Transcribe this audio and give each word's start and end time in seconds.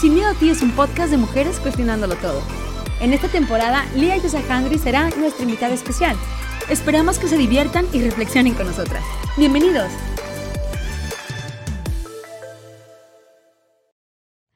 Sin 0.00 0.14
Miedo 0.14 0.28
a 0.28 0.34
Ti 0.34 0.50
es 0.50 0.62
un 0.62 0.70
podcast 0.70 1.10
de 1.10 1.16
mujeres 1.16 1.58
cuestionándolo 1.58 2.14
todo. 2.14 2.40
En 3.00 3.12
esta 3.12 3.26
temporada, 3.26 3.84
Lía 3.96 4.16
Yosahandri 4.16 4.78
será 4.78 5.10
nuestra 5.10 5.42
invitada 5.42 5.74
especial. 5.74 6.16
Esperamos 6.70 7.18
que 7.18 7.26
se 7.26 7.36
diviertan 7.36 7.84
y 7.92 8.00
reflexionen 8.02 8.54
con 8.54 8.68
nosotras. 8.68 9.02
Bienvenidos. 9.36 9.90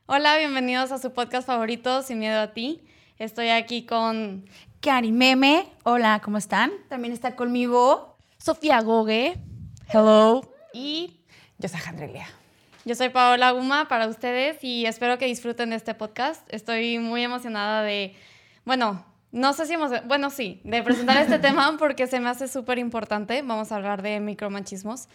Hola, 0.07 0.39
bienvenidos 0.39 0.93
a 0.93 0.99
su 0.99 1.13
podcast 1.13 1.49
favorito, 1.49 2.03
Sin 2.03 2.21
Miedo 2.21 2.41
a 2.41 2.53
Ti. 2.53 2.81
Estoy 3.19 3.49
aquí 3.49 3.85
con 3.85 4.45
Cari 4.81 5.11
Meme. 5.11 5.67
Hola, 5.83 6.21
¿cómo 6.25 6.39
están? 6.39 6.71
También 6.89 7.13
está 7.13 7.35
conmigo 7.35 8.17
Sofía 8.39 8.81
Gogue. 8.81 9.43
Hello. 9.93 10.49
Y 10.73 11.17
Yosahandri 11.59 12.13
Lía. 12.13 12.29
Yo 12.85 12.97
soy 12.97 13.11
Paola 13.11 13.53
Guma 13.53 13.87
para 13.87 14.09
ustedes 14.09 14.59
y 14.65 14.87
espero 14.87 15.17
que 15.17 15.27
disfruten 15.27 15.71
de 15.71 15.77
este 15.77 15.95
podcast. 15.95 16.43
Estoy 16.53 16.99
muy 16.99 17.23
emocionada 17.23 17.85
de, 17.85 18.17
bueno, 18.65 19.05
no 19.31 19.53
sé 19.53 19.67
si 19.67 19.75
hemos, 19.75 19.93
bueno, 20.09 20.31
sí, 20.31 20.61
de 20.65 20.83
presentar 20.83 21.17
este 21.19 21.39
tema 21.39 21.77
porque 21.79 22.09
se 22.09 22.19
me 22.19 22.29
hace 22.29 22.49
súper 22.49 22.81
importante. 22.81 23.41
Vamos 23.43 23.71
a 23.71 23.77
hablar 23.77 24.03
de 24.03 24.19
micromachismos, 24.19 25.09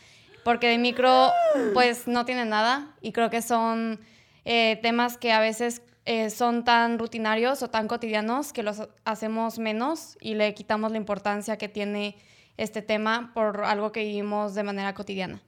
porque 0.46 0.70
de 0.70 0.78
micro, 0.78 1.30
pues 1.74 2.08
no 2.08 2.24
tiene 2.24 2.46
nada 2.46 2.96
y 3.02 3.12
creo 3.12 3.30
que 3.30 3.42
son 3.42 4.00
eh, 4.46 4.80
temas 4.82 5.18
que 5.18 5.34
a 5.34 5.42
veces 5.42 5.82
eh, 6.06 6.30
son 6.30 6.64
tan 6.64 6.98
rutinarios 6.98 7.64
o 7.64 7.70
tan 7.70 7.90
cotidianos 7.90 8.54
que 8.54 8.64
los 8.64 8.88
hacemos 9.04 9.60
menos 9.60 10.18
y 10.22 10.36
le 10.36 10.54
quitamos 10.54 10.92
la 10.92 10.98
importancia 11.00 11.58
que 11.58 11.68
tiene 11.68 12.16
este 12.56 12.82
tema 12.82 13.32
por 13.34 13.66
algo 13.66 13.92
que 13.92 14.06
vivimos 14.06 14.56
de 14.56 14.64
manera 14.64 14.94
cotidiana. 14.94 15.42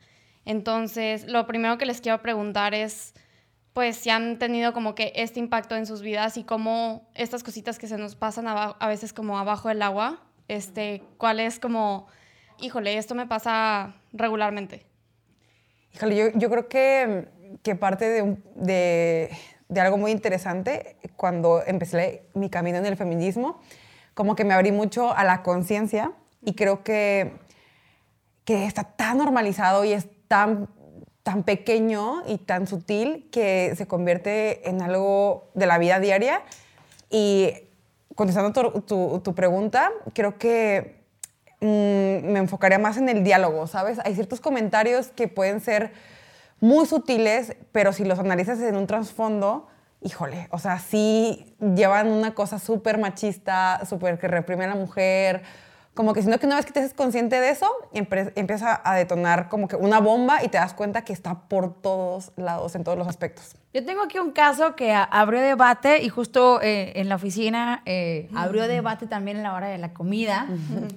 Entonces, 0.49 1.27
lo 1.27 1.45
primero 1.45 1.77
que 1.77 1.85
les 1.85 2.01
quiero 2.01 2.23
preguntar 2.23 2.73
es, 2.73 3.13
pues, 3.73 3.97
si 3.97 4.09
han 4.09 4.39
tenido 4.39 4.73
como 4.73 4.95
que 4.95 5.13
este 5.15 5.39
impacto 5.39 5.75
en 5.75 5.85
sus 5.85 6.01
vidas 6.01 6.37
y 6.37 6.43
cómo 6.43 7.07
estas 7.13 7.43
cositas 7.43 7.77
que 7.77 7.87
se 7.87 7.99
nos 7.99 8.15
pasan 8.15 8.47
a, 8.47 8.87
veces 8.87 9.13
como 9.13 9.37
abajo 9.37 9.69
del 9.69 9.83
agua, 9.83 10.23
este, 10.47 11.03
¿cuál 11.17 11.39
es 11.39 11.59
como, 11.59 12.07
híjole, 12.59 12.97
esto 12.97 13.13
me 13.13 13.27
pasa 13.27 13.93
regularmente? 14.11 14.87
Híjole, 15.93 16.33
yo, 16.33 16.49
creo 16.49 16.67
que, 16.67 17.75
parte 17.75 18.09
de, 18.55 19.29
algo 19.79 19.97
muy 19.99 20.09
interesante 20.09 20.95
cuando 21.15 21.61
empecé 21.63 22.23
mi 22.33 22.49
camino 22.49 22.79
en 22.79 22.87
el 22.87 22.97
feminismo, 22.97 23.61
como 24.15 24.35
que 24.35 24.45
me 24.45 24.55
abrí 24.55 24.71
mucho 24.71 25.15
a 25.15 25.23
la 25.23 25.43
conciencia 25.43 26.13
y 26.41 26.55
creo 26.55 26.83
que, 26.83 27.33
que 28.45 28.65
está 28.65 28.83
tan 28.83 29.19
normalizado 29.19 29.85
y 29.85 29.93
es 29.93 30.07
tan, 30.29 30.69
tan 31.23 31.43
pequeño 31.43 32.23
y 32.25 32.37
tan 32.37 32.67
sutil 32.67 33.27
que 33.31 33.73
se 33.75 33.87
convierte 33.87 34.69
en 34.69 34.81
algo 34.81 35.49
de 35.55 35.65
la 35.65 35.77
vida 35.77 35.99
diaria. 35.99 36.43
Y 37.09 37.53
contestando 38.15 38.53
tu, 38.83 39.19
tu, 39.19 39.35
pregunta, 39.35 39.91
creo 40.13 40.37
que 40.37 41.03
mm, 41.59 42.31
me 42.31 42.39
enfocaría 42.39 42.79
más 42.79 42.95
en 42.97 43.09
el 43.09 43.25
diálogo, 43.25 43.67
¿sabes? 43.67 43.99
Hay 44.05 44.13
ciertos 44.15 44.39
comentarios 44.39 45.07
que 45.09 45.27
pueden 45.27 45.59
ser 45.59 45.91
muy 46.61 46.85
sutiles, 46.85 47.55
pero 47.71 47.91
si 47.91 48.05
los 48.05 48.19
analizas 48.19 48.59
en 48.59 48.75
un 48.75 48.87
trasfondo, 48.87 49.67
híjole, 50.01 50.47
o 50.51 50.59
sea, 50.59 50.79
sí 50.79 51.55
llevan 51.59 52.07
una 52.07 52.33
cosa 52.33 52.59
súper 52.59 52.97
machista, 52.97 53.81
súper 53.89 54.19
que 54.19 54.27
reprime 54.27 54.65
a 54.65 54.67
la 54.67 54.75
mujer, 54.75 55.43
como 55.93 56.13
que 56.13 56.21
sino 56.21 56.37
que 56.39 56.45
una 56.45 56.55
vez 56.55 56.65
que 56.65 56.71
te 56.71 56.79
haces 56.79 56.93
consciente 56.93 57.39
de 57.39 57.49
eso, 57.49 57.69
empieza 57.93 58.81
a 58.83 58.95
detonar 58.95 59.49
como 59.49 59.67
que 59.67 59.75
una 59.75 59.99
bomba 59.99 60.43
y 60.43 60.47
te 60.47 60.57
das 60.57 60.73
cuenta 60.73 61.03
que 61.03 61.13
está 61.13 61.41
por 61.47 61.81
todos 61.81 62.31
lados, 62.37 62.75
en 62.75 62.83
todos 62.83 62.97
los 62.97 63.07
aspectos. 63.07 63.55
Yo 63.73 63.85
tengo 63.85 64.03
aquí 64.03 64.17
un 64.17 64.31
caso 64.31 64.75
que 64.75 64.93
abrió 64.93 65.41
debate 65.41 66.01
y 66.01 66.09
justo 66.09 66.61
eh, 66.61 66.93
en 66.95 67.09
la 67.09 67.15
oficina 67.15 67.83
eh, 67.85 68.29
abrió 68.35 68.67
debate 68.67 69.07
también 69.07 69.37
en 69.37 69.43
la 69.43 69.53
hora 69.53 69.67
de 69.67 69.77
la 69.77 69.93
comida 69.93 70.47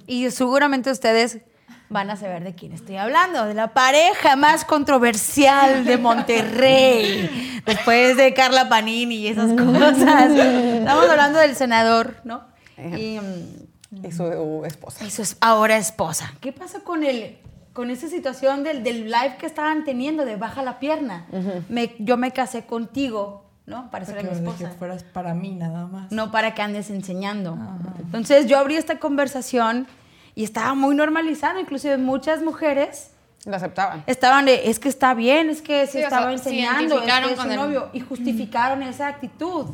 y 0.07 0.31
seguramente 0.31 0.89
ustedes 0.89 1.41
van 1.89 2.09
a 2.09 2.15
saber 2.15 2.43
de 2.43 2.55
quién 2.55 2.73
estoy 2.73 2.97
hablando, 2.97 3.45
de 3.45 3.53
la 3.53 3.73
pareja 3.73 4.35
más 4.35 4.65
controversial 4.65 5.85
de 5.85 5.97
Monterrey, 5.97 7.61
después 7.65 8.17
de 8.17 8.33
Carla 8.33 8.67
Panini 8.67 9.15
y 9.15 9.27
esas 9.27 9.53
cosas. 9.53 10.31
Estamos 10.31 11.09
hablando 11.09 11.39
del 11.39 11.55
senador, 11.55 12.15
¿no? 12.23 12.43
Y, 12.77 13.19
mm, 13.19 13.62
y 14.01 14.11
su 14.11 14.63
esposa. 14.65 15.05
Y 15.05 15.09
su 15.09 15.35
ahora 15.41 15.77
esposa. 15.77 16.33
¿Qué 16.41 16.51
pasa 16.51 16.79
con 16.81 17.03
el, 17.03 17.37
con 17.73 17.91
esa 17.91 18.07
situación 18.07 18.63
del, 18.63 18.83
del 18.83 19.05
live 19.05 19.35
que 19.39 19.45
estaban 19.45 19.83
teniendo 19.83 20.25
de 20.25 20.35
baja 20.35 20.63
la 20.63 20.79
pierna? 20.79 21.27
me, 21.69 21.95
yo 21.99 22.17
me 22.17 22.31
casé 22.31 22.65
contigo, 22.65 23.45
¿no? 23.65 23.89
Para 23.91 24.05
ser 24.05 24.23
mi 24.23 24.31
esposa. 24.31 24.69
que 24.69 24.75
fueras 24.75 25.03
para 25.03 25.33
mí 25.33 25.51
nada 25.51 25.85
más. 25.87 26.11
No 26.11 26.31
para 26.31 26.53
que 26.53 26.61
andes 26.61 26.89
enseñando. 26.89 27.57
Entonces 27.99 28.47
yo 28.47 28.57
abrí 28.57 28.75
esta 28.75 28.99
conversación 28.99 29.87
y 30.35 30.43
estaba 30.43 30.73
muy 30.73 30.95
normalizada, 30.95 31.59
inclusive 31.59 31.97
muchas 31.97 32.41
mujeres... 32.41 33.11
Lo 33.45 33.57
aceptaban. 33.57 34.03
Estaban 34.07 34.45
de, 34.45 34.69
es 34.69 34.79
que 34.79 34.87
está 34.87 35.13
bien, 35.13 35.49
es 35.49 35.61
que 35.61 35.85
se 35.85 36.01
estaba 36.01 36.31
enseñando, 36.31 37.01
es 37.01 37.03
que 37.03 37.33
es 37.33 37.39
su 37.39 37.47
novio. 37.47 37.89
Y 37.91 37.99
justificaron 37.99 38.81
esa 38.83 39.07
actitud. 39.09 39.65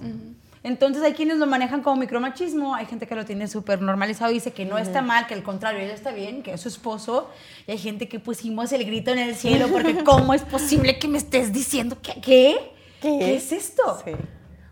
Entonces 0.64 1.02
hay 1.04 1.14
quienes 1.14 1.38
lo 1.38 1.48
manejan 1.48 1.82
como 1.82 1.96
micromachismo, 2.02 2.76
hay 2.76 2.86
gente 2.86 3.08
que 3.08 3.16
lo 3.16 3.24
tiene 3.26 3.48
súper 3.48 3.82
normalizado 3.82 4.32
y 4.32 4.36
dice 4.36 4.52
que 4.52 4.66
no 4.66 4.78
está 4.78 5.02
mal, 5.02 5.26
que 5.26 5.34
al 5.34 5.44
contrario, 5.44 5.80
ella 5.80 5.94
está 5.94 6.12
bien, 6.12 6.44
que 6.44 6.54
es 6.54 6.62
su 6.62 6.68
esposo, 6.68 7.30
y 7.66 7.72
hay 7.72 7.78
gente 7.78 8.10
que 8.10 8.20
pusimos 8.20 8.72
el 8.74 8.84
grito 8.84 9.12
en 9.12 9.20
el 9.20 9.36
cielo 9.36 9.70
porque 9.70 9.96
¿cómo 10.04 10.34
es 10.34 10.42
posible 10.42 11.00
que 11.00 11.08
me 11.08 11.18
estés 11.18 11.54
diciendo 11.54 11.98
que 12.02 12.20
qué? 12.20 12.74
¿Qué, 13.02 13.36
es 13.36 13.54
esto? 13.54 14.02
Sí. 14.04 14.12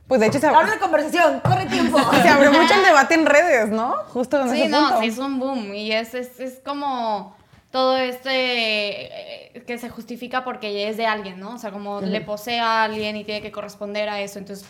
Pues 0.08 0.20
de 0.20 0.28
hecho 0.28 0.40
se 0.40 0.47
abre... 0.47 0.72
de 0.72 0.80
conversación, 0.80 1.40
corre 1.40 1.66
tiempo. 1.68 1.97
se 2.22 2.28
abre 2.28 2.50
mucho 2.50 2.74
el 2.74 2.84
debate 2.86 3.14
en 3.14 3.26
redes, 3.26 3.70
¿no? 3.70 3.96
Justo 4.08 4.42
en 4.42 4.50
sí, 4.50 4.68
no, 4.68 5.00
Sí, 5.00 5.08
es 5.08 5.18
un 5.18 5.40
boom 5.40 5.74
y 5.74 5.94
es, 5.94 6.14
es, 6.14 6.40
es 6.42 6.59
como 6.66 7.38
todo 7.72 7.97
este 7.97 9.56
eh, 9.56 9.64
que 9.66 9.78
se 9.78 9.90
justifica 9.90 10.44
porque 10.44 10.90
es 10.90 10.97
de 10.97 11.06
alguien, 11.06 11.40
¿no? 11.40 11.56
O 11.56 11.58
sea, 11.58 11.72
como 11.72 12.02
le 12.02 12.22
posee 12.22 12.59
a 12.59 12.84
alguien 12.84 13.16
y 13.16 13.24
tiene 13.24 13.42
que 13.42 13.52
corresponder 13.52 14.09
a 14.09 14.20
eso, 14.22 14.40
entonces 14.40 14.68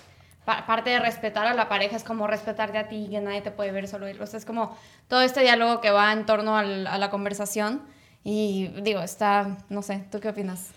parte 0.65 0.89
de 0.89 0.99
respetar 0.99 1.45
a 1.45 1.53
la 1.53 1.69
pareja 1.69 1.95
es 1.95 2.03
como 2.03 2.25
respetarte 2.25 2.77
a 2.77 2.87
ti, 2.87 3.07
que 3.11 3.21
nadie 3.21 3.41
te 3.41 3.51
puede 3.51 3.71
ver 3.71 3.87
solo 3.87 4.07
él. 4.07 4.19
O 4.21 4.25
sea, 4.25 4.39
es 4.39 4.45
como 4.45 4.75
todo 5.07 5.21
este 5.21 5.41
diálogo 5.41 5.81
que 5.81 5.91
va 5.91 6.11
en 6.13 6.25
torno 6.25 6.57
al, 6.57 6.87
a 6.87 6.97
la 6.97 7.09
conversación. 7.09 7.81
Y 8.23 8.69
digo, 8.81 9.01
está, 9.01 9.57
no 9.69 9.81
sé, 9.81 10.03
¿tú 10.11 10.19
qué 10.19 10.29
opinas, 10.29 10.71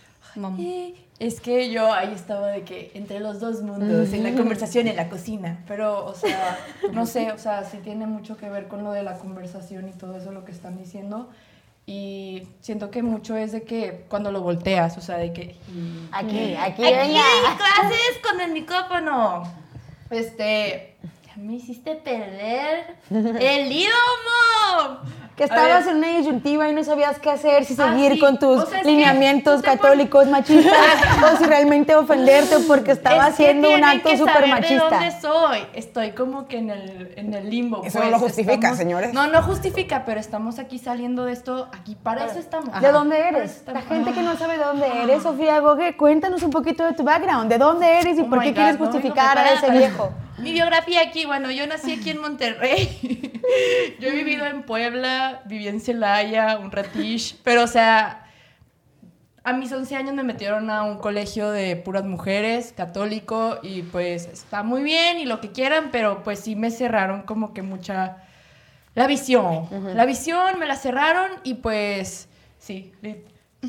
eh, 0.59 0.95
es 1.19 1.41
que 1.41 1.71
yo 1.71 1.93
ahí 1.93 2.13
estaba 2.15 2.49
de 2.49 2.63
que 2.63 2.93
entre 2.95 3.21
los 3.21 3.41
dos 3.41 3.63
mundos, 3.63 4.13
en 4.13 4.23
la 4.23 4.33
conversación, 4.33 4.87
en 4.87 4.97
la 4.97 5.09
cocina. 5.09 5.63
Pero, 5.67 6.07
o 6.07 6.15
sea, 6.15 6.59
no 6.93 7.07
sé, 7.07 7.33
o 7.33 7.39
sea, 7.39 7.65
sí 7.65 7.79
tiene 7.79 8.07
mucho 8.07 8.37
que 8.37 8.49
ver 8.49 8.69
con 8.69 8.85
lo 8.85 8.93
de 8.93 9.03
la 9.03 9.19
conversación 9.19 9.89
y 9.89 9.93
todo 9.93 10.17
eso 10.17 10.33
lo 10.33 10.45
que 10.45 10.53
están 10.53 10.79
diciendo. 10.79 11.29
Y 11.91 12.47
siento 12.61 12.89
que 12.89 13.03
mucho 13.03 13.37
es 13.37 13.51
de 13.51 13.65
que 13.65 14.05
cuando 14.09 14.31
lo 14.31 14.43
volteas, 14.43 14.97
o 14.97 15.01
sea, 15.01 15.17
de 15.17 15.33
que... 15.33 15.57
Aquí, 16.13 16.55
aquí, 16.55 16.85
aquí, 16.85 17.17
clases 17.57 18.21
con 18.23 18.41
el 18.41 18.53
micrófono. 18.53 19.43
Este, 20.09 20.95
me 21.35 21.55
hiciste 21.55 21.97
perder 21.97 22.97
el 23.11 23.73
idioma 23.73 25.03
que 25.41 25.45
estabas 25.45 25.87
en 25.87 25.97
una 25.97 26.09
disyuntiva 26.09 26.69
y 26.69 26.75
no 26.75 26.85
sabías 26.85 27.19
qué 27.19 27.31
hacer, 27.31 27.65
si 27.65 27.75
ah, 27.79 27.95
seguir 27.95 28.21
con 28.21 28.39
tus 28.39 28.63
lineamientos 28.85 29.63
católicos 29.63 30.27
machistas 30.27 30.75
o 31.33 31.39
si 31.39 31.45
realmente 31.45 31.95
ofenderte 31.95 32.57
porque 32.69 32.91
estaba 32.93 33.25
haciendo 33.25 33.73
un 33.73 33.83
acto 33.83 34.15
súper 34.19 34.49
machista. 34.49 34.91
¿De 34.91 35.07
dónde 35.07 35.21
soy? 35.23 35.67
Estoy 35.73 36.11
como 36.11 36.47
que 36.47 36.59
en 36.59 36.69
el, 36.69 37.15
en 37.17 37.33
el 37.33 37.49
limbo. 37.49 37.81
Eso 37.83 38.01
no 38.01 38.05
lo 38.05 38.19
pues, 38.19 38.23
justifica, 38.25 38.77
señores. 38.77 39.15
No, 39.15 39.29
no 39.29 39.43
justifica, 39.43 40.05
pero 40.05 40.21
estamos 40.21 40.59
aquí 40.59 40.79
saliendo 40.79 41.25
de 41.25 41.33
esto, 41.33 41.71
aquí 41.73 41.95
para 41.95 42.27
eso 42.27 42.39
estamos. 42.39 42.79
¿De 42.79 42.93
dónde 42.93 43.19
eres? 43.19 43.63
La 43.73 43.81
gente 43.81 44.13
que 44.13 44.21
no 44.21 44.37
sabe 44.37 44.59
de 44.59 44.65
dónde 44.65 44.89
eres, 45.05 45.23
Sofía 45.23 45.59
Gogue, 45.61 45.97
cuéntanos 45.97 46.43
un 46.43 46.51
poquito 46.51 46.85
de 46.85 46.93
tu 46.93 47.03
background, 47.03 47.51
de 47.51 47.57
dónde 47.57 47.99
eres 47.99 48.19
y 48.19 48.21
oh 48.21 48.29
por 48.29 48.43
qué 48.43 48.53
quieres 48.53 48.77
justificar 48.77 49.39
a 49.39 49.55
ese 49.55 49.71
viejo. 49.71 50.11
Mi 50.43 50.53
biografía 50.53 51.03
aquí, 51.03 51.27
bueno, 51.27 51.51
yo 51.51 51.67
nací 51.67 51.93
aquí 51.93 52.11
en 52.11 52.21
Monterrey. 52.21 53.41
yo 54.01 54.09
he 54.09 54.13
vivido 54.13 54.47
en 54.47 54.63
Puebla, 54.63 55.43
viví 55.47 55.69
en 55.69 55.81
Celaya, 55.81 56.59
un 56.59 56.71
ratish, 56.71 57.37
pero 57.43 57.65
o 57.65 57.67
sea, 57.67 58.27
a 59.43 59.53
mis 59.53 59.73
11 59.73 59.97
años 59.97 60.15
me 60.15 60.23
metieron 60.23 60.71
a 60.71 60.83
un 60.83 60.99
colegio 60.99 61.51
de 61.51 61.77
puras 61.77 62.05
mujeres, 62.05 62.73
católico, 62.77 63.59
y 63.63 63.83
pues 63.83 64.27
está 64.27 64.63
muy 64.63 64.83
bien 64.83 65.19
y 65.19 65.25
lo 65.25 65.41
que 65.41 65.53
quieran, 65.53 65.91
pero 65.91 66.23
pues 66.23 66.41
sí 66.41 66.57
me 66.57 66.71
cerraron 66.71 67.23
como 67.23 67.53
que 67.53 67.63
mucha... 67.63 68.19
La 68.95 69.07
visión. 69.07 69.69
La 69.95 70.05
visión 70.05 70.59
me 70.59 70.67
la 70.67 70.77
cerraron 70.77 71.31
y 71.45 71.55
pues 71.55 72.29
sí, 72.59 72.93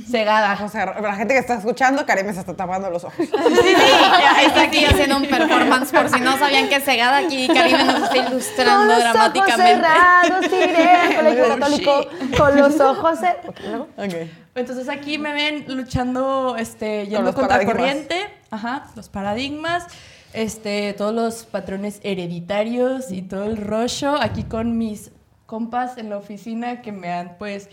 cegada. 0.10 0.58
O 0.64 0.70
sea, 0.70 1.00
la 1.02 1.16
gente 1.16 1.34
que 1.34 1.40
está 1.40 1.56
escuchando, 1.56 2.06
Karim 2.06 2.34
se 2.34 2.40
está 2.40 2.56
tapando 2.56 2.90
los 2.90 3.04
ojos. 3.04 3.16
Sí, 3.18 3.26
sí, 3.26 3.92
ya 4.20 4.44
está 4.46 4.64
aquí 4.64 4.86
haciendo 4.86 5.18
un 5.18 5.28
performance 5.28 5.92
por 5.92 6.10
si 6.10 6.20
no 6.20 6.38
sabían 6.38 6.70
que 6.70 6.76
es 6.76 6.84
cegada 6.84 7.18
aquí. 7.18 7.48
Karim 7.48 7.86
nos 7.86 8.04
está 8.04 8.18
ilustrando 8.18 8.78
con 8.78 8.88
los 8.88 9.00
dramáticamente. 9.00 9.52
Ojos 9.52 10.46
cerrados, 10.46 10.46
iré 10.46 11.16
colegio 11.16 11.48
católico 11.48 12.08
con 12.38 12.58
los 12.58 12.80
ojos 12.80 13.20
cerrados. 13.20 13.88
Okay. 13.98 14.32
Entonces 14.56 14.90
aquí 14.90 15.18
me 15.18 15.34
ven 15.34 15.66
luchando, 15.68 16.56
este, 16.58 17.08
yendo 17.08 17.34
contra 17.34 17.64
corriente 17.66 18.42
Ajá, 18.52 18.88
los 18.98 19.08
paradigmas, 19.08 19.88
este, 20.34 20.94
todos 20.94 21.16
los 21.16 21.46
patrones 21.46 22.02
hereditarios 22.04 23.10
y 23.10 23.22
todo 23.22 23.46
el 23.46 23.56
rollo. 23.56 24.22
Aquí 24.22 24.44
con 24.44 24.78
mis 24.78 25.12
compas 25.46 25.98
en 25.98 26.10
la 26.10 26.18
oficina 26.18 26.82
que 26.82 26.92
me 26.92 27.14
han, 27.14 27.38
pues, 27.38 27.70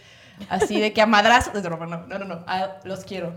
así 0.49 0.81
de 0.81 0.93
que 0.93 1.02
a 1.02 1.06
madrazos. 1.06 1.55
No, 1.55 1.70
no, 1.70 2.06
no, 2.06 2.25
no, 2.25 2.44
los 2.85 3.05
quiero. 3.05 3.32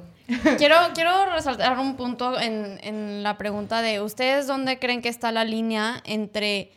Quiero, 0.57 0.75
quiero 0.93 1.11
resaltar 1.33 1.77
un 1.77 1.97
punto 1.97 2.39
en, 2.39 2.79
en 2.83 3.21
la 3.21 3.37
pregunta 3.37 3.81
de 3.81 3.99
ustedes 3.99 4.47
dónde 4.47 4.79
creen 4.79 5.01
que 5.01 5.09
está 5.09 5.31
la 5.31 5.43
línea 5.43 6.01
entre 6.05 6.71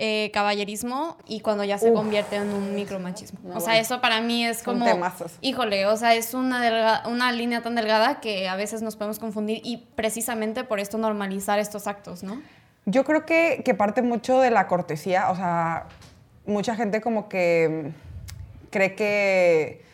eh, 0.00 0.30
caballerismo 0.32 1.16
y 1.26 1.40
cuando 1.40 1.64
ya 1.64 1.76
se 1.76 1.92
convierte 1.92 2.36
en 2.36 2.54
un 2.54 2.72
micromachismo. 2.72 3.40
o 3.52 3.58
sea, 3.58 3.80
eso 3.80 4.00
para 4.00 4.20
mí 4.20 4.46
es 4.46 4.62
como... 4.62 4.86
Híjole, 5.40 5.86
o 5.86 5.96
sea, 5.96 6.14
es 6.14 6.34
una, 6.34 7.02
una 7.06 7.32
línea 7.32 7.62
tan 7.62 7.74
delgada 7.74 8.20
que 8.20 8.48
a 8.48 8.54
veces 8.54 8.80
nos 8.80 8.94
podemos 8.94 9.18
confundir 9.18 9.60
y 9.64 9.78
precisamente 9.96 10.62
por 10.62 10.78
esto 10.78 10.98
normalizar 10.98 11.58
estos 11.58 11.88
actos, 11.88 12.22
¿no? 12.22 12.40
Yo 12.86 13.04
creo 13.04 13.26
que, 13.26 13.62
que 13.64 13.74
parte 13.74 14.02
mucho 14.02 14.38
de 14.38 14.52
la 14.52 14.68
cortesía, 14.68 15.30
o 15.30 15.34
sea, 15.34 15.86
mucha 16.46 16.76
gente 16.76 17.00
como 17.00 17.28
que 17.28 17.90
cree 18.70 18.94
que 18.94 19.88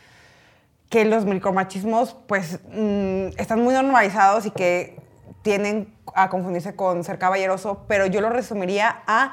que 0.94 1.04
los 1.04 1.24
micromachismos 1.24 2.16
pues 2.28 2.60
mm, 2.70 3.36
están 3.36 3.64
muy 3.64 3.74
normalizados 3.74 4.46
y 4.46 4.52
que 4.52 4.96
tienen 5.42 5.92
a 6.14 6.28
confundirse 6.28 6.76
con 6.76 7.02
ser 7.02 7.18
caballeroso, 7.18 7.84
pero 7.88 8.06
yo 8.06 8.20
lo 8.20 8.30
resumiría 8.30 9.02
a 9.08 9.32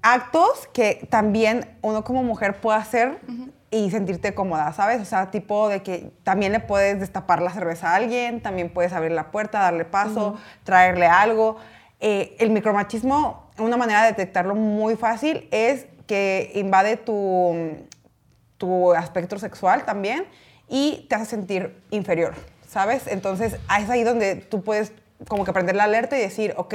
actos 0.00 0.68
que 0.72 1.08
también 1.10 1.76
uno 1.82 2.04
como 2.04 2.22
mujer 2.22 2.60
puede 2.60 2.78
hacer 2.78 3.18
y 3.72 3.90
sentirte 3.90 4.32
cómoda, 4.32 4.72
¿sabes? 4.72 5.02
O 5.02 5.04
sea, 5.04 5.32
tipo 5.32 5.68
de 5.68 5.82
que 5.82 6.12
también 6.22 6.52
le 6.52 6.60
puedes 6.60 7.00
destapar 7.00 7.42
la 7.42 7.50
cerveza 7.50 7.90
a 7.90 7.96
alguien, 7.96 8.40
también 8.40 8.70
puedes 8.72 8.92
abrir 8.92 9.10
la 9.10 9.32
puerta, 9.32 9.58
darle 9.58 9.84
paso, 9.84 10.36
traerle 10.62 11.06
algo. 11.06 11.56
Eh, 11.98 12.36
el 12.38 12.50
micromachismo, 12.50 13.50
una 13.58 13.76
manera 13.76 14.02
de 14.02 14.08
detectarlo 14.08 14.54
muy 14.54 14.94
fácil 14.94 15.48
es 15.50 15.86
que 16.06 16.52
invade 16.54 16.96
tu, 16.96 17.88
tu 18.58 18.92
aspecto 18.92 19.38
sexual 19.38 19.84
también 19.84 20.26
y 20.68 21.06
te 21.08 21.14
hace 21.14 21.26
sentir 21.26 21.80
inferior, 21.90 22.34
¿sabes? 22.68 23.06
Entonces, 23.06 23.54
es 23.54 23.90
ahí 23.90 24.04
donde 24.04 24.36
tú 24.36 24.62
puedes 24.62 24.92
como 25.28 25.44
que 25.44 25.52
prender 25.52 25.76
la 25.76 25.84
alerta 25.84 26.16
y 26.16 26.20
decir, 26.20 26.54
ok, 26.56 26.74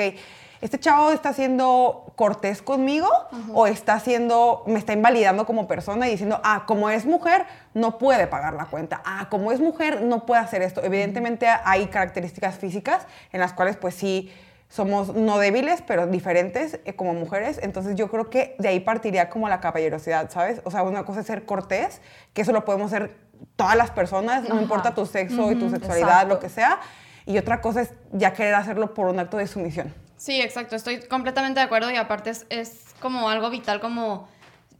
este 0.61 0.77
chavo 0.77 1.11
está 1.11 1.31
siendo 1.31 2.11
cortés 2.17 2.61
conmigo 2.61 3.07
o 3.53 3.65
está 3.65 3.93
haciendo, 3.93 4.63
me 4.67 4.77
está 4.77 4.91
invalidando 4.91 5.45
como 5.45 5.67
persona 5.67 6.07
y 6.07 6.11
diciendo, 6.11 6.41
ah, 6.43 6.63
como 6.65 6.89
es 6.89 7.05
mujer, 7.05 7.45
no 7.73 7.97
puede 7.97 8.27
pagar 8.27 8.53
la 8.55 8.65
cuenta. 8.65 9.01
Ah, 9.05 9.27
como 9.29 9.53
es 9.53 9.61
mujer, 9.61 10.01
no 10.01 10.25
puede 10.25 10.41
hacer 10.41 10.61
esto. 10.61 10.83
Evidentemente 10.83 11.47
hay 11.47 11.87
características 11.87 12.57
físicas 12.57 13.07
en 13.31 13.39
las 13.39 13.53
cuales 13.53 13.77
pues 13.77 13.95
sí 13.95 14.33
somos 14.69 15.16
no 15.16 15.39
débiles, 15.39 15.81
pero 15.81 16.07
diferentes 16.07 16.80
eh, 16.86 16.94
como 16.94 17.13
mujeres. 17.13 17.60
Entonces 17.62 17.95
yo 17.95 18.10
creo 18.10 18.30
que 18.30 18.56
de 18.60 18.69
ahí 18.69 18.80
partiría 18.80 19.30
como 19.30 19.50
la 19.50 19.60
caballerosidad, 19.60 20.30
¿sabes? 20.30 20.62
O 20.63 20.71
sea, 20.71 20.83
una 20.83 21.04
cosa 21.06 21.21
es 21.21 21.25
ser 21.25 21.45
cortés, 21.45 22.01
que 22.33 22.44
eso 22.44 22.51
lo 22.51 22.63
podemos 22.63 22.94
hacer 22.94 23.16
todas 23.56 23.75
las 23.75 23.92
personas, 23.92 24.48
no 24.48 24.62
importa 24.62 24.94
tu 24.94 25.06
sexo 25.06 25.51
y 25.51 25.56
tu 25.56 25.69
sexualidad, 25.69 26.27
lo 26.27 26.39
que 26.39 26.50
sea. 26.50 26.80
Y 27.25 27.38
otra 27.38 27.62
cosa 27.62 27.81
es 27.81 27.94
ya 28.12 28.33
querer 28.33 28.56
hacerlo 28.56 28.94
por 28.94 29.07
un 29.07 29.19
acto 29.19 29.38
de 29.38 29.48
sumisión. 29.48 29.94
Sí, 30.18 30.42
exacto, 30.42 30.75
estoy 30.75 31.00
completamente 31.00 31.60
de 31.60 31.65
acuerdo 31.65 31.89
y 31.92 31.95
aparte 31.95 32.31
es, 32.50 32.86
como 33.00 33.30
algo 33.30 33.50
vital 33.50 33.80
como 33.80 34.27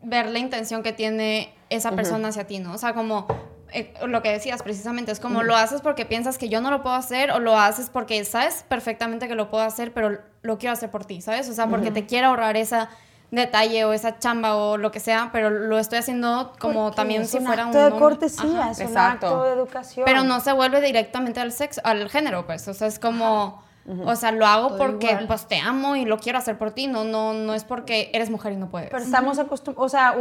ver 0.04 0.30
la 0.30 0.40
intención 0.40 0.84
que 0.84 0.92
tiene 0.92 1.54
esa 1.70 1.92
persona 1.92 2.28
hacia 2.28 2.46
ti, 2.46 2.60
¿no? 2.60 2.74
O 2.74 2.78
sea, 2.78 2.94
como 2.94 3.28
eh, 3.74 3.94
lo 4.08 4.22
que 4.22 4.32
decías 4.32 4.64
precisamente, 4.64 5.12
es 5.12 5.20
como 5.20 5.44
lo 5.44 5.56
haces 5.56 5.82
porque 5.82 6.06
piensas 6.06 6.38
que 6.38 6.50
yo 6.50 6.62
no 6.62 6.72
lo 6.72 6.82
puedo 6.82 6.96
hacer 6.96 7.32
o 7.32 7.40
lo 7.40 7.58
haces 7.58 7.90
porque 7.90 8.24
sabes 8.26 8.66
perfectamente 8.68 9.28
que 9.28 9.36
lo 9.36 9.50
puedo 9.50 9.64
hacer, 9.64 9.94
pero 9.94 10.20
lo 10.42 10.58
quiero 10.58 10.74
hacer 10.74 10.90
por 10.90 11.06
ti, 11.06 11.22
¿sabes? 11.22 11.50
O 11.50 11.54
sea, 11.54 11.68
porque 11.68 11.92
te 11.92 12.06
quiero 12.06 12.28
ahorrar 12.28 12.58
esa 12.58 12.90
detalle 13.32 13.86
o 13.86 13.94
esa 13.94 14.18
chamba 14.18 14.56
o 14.56 14.78
lo 14.78 14.92
que 14.92 15.00
sea, 15.00 15.30
pero 15.32 15.50
lo 15.50 15.78
estoy 15.78 16.00
haciendo 16.00 16.54
como 16.60 16.92
también 16.92 17.28
si 17.28 17.40
fuera 17.40 17.68
un 17.68 17.76
acto 17.76 17.86
de 17.86 18.00
cortesía, 18.00 18.72
es 18.72 18.80
un 18.80 18.98
acto 18.98 19.44
de 19.44 19.54
educación. 19.54 20.06
Pero 20.06 20.24
no 20.24 20.40
se 20.40 20.52
vuelve 20.52 20.82
directamente 20.82 21.40
al 21.40 21.52
sexo, 21.52 21.82
al 21.84 22.10
género, 22.10 22.46
pues, 22.46 22.68
o 22.68 22.74
sea, 22.74 22.88
es 22.88 22.98
como 22.98 23.64
o 24.06 24.16
sea, 24.16 24.32
lo 24.32 24.46
hago 24.46 24.78
porque 24.78 25.20
pues 25.28 25.48
te 25.48 25.60
amo 25.60 25.96
y 25.96 26.06
lo 26.06 26.20
quiero 26.20 26.38
hacer 26.38 26.58
por 26.58 26.72
ti, 26.72 26.88
no, 26.88 27.04
no, 27.04 27.34
no 27.34 27.54
es 27.54 27.64
porque 27.64 28.12
eres 28.14 28.30
mujer 28.30 28.54
y 28.54 28.56
no 28.56 28.70
puedes. 28.70 28.90
Pero 28.90 29.04
estamos 29.04 29.40
acostumbrados, 29.40 29.86
o 29.86 29.90
sea, 29.90 30.16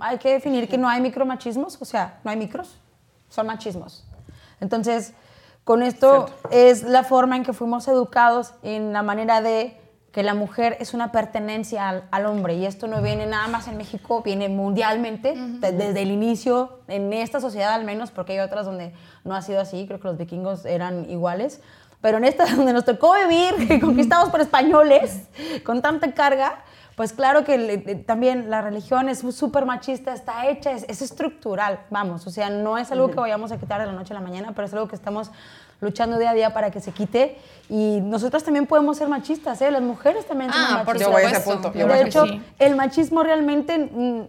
hay 0.00 0.18
que 0.18 0.32
definir 0.32 0.68
que 0.68 0.78
no 0.78 0.88
hay 0.88 1.00
micromachismos, 1.00 1.80
o 1.80 1.84
sea, 1.84 2.20
no 2.24 2.30
hay 2.30 2.36
micros, 2.36 2.78
son 3.28 3.46
machismos. 3.46 4.04
Entonces, 4.60 5.14
con 5.64 5.82
esto 5.82 6.26
es 6.50 6.82
la 6.82 7.04
forma 7.04 7.36
en 7.36 7.44
que 7.44 7.52
fuimos 7.52 7.88
educados 7.88 8.54
en 8.62 8.92
la 8.92 9.02
manera 9.02 9.40
de 9.40 9.76
que 10.16 10.22
la 10.22 10.32
mujer 10.32 10.78
es 10.80 10.94
una 10.94 11.12
pertenencia 11.12 12.04
al, 12.10 12.24
hombre. 12.24 12.54
Y 12.54 12.64
esto 12.64 12.86
no 12.86 13.02
viene 13.02 13.26
nada 13.26 13.48
más 13.48 13.68
en 13.68 13.76
México, 13.76 14.22
viene 14.22 14.48
mundialmente, 14.48 15.34
desde 15.36 16.00
el 16.00 16.10
inicio, 16.10 16.78
en 16.88 17.12
esta 17.12 17.38
sociedad 17.38 17.74
al 17.74 17.84
menos, 17.84 18.12
porque 18.12 18.32
hay 18.32 18.38
otras 18.38 18.64
donde 18.64 18.94
no 19.24 19.34
ha 19.34 19.42
sido 19.42 19.60
así, 19.60 19.86
creo 19.86 20.00
que 20.00 20.08
los 20.08 20.16
vikingos 20.16 20.64
eran 20.64 21.10
iguales, 21.10 21.60
pero 22.06 22.18
en 22.18 22.24
esta 22.24 22.46
donde 22.54 22.72
nos 22.72 22.84
tocó 22.84 23.14
vivir, 23.14 23.80
conquistados 23.80 24.28
por 24.28 24.40
españoles, 24.40 25.22
con 25.64 25.82
tanta 25.82 26.12
carga, 26.12 26.62
pues 26.94 27.12
claro 27.12 27.42
que 27.42 28.04
también 28.06 28.48
la 28.48 28.62
religión 28.62 29.08
es 29.08 29.24
súper 29.34 29.66
machista, 29.66 30.14
está 30.14 30.46
hecha, 30.46 30.70
es, 30.70 31.02
estructural, 31.02 31.80
vamos, 31.90 32.24
o 32.28 32.30
sea, 32.30 32.48
no 32.48 32.78
es 32.78 32.92
algo 32.92 33.10
que 33.10 33.16
vayamos 33.16 33.50
a 33.50 33.58
quitar 33.58 33.80
de 33.80 33.88
la 33.88 33.92
noche 33.92 34.14
a 34.14 34.14
la 34.14 34.20
mañana, 34.20 34.52
pero 34.54 34.68
es 34.68 34.72
algo 34.72 34.86
que 34.86 34.94
estamos 34.94 35.32
luchando 35.80 36.16
día 36.16 36.30
a 36.30 36.34
día 36.34 36.54
para 36.54 36.70
que 36.70 36.80
se 36.80 36.92
quite. 36.92 37.38
Y 37.68 37.98
nosotras 38.00 38.44
también 38.44 38.66
podemos 38.66 38.98
ser 38.98 39.08
machistas, 39.08 39.60
¿eh? 39.60 39.72
Las 39.72 39.82
mujeres 39.82 40.26
también 40.26 40.52
son 40.52 40.62
ah, 40.62 40.84
machistas. 40.84 41.08
Por 41.08 41.58
supuesto. 41.58 41.70
de 41.70 42.02
hecho, 42.02 42.24
el 42.60 42.76
machismo 42.76 43.24
realmente, 43.24 43.78
mm, 43.78 44.20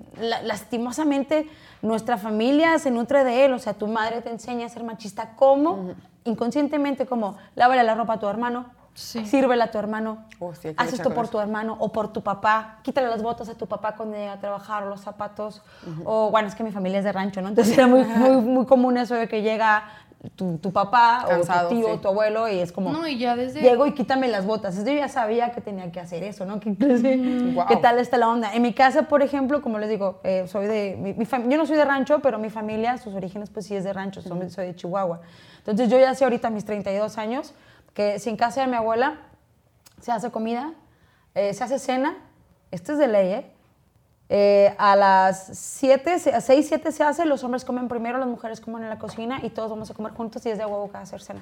lastimosamente, 0.45 1.47
nuestra 1.83 2.17
familia 2.17 2.79
se 2.79 2.89
nutre 2.89 3.23
de 3.23 3.45
él. 3.45 3.53
O 3.53 3.59
sea, 3.59 3.73
tu 3.73 3.85
madre 3.85 4.21
te 4.21 4.31
enseña 4.31 4.65
a 4.65 4.69
ser 4.69 4.83
machista. 4.83 5.35
¿Cómo? 5.35 5.93
Inconscientemente, 6.27 7.05
como 7.05 7.37
lávale 7.55 7.83
la 7.83 7.95
ropa 7.95 8.13
a 8.13 8.19
tu 8.19 8.27
hermano, 8.27 8.65
sí. 8.93 9.25
sírvela 9.25 9.65
a 9.65 9.71
tu 9.71 9.77
hermano, 9.77 10.25
oh, 10.39 10.51
haz 10.75 10.93
esto 10.93 11.13
por 11.13 11.27
tu 11.29 11.39
hermano 11.39 11.77
o 11.79 11.91
por 11.91 12.11
tu 12.11 12.21
papá, 12.21 12.79
quítale 12.81 13.07
las 13.07 13.21
botas 13.21 13.47
a 13.49 13.55
tu 13.55 13.67
papá 13.67 13.95
cuando 13.95 14.17
llega 14.17 14.33
a 14.33 14.39
trabajar 14.39 14.83
o 14.83 14.89
los 14.89 15.01
zapatos. 15.01 15.61
O 16.03 16.29
bueno, 16.29 16.47
es 16.47 16.55
que 16.55 16.63
mi 16.63 16.71
familia 16.71 16.99
es 16.99 17.05
de 17.05 17.11
rancho, 17.11 17.41
¿no? 17.41 17.49
Entonces 17.49 17.77
era 17.77 17.87
muy, 17.87 18.03
muy, 18.03 18.35
muy 18.41 18.65
común 18.65 18.97
eso 18.97 19.15
de 19.15 19.27
que 19.27 19.41
llega 19.41 19.83
tu, 20.35 20.57
tu 20.57 20.71
papá 20.71 21.25
o 21.25 21.41
tu 21.41 21.75
tío 21.75 21.93
o 21.93 21.99
tu 21.99 22.07
abuelo 22.07 22.47
y 22.47 22.59
es 22.59 22.71
como, 22.71 22.91
no, 22.91 23.07
y 23.07 23.17
ya 23.17 23.35
desde... 23.35 23.61
llego 23.61 23.85
y 23.85 23.93
quítame 23.93 24.27
las 24.27 24.45
botas. 24.45 24.83
Yo 24.83 24.91
ya 24.91 25.07
sabía 25.07 25.51
que 25.51 25.61
tenía 25.61 25.91
que 25.91 25.99
hacer 25.99 26.23
eso, 26.23 26.45
¿no? 26.45 26.59
¿Qué, 26.59 26.75
¿qué 26.75 27.75
tal 27.81 27.99
está 27.99 28.17
la 28.17 28.29
onda? 28.29 28.53
En 28.53 28.61
mi 28.61 28.73
casa, 28.73 29.03
por 29.03 29.21
ejemplo, 29.21 29.61
como 29.61 29.79
les 29.79 29.89
digo, 29.89 30.19
eh, 30.23 30.45
soy 30.47 30.67
de, 30.67 31.15
mi, 31.17 31.25
yo 31.25 31.57
no 31.57 31.65
soy 31.65 31.77
de 31.77 31.85
rancho, 31.85 32.19
pero 32.19 32.39
mi 32.39 32.49
familia, 32.49 32.97
sus 32.97 33.13
orígenes 33.13 33.49
pues 33.49 33.65
sí 33.65 33.75
es 33.75 33.83
de 33.83 33.93
rancho, 33.93 34.21
soy, 34.21 34.49
soy 34.49 34.67
de 34.67 34.75
Chihuahua. 34.75 35.21
Entonces 35.59 35.89
yo 35.89 35.99
ya 35.99 36.13
sé 36.15 36.23
ahorita 36.23 36.49
mis 36.49 36.65
32 36.65 37.17
años 37.17 37.53
que 37.93 38.19
si 38.19 38.29
en 38.29 38.37
casa 38.37 38.61
de 38.61 38.67
mi 38.67 38.75
abuela 38.75 39.17
se 40.01 40.11
hace 40.11 40.31
comida, 40.31 40.73
eh, 41.35 41.53
se 41.53 41.63
hace 41.63 41.79
cena, 41.79 42.17
esto 42.71 42.93
es 42.93 42.97
de 42.97 43.07
ley, 43.07 43.33
¿eh? 43.33 43.51
Eh, 44.29 44.75
a 44.77 44.97
las 44.97 45.51
7, 45.53 46.15
a 46.33 46.41
6, 46.41 46.65
7 46.67 46.91
se 46.91 47.03
hace, 47.03 47.25
los 47.25 47.45
hombres 47.45 47.63
comen 47.63 47.87
primero, 47.87 48.17
las 48.17 48.27
mujeres 48.27 48.59
comen 48.59 48.83
en 48.83 48.89
la 48.89 48.99
cocina 48.99 49.39
y 49.41 49.49
todos 49.49 49.69
vamos 49.69 49.89
a 49.89 49.93
comer 49.93 50.11
juntos 50.11 50.45
y 50.45 50.49
es 50.49 50.57
de 50.57 50.65
huevo 50.65 50.91
que 50.91 50.97
hacer 50.97 51.21
cena. 51.21 51.41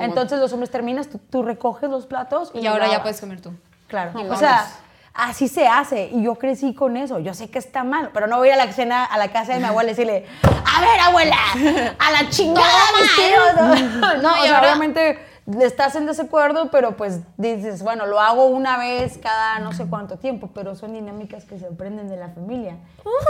Entonces 0.00 0.38
los 0.38 0.52
hombres 0.54 0.70
terminas, 0.70 1.08
tú, 1.30 1.42
recoges 1.42 1.90
los 1.90 2.06
platos 2.06 2.52
y, 2.54 2.66
ahora 2.66 2.88
ya 2.88 3.02
puedes 3.02 3.20
comer 3.20 3.42
tú. 3.42 3.52
Claro. 3.86 4.12
o 4.30 4.36
sea, 4.36 4.66
así 5.12 5.46
se 5.46 5.68
hace 5.68 6.08
y 6.10 6.22
yo 6.22 6.36
crecí 6.36 6.74
con 6.74 6.96
eso. 6.96 7.18
Yo 7.18 7.34
sé 7.34 7.50
que 7.50 7.58
está 7.58 7.84
mal, 7.84 8.10
pero 8.14 8.28
no 8.28 8.38
voy 8.38 8.48
a 8.48 8.56
la 8.56 8.72
cena 8.72 9.04
a 9.04 9.18
la 9.18 9.28
casa 9.30 9.52
de 9.52 9.60
mi 9.60 9.66
abuela 9.66 9.90
y 9.90 9.94
decirle, 9.94 10.24
a 10.42 10.80
ver 10.80 11.00
abuela, 11.00 11.36
a 11.98 12.12
la 12.12 12.30
chingada 12.30 12.66
no, 13.92 14.16
no, 14.22 14.46
y 14.46 14.48
obviamente 14.48 15.18
estás 15.60 15.94
en 15.94 16.06
desacuerdo, 16.06 16.70
pero 16.70 16.96
pues 16.96 17.20
dices, 17.36 17.82
bueno, 17.82 18.06
lo 18.06 18.20
hago 18.20 18.46
una 18.46 18.78
vez 18.78 19.18
cada 19.18 19.58
no 19.58 19.72
sé 19.72 19.86
cuánto 19.86 20.16
tiempo, 20.16 20.50
pero 20.54 20.74
son 20.74 20.94
dinámicas 20.94 21.44
que 21.44 21.58
se 21.58 21.66
aprenden 21.66 22.08
de 22.08 22.16
la 22.16 22.30
familia. 22.30 22.78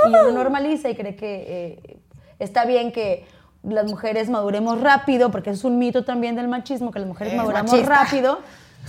Y 0.07 0.09
uno 0.09 0.31
normaliza 0.31 0.89
y 0.89 0.97
cree 0.97 1.17
que 1.17 1.45
eh, 1.85 1.99
está 2.39 2.65
bien 2.65 2.93
que 2.93 3.27
las 3.63 3.87
mujeres 3.87 4.31
maduremos 4.31 4.81
rápido, 4.81 5.31
porque 5.31 5.51
es 5.51 5.65
un 5.65 5.79
mito 5.79 6.05
también 6.05 6.37
del 6.37 6.49
machismo, 6.49 6.93
que 6.93 7.01
las 7.01 7.09
mujeres 7.09 7.35
maduramos 7.35 7.87
rápido. 7.87 8.39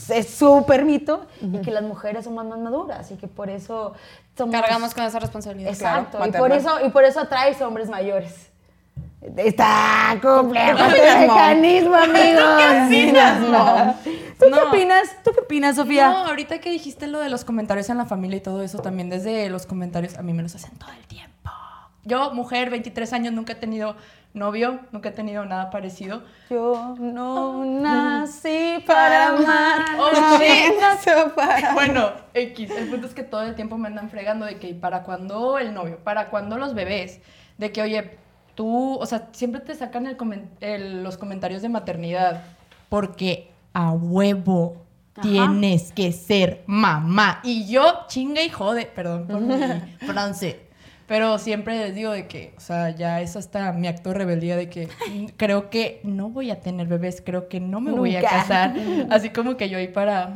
Es 0.10 0.30
súper 0.30 0.84
mito 0.84 1.26
y 1.40 1.60
que 1.60 1.72
las 1.72 1.84
mujeres 1.84 2.26
son 2.26 2.36
más, 2.36 2.46
maduras 2.46 3.10
y 3.12 3.16
que 3.16 3.28
por 3.28 3.50
eso 3.50 3.94
cargamos 4.52 4.94
con 4.94 5.06
esa 5.06 5.20
responsabilidad. 5.20 5.72
Exacto, 5.72 6.20
y, 6.26 6.32
por 6.32 6.52
eso, 6.52 6.86
y 6.86 6.90
por 6.90 7.06
eso 7.06 7.22
atraes 7.22 7.62
hombres 7.62 7.90
mayores. 7.90 8.52
Está 9.38 10.18
complejo 10.22 10.78
el 10.86 11.20
mecanismo, 11.28 11.96
amigos. 11.96 12.44
¿Tú 12.44 12.58
qué 12.58 12.86
opinas? 12.86 13.40
No. 13.40 13.96
¿Tú 14.04 14.46
qué 14.54 14.60
opinas? 14.60 15.18
¿Tú 15.24 15.32
qué 15.34 15.40
opinas, 15.40 15.76
Sofía? 15.76 16.10
No, 16.10 16.18
ahorita 16.28 16.60
que 16.60 16.70
dijiste 16.70 17.08
lo 17.08 17.20
de 17.20 17.30
los 17.30 17.44
comentarios 17.44 17.90
en 17.90 17.98
la 17.98 18.06
familia 18.06 18.38
y 18.38 18.42
todo 18.42 18.62
eso, 18.62 18.80
también 18.80 19.10
desde 19.10 19.50
los 19.50 19.66
comentarios, 19.66 20.18
a 20.18 20.22
mí 20.22 20.34
me 20.34 20.44
los 20.44 20.54
hacen 20.56 20.78
todo 20.78 20.92
el 20.92 21.08
tiempo. 21.08 21.50
yo, 22.04 22.32
mujer, 22.34 22.70
23 22.70 23.14
años, 23.14 23.34
nunca 23.34 23.54
he 23.54 23.56
tenido 23.56 23.96
novio, 24.36 24.80
nunca 24.92 25.10
he 25.10 25.12
tenido 25.12 25.44
nada 25.46 25.72
parecido. 25.72 26.22
Yo 26.52 26.96
no 27.00 27.66
nací 27.66 28.84
para 28.86 29.30
amar. 29.30 29.86
Oh, 29.98 30.12
Bueno, 31.74 32.12
X, 32.34 32.70
el 32.70 32.90
punto 32.90 33.08
es 33.08 33.14
que 33.16 33.24
todo 33.24 33.42
el 33.42 33.56
tiempo 33.56 33.78
me 33.78 33.88
andan 33.88 34.10
fregando 34.12 34.46
de 34.46 34.60
que 34.60 34.76
para 34.76 35.02
cuándo 35.04 35.58
el 35.58 35.74
novio, 35.74 35.98
para 36.04 36.30
cuándo 36.30 36.58
los 36.58 36.76
bebés, 36.76 37.22
de 37.58 37.72
que, 37.72 37.82
oye, 37.82 38.18
tú, 38.56 38.96
o 38.96 39.06
sea, 39.06 39.30
siempre 39.32 39.62
te 39.62 39.76
sacan 39.76 40.08
el, 40.62 41.04
los 41.04 41.18
comentarios 41.18 41.62
de 41.62 41.70
maternidad, 41.70 42.44
porque 42.90 43.52
a 43.74 43.92
huevo 43.92 44.86
tienes 45.22 45.92
que 45.92 46.12
ser 46.12 46.64
mamá. 46.66 47.42
Y 47.44 47.68
yo, 47.68 48.06
chinga 48.08 48.42
y 48.42 48.50
jode, 48.50 48.86
perdón 48.86 49.28
por 49.28 49.42
mi 49.42 49.56
francés. 50.00 50.58
Pero 51.08 51.38
siempre 51.38 51.78
les 51.78 51.94
digo 51.94 52.12
de 52.12 52.28
que, 52.28 52.56
o 52.58 52.60
sea, 52.60 52.90
ya 52.90 53.22
es 53.22 53.36
hasta 53.36 53.72
mi 53.74 53.88
acto 53.88 54.10
de 54.10 54.16
rebeldía 54.16 54.56
de 54.56 54.70
que 54.70 54.90
creo 55.38 55.70
que 55.70 56.02
no 56.04 56.30
voy 56.30 56.50
a 56.50 56.60
tener 56.62 56.88
bebés, 56.88 57.22
creo 57.24 57.48
que 57.48 57.60
no 57.60 57.80
me 57.80 57.92
voy 57.92 58.16
a 58.16 58.22
casar. 58.22 58.74
Así 59.12 59.30
como 59.30 59.56
que 59.56 59.70
yo 59.70 59.78
ahí 59.78 59.88
para... 59.88 60.34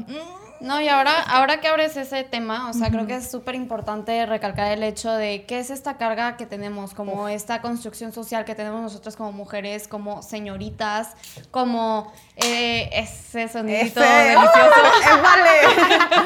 No, 0.62 0.82
y 0.82 0.90
ahora, 0.90 1.14
ahora 1.22 1.62
que 1.62 1.68
abres 1.68 1.96
ese 1.98 2.24
tema, 2.24 2.70
o 2.70 2.74
sea, 2.74 2.90
creo 2.90 3.08
que 3.08 3.16
es 3.16 3.32
súper 3.32 3.56
importante 3.56 4.26
recalcar 4.26 4.72
el 4.72 4.84
hecho 4.84 5.12
de 5.12 5.46
qué 5.46 5.60
es 5.60 5.70
esta 5.70 5.98
carga 5.98 6.38
que 6.38 6.46
tenemos, 6.46 6.94
como 6.94 7.28
esta 7.28 7.62
construcción 7.62 8.12
social 8.12 8.46
que 8.46 8.56
tenemos 8.56 8.82
nosotras 8.82 9.16
como 9.16 9.32
mujeres, 9.32 9.88
como 9.88 10.22
señoritas, 10.22 11.16
como 11.52 12.12
eh, 12.36 12.90
ese 12.94 13.48
sonidito 13.48 14.00
delicioso. 14.00 14.82
es 15.00 15.22
vale. 15.22 15.50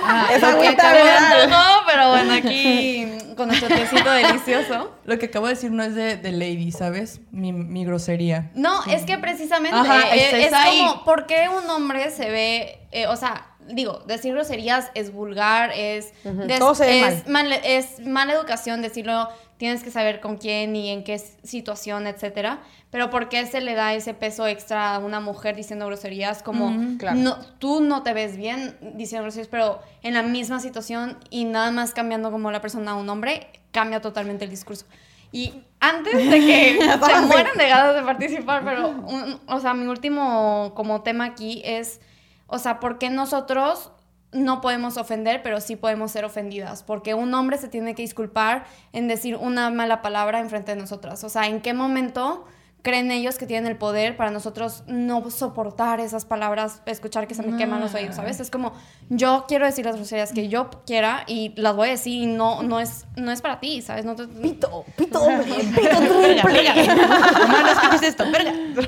Ah, 0.03 0.27
es 0.31 0.43
agüita 0.43 1.47
No, 1.47 1.85
pero 1.87 2.09
bueno, 2.09 2.33
aquí 2.33 3.07
con 3.35 3.47
nuestro 3.47 3.67
tecito 3.69 4.11
delicioso. 4.11 4.91
Lo 5.05 5.17
que 5.19 5.27
acabo 5.27 5.47
de 5.47 5.53
decir 5.53 5.71
no 5.71 5.83
es 5.83 5.95
de, 5.95 6.17
de 6.17 6.31
lady, 6.31 6.71
¿sabes? 6.71 7.21
Mi, 7.31 7.51
mi, 7.51 7.85
grosería. 7.85 8.51
No, 8.55 8.83
es 8.85 9.03
que 9.03 9.17
precisamente 9.17 9.77
eh, 10.13 10.45
es, 10.45 10.53
como, 10.53 11.03
¿por 11.03 11.25
qué 11.25 11.49
un 11.49 11.69
hombre 11.69 12.09
se 12.11 12.29
ve, 12.29 12.87
eh, 12.91 13.07
o 13.07 13.15
sea, 13.15 13.52
digo, 13.67 14.03
decir 14.07 14.33
groserías 14.33 14.91
es 14.95 15.11
vulgar, 15.11 15.71
es, 15.75 16.13
es, 16.25 17.99
mala 17.99 18.33
educación 18.33 18.81
decirlo, 18.81 19.29
tienes 19.57 19.83
que 19.83 19.91
saber 19.91 20.19
con 20.19 20.37
quién 20.37 20.75
y 20.75 20.89
en 20.89 21.03
qué 21.03 21.17
situación, 21.19 22.07
etcétera. 22.07 22.61
Pero 22.89 23.09
¿por 23.09 23.29
qué 23.29 23.45
se 23.45 23.61
le 23.61 23.75
da 23.75 23.93
ese 23.93 24.13
peso 24.13 24.45
extra 24.47 24.95
a 24.95 24.99
una 24.99 25.19
mujer 25.19 25.55
diciendo 25.55 25.85
groserías? 25.85 26.43
Como 26.43 26.71
no, 27.15 27.37
tú 27.59 27.79
no 27.79 28.03
te 28.03 28.13
ves 28.13 28.37
bien 28.37 28.77
diciendo 28.95 29.23
groserías, 29.23 29.47
pero 29.47 29.81
en 30.01 30.13
la 30.13 30.23
misma 30.23 30.59
situación 30.59 31.17
y 31.29 31.45
nada 31.45 31.71
más 31.71 31.93
cambiando 31.93 32.31
como 32.31 32.51
la 32.51 32.61
persona 32.61 32.91
a 32.91 32.95
un 32.95 33.09
hombre, 33.09 33.47
cambia 33.71 34.01
totalmente 34.01 34.45
el 34.45 34.51
discurso. 34.51 34.85
Y 35.31 35.53
antes 35.79 36.13
de 36.13 36.39
que 36.39 36.79
se 37.05 37.21
mueran 37.21 37.57
de 37.57 37.67
ganas 37.67 37.95
de 37.95 38.03
participar, 38.03 38.63
pero, 38.63 39.03
o 39.47 39.59
sea, 39.59 39.73
mi 39.73 39.87
último 39.87 40.73
como 40.75 41.01
tema 41.01 41.25
aquí 41.25 41.61
es 41.65 41.99
o 42.47 42.59
sea, 42.59 42.79
¿por 42.79 42.97
qué 42.97 43.09
nosotros 43.09 43.91
no 44.31 44.61
podemos 44.61 44.97
ofender, 44.97 45.41
pero 45.43 45.61
sí 45.61 45.75
podemos 45.75 46.11
ser 46.11 46.25
ofendidas? 46.25 46.83
Porque 46.83 47.13
un 47.13 47.33
hombre 47.33 47.57
se 47.57 47.67
tiene 47.67 47.95
que 47.95 48.01
disculpar 48.01 48.65
en 48.91 49.07
decir 49.07 49.35
una 49.35 49.69
mala 49.69 50.01
palabra 50.01 50.39
en 50.39 50.49
frente 50.49 50.75
de 50.75 50.81
nosotras. 50.81 51.23
O 51.23 51.29
sea, 51.29 51.47
¿en 51.47 51.61
qué 51.61 51.73
momento 51.73 52.45
creen 52.83 53.11
ellos 53.11 53.37
que 53.37 53.47
tienen 53.47 53.71
el 53.71 53.77
poder 53.77 54.17
para 54.17 54.29
nosotros 54.29 54.83
no 54.87 55.29
soportar 55.31 56.01
esas 56.01 56.25
palabras, 56.25 56.81
escuchar 56.85 57.27
que 57.27 57.33
se 57.33 57.41
me 57.41 57.57
queman 57.57 57.79
los 57.79 57.93
oídos, 57.93 58.17
¿sabes? 58.17 58.41
Es 58.41 58.51
como, 58.51 58.73
yo 59.09 59.45
quiero 59.47 59.65
decir 59.65 59.85
las 59.85 59.95
groserías 59.95 60.33
que 60.33 60.49
yo 60.49 60.69
quiera 60.85 61.23
y 61.25 61.53
las 61.55 61.75
voy 61.75 61.87
a 61.87 61.91
decir 61.91 62.23
y 62.23 62.25
no, 62.27 62.61
no, 62.61 62.81
es, 62.81 63.05
no 63.15 63.31
es 63.31 63.41
para 63.41 63.61
ti, 63.61 63.81
¿sabes? 63.81 64.03
No 64.03 64.15
Pito, 64.15 64.83
pito 64.97 65.21
hombre, 65.23 65.45
pito 65.45 65.97
triple. 66.21 66.85
no 66.95 68.01
esto, 68.01 68.25
verga. 68.29 68.53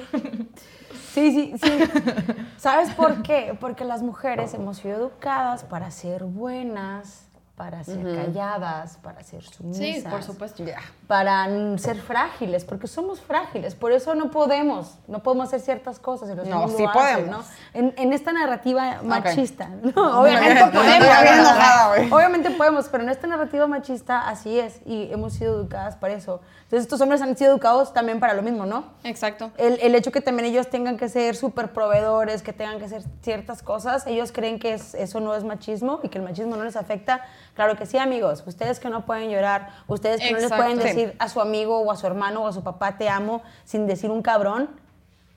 Sí, 1.16 1.32
sí, 1.32 1.54
sí. 1.64 1.72
¿Sabes 2.58 2.94
por 2.94 3.24
qué? 3.24 3.58
Porque 3.58 3.86
las 3.86 4.02
mujeres 4.02 4.54
hemos 4.54 4.80
sido 4.80 4.98
educadas 4.98 5.64
para 5.64 5.90
ser 5.90 6.26
buenas, 6.26 7.25
para 7.56 7.86
ser 7.86 8.04
calladas, 8.04 8.98
para 8.98 9.24
ser 9.24 9.42
sumisas. 9.42 10.04
Sí, 10.04 10.04
por 10.10 10.24
supuesto. 10.24 10.62
Para 11.08 11.48
ser 11.78 11.96
frágiles, 12.02 12.66
porque 12.66 12.88
somos 12.88 13.22
frágiles. 13.22 13.76
Por 13.76 13.94
eso 13.94 14.14
no 14.14 14.30
podemos, 14.30 14.98
no 15.08 15.24
podemos 15.24 15.48
hacer 15.48 15.62
ciertas 15.62 15.98
cosas. 15.98 16.30
Y 16.32 16.36
los 16.36 16.46
no, 16.48 16.68
sí 16.68 16.84
podemos. 16.94 17.46
En, 17.74 17.94
en, 17.96 18.12
esta 18.12 18.34
narrativa 18.34 19.02
machista. 19.04 19.70
No, 19.96 20.22
obviamente 20.22 20.66
podemos. 20.66 22.12
obviamente 22.12 22.52
podemos, 22.52 22.90
pero 22.90 23.04
en 23.04 23.10
esta 23.10 23.28
narrativa 23.28 23.68
machista 23.68 24.28
así 24.28 24.60
es. 24.60 24.82
Y 24.86 25.10
hemos 25.14 25.34
sido 25.34 25.56
educadas 25.56 25.96
para 25.96 26.14
eso. 26.14 26.42
Entonces 26.64 26.82
estos 26.82 27.00
hombres 27.00 27.22
han 27.22 27.38
sido 27.38 27.52
educados 27.52 27.94
también 27.94 28.20
para 28.20 28.34
lo 28.34 28.42
mismo, 28.42 28.66
¿no? 28.66 28.96
Exacto. 29.04 29.52
El, 29.58 29.80
el 29.82 29.96
hecho 29.96 30.12
que 30.12 30.20
también 30.20 30.50
ellos 30.50 30.70
tengan 30.70 30.98
que 30.98 31.08
ser 31.08 31.36
súper 31.36 31.72
proveedores, 31.72 32.42
que 32.42 32.52
tengan 32.52 32.80
que 32.80 32.86
hacer 32.86 33.04
ciertas 33.22 33.64
cosas, 33.64 34.06
ellos 34.08 34.34
creen 34.34 34.60
que 34.60 34.74
eso 34.74 35.20
no 35.22 35.36
es 35.36 35.44
machismo 35.44 36.02
y 36.04 36.10
que 36.10 36.18
el 36.18 36.24
machismo 36.24 36.58
no 36.58 36.64
les 36.64 36.76
afecta 36.76 37.22
Claro 37.56 37.78
que 37.78 37.86
sí, 37.86 37.98
amigos. 37.98 38.44
Ustedes 38.46 38.82
que 38.82 38.90
no 38.90 39.06
pueden 39.06 39.32
llorar, 39.32 39.70
ustedes 39.88 40.20
que 40.20 40.32
no 40.32 40.40
les 40.40 40.52
pueden 40.52 40.78
decir 40.78 41.16
a 41.20 41.30
su 41.30 41.40
amigo 41.40 41.80
o 41.80 41.90
a 41.90 41.96
su 41.96 42.06
hermano 42.06 42.44
o 42.44 42.48
a 42.48 42.54
su 42.54 42.64
papá 42.64 42.98
te 42.98 43.08
amo 43.08 43.42
sin 43.64 43.88
decir 43.88 44.12
un 44.12 44.22
cabrón, 44.22 44.70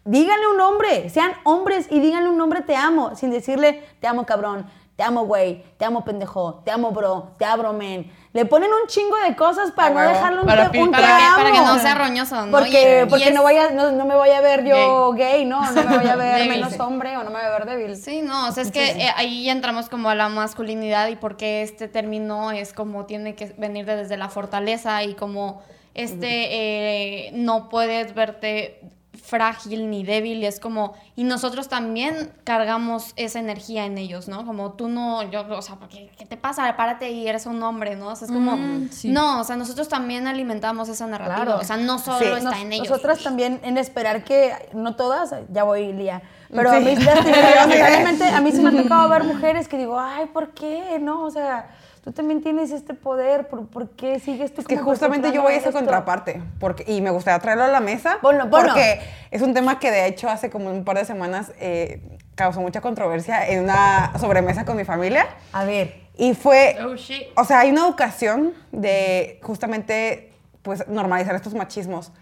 díganle 0.05 0.49
un 0.49 0.57
nombre, 0.57 1.09
sean 1.11 1.33
hombres 1.45 1.87
y 1.91 2.01
díganle 2.01 2.29
un 2.29 2.37
nombre 2.37 2.63
te 2.63 2.75
amo 2.75 3.15
sin 3.15 3.31
decirle 3.31 3.87
te 4.01 4.09
amo 4.09 4.27
cabrón, 4.27 4.67
te 4.99 5.05
amo 5.05 5.27
güey, 5.27 5.63
te 5.77 5.85
amo 5.85 6.05
pendejo, 6.05 6.61
te 6.65 6.73
amo 6.73 6.91
bro, 6.91 7.31
te 7.39 7.45
abro 7.45 7.73
men. 7.73 8.11
Le 8.33 8.45
ponen 8.47 8.69
un 8.69 8.89
chingo 8.89 9.15
de 9.29 9.37
cosas 9.37 9.71
para 9.71 9.91
no 9.91 10.01
dejarlo 10.01 10.45
para, 10.45 10.71
un, 10.71 10.77
un 10.77 10.91
para, 10.91 11.07
que, 11.07 11.25
para 11.37 11.53
que 11.53 11.61
no 11.61 11.79
sea 11.79 11.95
roñoso, 11.95 12.47
¿no? 12.47 12.51
Porque, 12.51 13.07
porque 13.09 13.31
no, 13.31 13.45
vaya, 13.45 13.71
no, 13.71 14.05
me 14.05 14.17
voy 14.17 14.31
a 14.31 14.41
ver 14.41 14.65
yo 14.65 15.13
gay, 15.13 15.45
¿no? 15.45 15.61
No 15.71 15.85
me 15.85 15.99
voy 15.99 16.09
a 16.09 16.17
ver 16.17 16.49
menos 16.49 16.81
hombre 16.81 17.17
o 17.17 17.23
no 17.23 17.31
me 17.31 17.37
voy 17.37 17.47
a 17.47 17.51
ver 17.51 17.67
débil. 17.67 17.95
Sí, 17.95 18.23
no, 18.23 18.49
o 18.49 18.51
sea, 18.51 18.65
es 18.65 18.73
que 18.73 18.91
eh, 18.91 19.13
ahí 19.15 19.49
entramos 19.49 19.89
como 19.89 20.11
a 20.11 20.17
la 20.17 20.29
masculinidad 20.29 21.07
y 21.07 21.15
porque 21.15 21.63
este 21.63 21.87
término 21.87 22.51
es 22.51 22.73
como 22.73 23.07
tiene 23.07 23.37
que 23.37 23.55
venir 23.57 23.87
desde 23.87 24.17
la 24.17 24.29
fortaleza 24.29 25.05
y 25.05 25.15
como 25.15 25.63
este 25.95 27.29
eh, 27.29 27.31
no 27.35 27.69
puedes 27.69 28.17
verte 28.17 28.81
frágil 29.29 29.91
ni 29.91 30.05
débil, 30.05 30.39
y 30.39 30.47
es 30.47 30.59
como, 30.59 30.95
y 31.15 31.25
nosotros 31.25 31.69
también 31.69 32.33
cargamos 32.45 33.13
esa 33.17 33.39
energía 33.39 33.85
en 33.85 33.99
ellos, 33.99 34.27
¿no? 34.27 34.47
Como 34.47 34.73
tú 34.73 34.89
no, 34.89 35.23
yo, 35.31 35.45
o 35.51 35.63
sea, 35.63 35.77
¿qué, 35.91 36.11
qué 36.17 36.25
te 36.25 36.37
pasa? 36.37 36.75
Párate 36.77 37.11
y 37.11 37.29
eres 37.29 37.45
un 37.45 37.63
hombre, 37.63 37.95
¿no? 37.95 38.09
O 38.09 38.17
sea, 38.17 38.27
es 38.27 38.33
como, 38.33 38.57
mm, 38.57 38.89
no, 39.05 39.41
o 39.41 39.45
sea, 39.45 39.57
nosotros 39.57 39.89
también 39.89 40.27
alimentamos 40.27 40.89
esa 40.89 41.07
narrativa, 41.07 41.57
o 41.57 41.65
sea, 41.65 41.77
no 41.77 41.99
solo 41.99 42.37
está 42.37 42.59
en 42.59 42.73
ellos. 42.73 42.89
Nosotras 42.89 43.23
también 43.23 43.61
en 43.63 43.77
esperar 43.77 44.25
que, 44.25 44.53
no 44.73 44.97
todas, 44.97 45.35
ya 45.53 45.65
voy, 45.65 45.93
Lía, 45.93 46.23
pero 46.51 46.71
a 46.71 46.81
mí, 46.81 46.95
a 48.35 48.41
mí 48.41 48.53
se 48.53 48.63
me 48.63 48.69
ha 48.71 48.83
tocado 48.83 49.09
ver 49.11 49.25
mujeres 49.25 49.69
que 49.69 49.77
digo, 49.77 50.01
ay, 50.01 50.27
¿por 50.27 50.55
qué? 50.55 50.99
No, 51.01 51.25
o 51.25 51.31
sea 51.31 51.69
tú 52.01 52.13
también 52.13 52.43
tienes 52.43 52.71
este 52.71 52.95
poder, 52.95 53.49
¿por, 53.49 53.91
qué 53.91 54.21
sigues 54.21 54.53
tú? 54.53 54.61
Es 54.61 54.67
que 54.67 54.77
justamente 54.77 55.33
yo 55.33 55.43
voy 55.43 55.55
a 55.55 55.57
esa 55.57 55.73
contraparte, 55.73 56.43
porque, 56.59 56.85
y 56.87 57.01
me 57.01 57.11
gustaría 57.11 57.39
traerlo 57.39 57.65
a 57.65 57.69
la 57.69 57.81
mesa, 57.81 58.19
porque 58.21 59.01
es 59.31 59.43
un 59.43 59.55
tema 59.55 59.79
que 59.79 59.91
de 59.91 60.07
hecho 60.07 60.29
hace 60.29 60.51
como 60.51 60.71
un 60.71 60.85
par 60.85 60.99
de 60.99 61.05
semanas 61.05 61.53
eh, 61.61 62.19
causó 62.35 62.61
mucha 62.61 62.81
controversia 62.81 63.49
en 63.49 63.65
una 63.65 64.13
sobremesa 64.19 64.65
con 64.65 64.77
mi 64.77 64.85
familia. 64.85 65.27
A 65.53 65.65
ver. 65.65 66.09
Y 66.17 66.35
fue, 66.35 66.77
oh, 66.81 67.41
o 67.41 67.45
sea, 67.45 67.61
hay 67.61 67.71
una 67.71 67.83
educación 67.83 68.53
de 68.73 69.39
justamente, 69.43 70.33
pues, 70.63 70.87
normalizar 70.89 71.35
estos 71.35 71.55
machismos. 71.55 72.13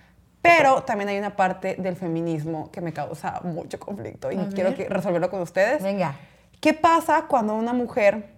Pero 0.43 0.83
también 0.85 1.09
hay 1.09 1.19
una 1.19 1.35
parte 1.35 1.75
del 1.77 1.97
feminismo 1.97 2.71
que 2.71 2.81
me 2.81 2.93
causa 2.93 3.41
mucho 3.43 3.81
conflicto 3.81 4.31
y 4.31 4.37
quiero 4.55 4.75
resolverlo 4.89 5.29
con 5.29 5.41
ustedes. 5.41 5.83
Venga. 5.83 6.15
¿Qué 6.61 6.73
pasa 6.73 7.25
cuando 7.29 7.55
una 7.55 7.73
mujer 7.73 8.36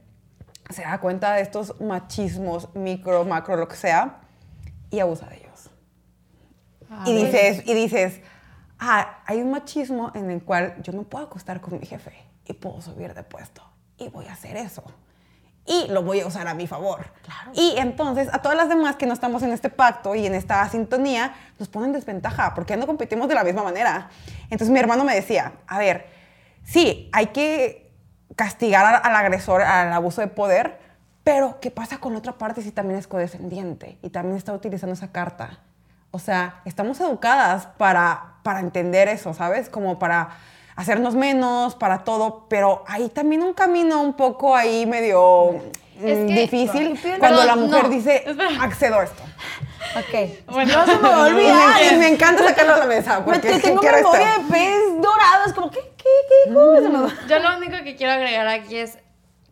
se 0.70 0.82
da 0.82 0.98
cuenta 0.98 1.34
de 1.34 1.42
estos 1.42 1.80
machismos, 1.80 2.74
micro, 2.74 3.24
macro, 3.24 3.56
lo 3.56 3.68
que 3.68 3.76
sea, 3.76 4.20
y 4.90 5.00
abusa 5.00 5.26
de 5.26 5.36
ellos. 5.36 5.70
y 7.06 7.14
dices, 7.14 7.62
y 7.66 7.74
dices, 7.74 8.20
ah, 8.78 9.22
hay 9.26 9.40
un 9.40 9.50
machismo 9.50 10.12
en 10.14 10.30
el 10.30 10.42
cual 10.42 10.76
yo 10.82 10.92
me 10.92 11.02
puedo 11.02 11.24
acostar 11.24 11.60
con 11.60 11.78
mi 11.78 11.86
jefe 11.86 12.12
y 12.44 12.52
puedo 12.52 12.80
subir 12.80 13.14
de 13.14 13.22
puesto 13.22 13.62
y 13.98 14.08
voy 14.08 14.26
a 14.26 14.32
hacer 14.32 14.56
eso. 14.56 14.82
Y 15.66 15.86
lo 15.88 16.02
voy 16.02 16.20
a 16.20 16.26
usar 16.26 16.48
a 16.48 16.54
mi 16.54 16.66
favor. 16.66 17.12
Y 17.52 17.74
entonces 17.76 18.28
a 18.32 18.40
todas 18.40 18.56
las 18.56 18.70
demás 18.70 18.96
que 18.96 19.04
no 19.04 19.12
estamos 19.12 19.42
en 19.42 19.52
este 19.52 19.68
pacto 19.68 20.14
y 20.14 20.24
en 20.24 20.34
esta 20.34 20.66
sintonía, 20.70 21.34
nos 21.58 21.68
ponen 21.68 21.92
desventaja 21.92 22.54
porque 22.54 22.74
no 22.78 22.86
competimos 22.86 23.28
de 23.28 23.34
la 23.34 23.44
misma 23.44 23.62
manera. 23.62 24.08
Entonces 24.44 24.70
mi 24.70 24.78
hermano 24.78 25.04
me 25.04 25.14
decía, 25.14 25.52
a 25.66 25.78
ver, 25.78 26.06
sí, 26.64 27.10
hay 27.12 27.26
que 27.26 27.87
castigar 28.38 29.02
al 29.02 29.16
agresor, 29.16 29.62
al 29.62 29.92
abuso 29.92 30.20
de 30.20 30.28
poder, 30.28 30.78
pero 31.24 31.58
¿qué 31.60 31.72
pasa 31.72 31.98
con 31.98 32.12
la 32.12 32.20
otra 32.20 32.38
parte 32.38 32.62
si 32.62 32.70
también 32.70 33.00
es 33.00 33.08
codescendiente 33.08 33.98
y 34.00 34.10
también 34.10 34.36
está 34.36 34.52
utilizando 34.52 34.94
esa 34.94 35.10
carta? 35.10 35.58
O 36.12 36.20
sea, 36.20 36.60
estamos 36.64 37.00
educadas 37.00 37.66
para, 37.76 38.34
para 38.44 38.60
entender 38.60 39.08
eso, 39.08 39.34
¿sabes? 39.34 39.68
Como 39.68 39.98
para 39.98 40.38
hacernos 40.76 41.16
menos, 41.16 41.74
para 41.74 42.04
todo, 42.04 42.46
pero 42.48 42.84
hay 42.86 43.08
también 43.08 43.42
un 43.42 43.54
camino 43.54 44.00
un 44.02 44.14
poco 44.14 44.54
ahí 44.54 44.86
medio 44.86 45.60
mm, 45.98 46.26
difícil 46.26 46.96
cuando 47.18 47.44
la 47.44 47.56
mujer 47.56 47.88
dice, 47.88 48.24
accedo 48.60 49.00
a 49.00 49.04
esto. 49.04 49.22
Ok. 49.96 50.52
Bueno, 50.52 50.74
no 50.76 50.86
se 50.86 50.96
me 50.96 51.08
va 51.08 51.24
a 51.24 51.26
olvidar. 51.26 51.92
Y 51.92 51.96
me 51.96 52.08
encanta 52.08 52.44
sacarlo 52.44 52.74
a 52.74 52.78
la 52.78 52.86
mesa. 52.86 53.24
Porque 53.24 53.50
yo 53.50 53.60
tengo 53.60 53.82
memoria 53.82 54.38
de 54.38 54.44
pez 54.50 54.80
dorado. 54.96 55.46
Es 55.46 55.52
como, 55.52 55.70
¿qué, 55.70 55.80
Yo 57.28 57.38
lo 57.38 57.56
único 57.56 57.76
que 57.84 57.96
quiero 57.96 58.12
agregar 58.12 58.48
aquí 58.48 58.76
es, 58.76 58.98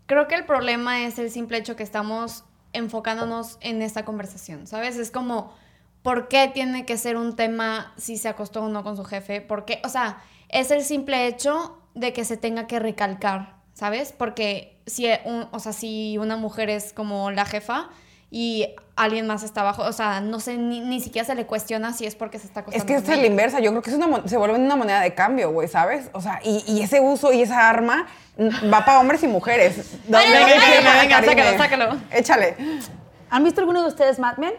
creo 0.07 0.29
que 0.29 0.35
el 0.35 0.45
problema 0.45 1.05
es 1.05 1.19
el 1.19 1.31
simple 1.31 1.59
hecho 1.59 1.77
que 1.77 1.83
estamos 1.83 2.45
enfocándonos 2.73 3.59
en 3.61 3.83
esta 3.83 4.05
conversación, 4.05 4.67
¿sabes? 4.67 4.97
Es 4.97 5.11
como, 5.11 5.55
¿por 6.03 6.29
qué 6.29 6.51
tiene 6.53 6.85
que 6.85 6.99
ser 6.99 7.17
un 7.17 7.37
tema 7.37 7.93
si 7.97 8.17
se 8.17 8.29
acostó 8.29 8.65
o 8.65 8.69
no 8.69 8.83
con 8.83 8.97
su 8.97 9.05
jefe? 9.05 9.41
¿Por 9.41 9.65
qué? 9.65 9.81
O 9.85 9.89
sea, 9.89 10.23
es 10.49 10.71
el 10.71 10.83
simple 10.83 11.27
hecho 11.27 11.79
de 11.95 12.13
que 12.13 12.25
se 12.25 12.37
tenga 12.37 12.67
que 12.67 12.79
recalcar, 12.79 13.57
¿sabes? 13.73 14.13
Porque 14.13 14.79
si, 14.87 15.07
o 15.51 15.59
sea, 15.59 15.73
si 15.73 16.19
una 16.19 16.37
mujer 16.37 16.71
es 16.71 16.93
como 16.93 17.31
la 17.31 17.47
jefa 17.47 17.89
y 18.37 18.69
alguien 18.97 19.27
más 19.27 19.43
está 19.43 19.63
abajo, 19.63 19.83
o 19.83 19.93
sea, 19.93 20.21
no 20.21 20.41
sé, 20.41 20.59
ni, 20.59 21.01
siquiera 21.01 21.25
se 21.25 21.35
le 21.35 21.47
cuestiona 21.47 21.95
si 21.95 22.05
es 22.05 22.15
porque 22.15 22.39
se 22.39 22.47
está 22.47 22.61
acostando. 22.61 22.95
Es 22.95 23.03
que 23.03 23.13
es 23.13 23.19
la 23.19 23.27
inversa, 23.27 23.61
yo 23.61 23.71
creo 23.71 23.81
que 23.81 23.89
es 23.89 23.97
una, 23.97 24.29
se 24.29 24.37
vuelve 24.37 24.57
una 24.57 24.77
moneda 24.77 25.01
de 25.01 25.15
cambio, 25.15 25.53
güey, 25.53 25.69
¿sabes? 25.69 26.11
O 26.13 26.21
sea, 26.21 26.41
y, 26.45 26.63
y, 26.67 26.83
ese 26.83 27.01
uso 27.01 27.33
y 27.33 27.41
esa 27.41 27.67
arma 27.67 28.07
va 28.39 28.85
para 28.85 29.01
hombres 29.01 29.23
y 29.23 29.27
mujeres. 29.27 29.97
venga, 30.07 30.21
venga, 30.21 31.01
venga, 31.01 31.25
sácalo, 31.25 31.59
sácalo. 31.59 32.01
Échale. 32.11 32.57
¿Han 33.31 33.43
visto 33.43 33.63
alguno 33.63 33.81
de 33.81 33.89
ustedes 33.89 34.19
Mad 34.19 34.37
Men? 34.37 34.53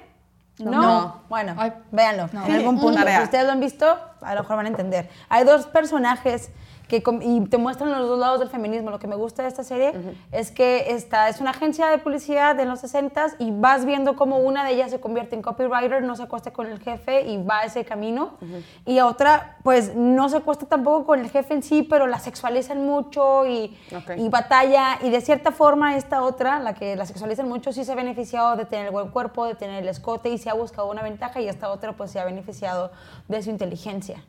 No. 0.58 1.22
Bueno, 1.30 1.56
véanlo. 1.92 2.30
En 2.34 2.52
algún 2.54 2.80
punto. 2.80 3.00
Si 3.00 3.24
ustedes 3.24 3.46
lo 3.46 3.52
han 3.52 3.60
visto, 3.60 4.00
a 4.22 4.34
lo 4.34 4.42
mejor 4.42 4.58
van 4.58 4.66
a 4.66 4.70
entender. 4.70 5.08
Hay 5.30 5.44
dos 5.44 5.68
personajes 5.68 6.50
que 6.88 7.04
y 7.22 7.42
te 7.42 7.58
muestran 7.58 7.92
los 7.92 8.08
dos 8.08 8.20
lados 8.20 8.40
del 8.40 8.50
feminismo. 8.50 8.92
Lo 8.92 9.00
que 9.00 9.08
me 9.08 9.16
gusta 9.16 9.44
de 9.44 9.50
esta 9.50 9.64
serie 9.64 9.94
es 10.32 10.52
que 10.52 10.92
esta 10.92 11.30
es 11.30 11.42
una 11.42 11.52
agencia 11.52 11.88
de 11.88 11.98
publicidad 11.98 12.56
de 12.56 12.66
los 12.66 12.80
60 12.80 13.36
y 13.40 13.52
vas 13.52 13.86
viendo 13.86 14.16
cómo 14.16 14.38
una 14.38 14.64
de 14.64 14.74
ellas 14.74 14.92
se 14.92 15.00
convierte 15.00 15.36
en 15.36 15.42
copywriter, 15.42 16.04
no 16.04 16.16
se 16.16 16.24
acuesta 16.24 16.52
con 16.52 16.68
el 16.68 16.80
jefe 16.80 17.22
y 17.22 17.44
va 17.44 17.60
a 17.60 17.64
ese 17.64 17.84
camino. 17.84 18.38
Y 18.86 19.00
otra, 19.00 19.58
pues 19.64 19.96
no 19.96 20.30
se 20.30 20.38
acuesta 20.38 20.66
tampoco 20.66 21.06
con 21.06 21.20
el 21.20 21.30
jefe 21.30 21.54
en 21.54 21.64
sí, 21.64 21.84
pero 21.84 22.08
la 22.08 22.20
sexualizan 22.20 22.86
mucho 22.86 23.46
y, 23.46 23.78
y, 24.18 24.30
batalla. 24.30 25.00
Y 25.02 25.10
de 25.10 25.22
cierta 25.22 25.52
forma, 25.52 25.98
esta 25.98 26.24
otra, 26.24 26.60
la 26.60 26.74
que 26.74 26.96
la 26.96 27.06
sexualizan 27.06 27.48
mucho, 27.50 27.74
sí 27.74 27.84
se 27.84 27.92
ha 27.92 27.96
beneficiado 27.96 28.56
de 28.56 28.66
tener 28.66 28.88
el 28.88 28.92
buen 28.92 29.10
cuerpo, 29.10 29.46
de 29.46 29.56
tener 29.56 29.84
el 29.84 29.90
escote 29.90 30.30
y 30.30 30.38
se 30.38 30.50
ha 30.50 30.54
buscado 30.54 30.90
una 30.90 31.04
ventaja. 31.04 31.42
Y 31.42 31.48
esta 31.48 31.70
otra, 31.70 31.94
pues 31.94 32.12
se 32.12 32.20
ha 32.20 32.26
beneficiado 32.26 32.92
de 33.28 33.42
su 33.44 33.50
inteligencia. 33.50 34.24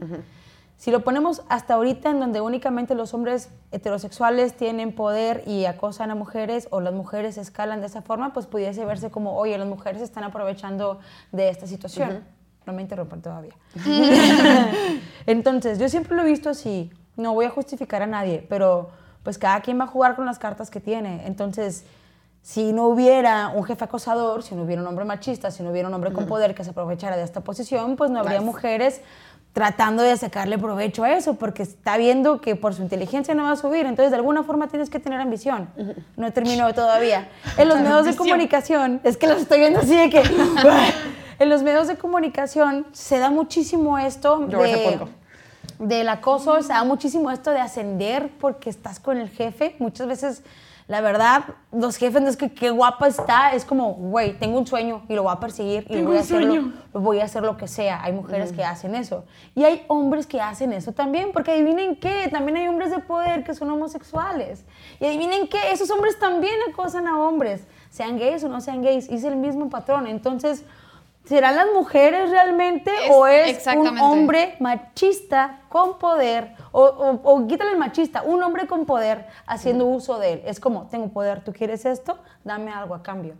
Si 0.79 0.93
lo 0.93 1.03
ponemos 1.03 1.43
hasta 1.49 1.75
ahorita 1.75 2.11
en 2.11 2.21
donde 2.21 2.41
únicamente 2.41 2.95
los 2.95 3.13
hombres 3.13 3.51
heterosexuales 3.73 4.57
tienen 4.57 4.95
poder 4.95 5.43
y 5.45 5.65
acosan 5.65 6.13
a 6.13 6.15
mujeres 6.15 6.69
o 6.71 6.81
las 6.81 6.95
mujeres 6.95 7.37
escalan 7.37 7.81
de 7.81 7.89
esa 7.89 8.01
forma, 8.01 8.33
pues 8.33 8.47
pudiese 8.47 8.85
verse 8.85 9.11
como, 9.11 9.37
oye, 9.37 9.59
las 9.59 9.67
mujeres 9.67 10.01
están 10.01 10.23
aprovechando 10.23 11.01
de 11.33 11.49
esta 11.49 11.67
situación. 11.67 12.23
No 12.65 12.73
me 12.73 12.83
interrumpan 12.83 13.21
todavía. 13.21 13.55
Entonces, 15.27 15.81
yo 15.81 15.89
siempre 15.89 16.15
lo 16.15 16.23
he 16.23 16.27
visto 16.27 16.49
así. 16.49 16.93
No 17.17 17.35
voy 17.35 17.47
a 17.47 17.51
justificar 17.51 18.03
a 18.03 18.07
nadie, 18.07 18.47
pero 18.49 18.91
pues 19.25 19.37
cada 19.37 19.61
quien 19.63 19.81
va 19.81 19.85
a 19.85 19.89
jugar 19.89 20.15
con 20.15 20.27
las 20.27 20.39
cartas 20.39 20.71
que 20.71 20.79
tiene. 20.79 21.27
Entonces, 21.27 21.87
si 22.41 22.73
no 22.73 22.87
hubiera 22.87 23.49
un 23.49 23.65
jefe 23.65 23.85
acosador, 23.85 24.45
si 24.45 24.55
no 24.55 24.63
hubiera 24.63 24.81
un 24.81 24.87
hombre 24.87 25.05
machista, 25.05 25.51
si 25.51 25.65
no 25.65 25.71
hubiera 25.71 25.89
un 25.89 25.95
hombre 25.95 26.13
con 26.13 26.27
poder 26.27 26.55
que 26.55 26.63
se 26.63 26.71
aprovechara 26.71 27.17
de 27.17 27.25
esta 27.25 27.41
posición, 27.41 27.97
pues 27.97 28.13
no 28.13 28.21
habría 28.21 28.41
mujeres 28.41 29.03
tratando 29.53 30.03
de 30.03 30.17
sacarle 30.17 30.59
provecho 30.59 31.05
a 31.05 31.13
eso, 31.13 31.35
porque 31.35 31.63
está 31.63 31.97
viendo 31.97 32.41
que 32.41 32.55
por 32.55 32.75
su 32.75 32.83
inteligencia 32.83 33.35
no 33.35 33.45
va 33.45 33.53
a 33.53 33.57
subir. 33.57 33.87
Entonces, 33.87 34.11
de 34.11 34.17
alguna 34.17 34.43
forma 34.43 34.69
tienes 34.69 34.91
que 34.91 35.01
tener 35.01 35.21
ambición. 35.21 35.69
No 36.17 36.27
he 36.27 36.31
terminado 36.31 36.73
todavía. 36.75 37.29
En 37.57 37.69
los 37.69 37.81
medios 37.81 38.05
de 38.05 38.15
comunicación, 38.15 39.01
es 39.05 39.17
que 39.17 39.27
los 39.27 39.43
estoy 39.43 39.61
viendo 39.61 39.81
así 39.81 39.97
de 39.97 40.11
que... 40.11 40.23
en 41.39 41.49
los 41.49 41.63
medios 41.63 41.87
de 41.87 41.97
comunicación 41.97 42.87
se 42.93 43.19
da 43.19 43.31
muchísimo 43.31 43.99
esto 43.99 44.39
de, 44.41 45.01
del 45.79 46.09
acoso, 46.09 46.63
se 46.63 46.73
da 46.73 46.85
muchísimo 46.85 47.31
esto 47.31 47.51
de 47.51 47.61
ascender 47.61 48.31
porque 48.41 48.71
estás 48.71 48.99
con 48.99 49.19
el 49.19 49.29
jefe. 49.29 49.77
Muchas 49.79 50.09
veces 50.09 50.43
la 50.89 51.03
verdad, 51.03 51.45
los 51.71 51.97
jefes 51.99 52.23
no 52.23 52.29
es 52.29 52.39
que 52.39 52.51
qué 52.51 52.71
guapa 52.71 53.09
está, 53.09 53.53
es 53.53 53.67
como, 53.67 53.93
güey, 53.93 54.39
tengo 54.39 54.59
un 54.59 54.67
sueño 54.67 55.03
y 55.07 55.15
lo 55.15 55.23
voy 55.23 55.33
a 55.33 55.39
perseguir 55.39 55.87
y 55.91 56.01
voy 56.01 56.17
a, 56.17 56.21
hacerlo, 56.21 56.73
voy 56.95 57.21
a 57.21 57.25
hacer 57.25 57.43
lo 57.43 57.59
que 57.59 57.69
sea. 57.69 58.03
Hay 58.03 58.15
mujeres 58.15 58.53
que 58.53 58.65
hacen 58.65 58.95
eso. 58.95 59.27
Y 59.55 59.65
hay 59.65 59.85
hombres 59.89 60.27
que 60.27 60.41
hacen 60.41 60.73
eso 60.73 60.93
también, 60.93 61.31
porque 61.35 61.53
adivinen 61.53 61.95
qué, 61.97 62.29
también 62.33 62.57
hay 62.57 62.69
hombres 62.69 62.91
de 62.91 63.01
poder 63.01 63.45
que 63.45 63.55
son 63.55 63.71
homosexuales. 63.71 64.65
Y 64.99 65.05
adivinen 65.05 65.47
qué, 65.49 65.73
esos 65.73 65.91
hombres 65.91 66.19
también 66.19 66.55
acosan 66.71 67.07
a 67.07 67.21
hombres, 67.21 67.67
sean 67.91 68.19
gays 68.19 68.43
o 68.45 68.49
no 68.49 68.63
sean 68.63 68.81
gays, 68.81 69.11
es 69.11 69.25
el 69.25 69.37
mismo 69.37 69.69
patrón. 69.69 70.07
Entonces, 70.07 70.65
¿Serán 71.29 71.57
las 71.57 71.67
mujeres 71.75 72.31
realmente 72.31 72.91
o 73.11 73.27
es 73.27 73.67
un 73.67 73.99
hombre 73.99 74.57
machista 74.61 75.61
con 75.69 75.99
poder? 75.99 76.55
O, 76.73 76.85
o, 77.23 77.47
quítale 77.47 77.73
el 77.73 77.77
machista, 77.77 78.23
un 78.23 78.43
hombre 78.43 78.67
con 78.67 78.87
poder 78.87 79.27
haciendo 79.47 79.85
uso 79.85 80.19
de 80.19 80.33
él. 80.33 80.43
Es 80.47 80.59
como, 80.59 80.87
tengo 80.87 81.11
poder, 81.11 81.45
tú 81.45 81.53
quieres 81.53 81.85
esto, 81.85 82.19
dame 82.45 82.73
algo 82.73 82.95
a 82.95 83.03
cambio. 83.03 83.35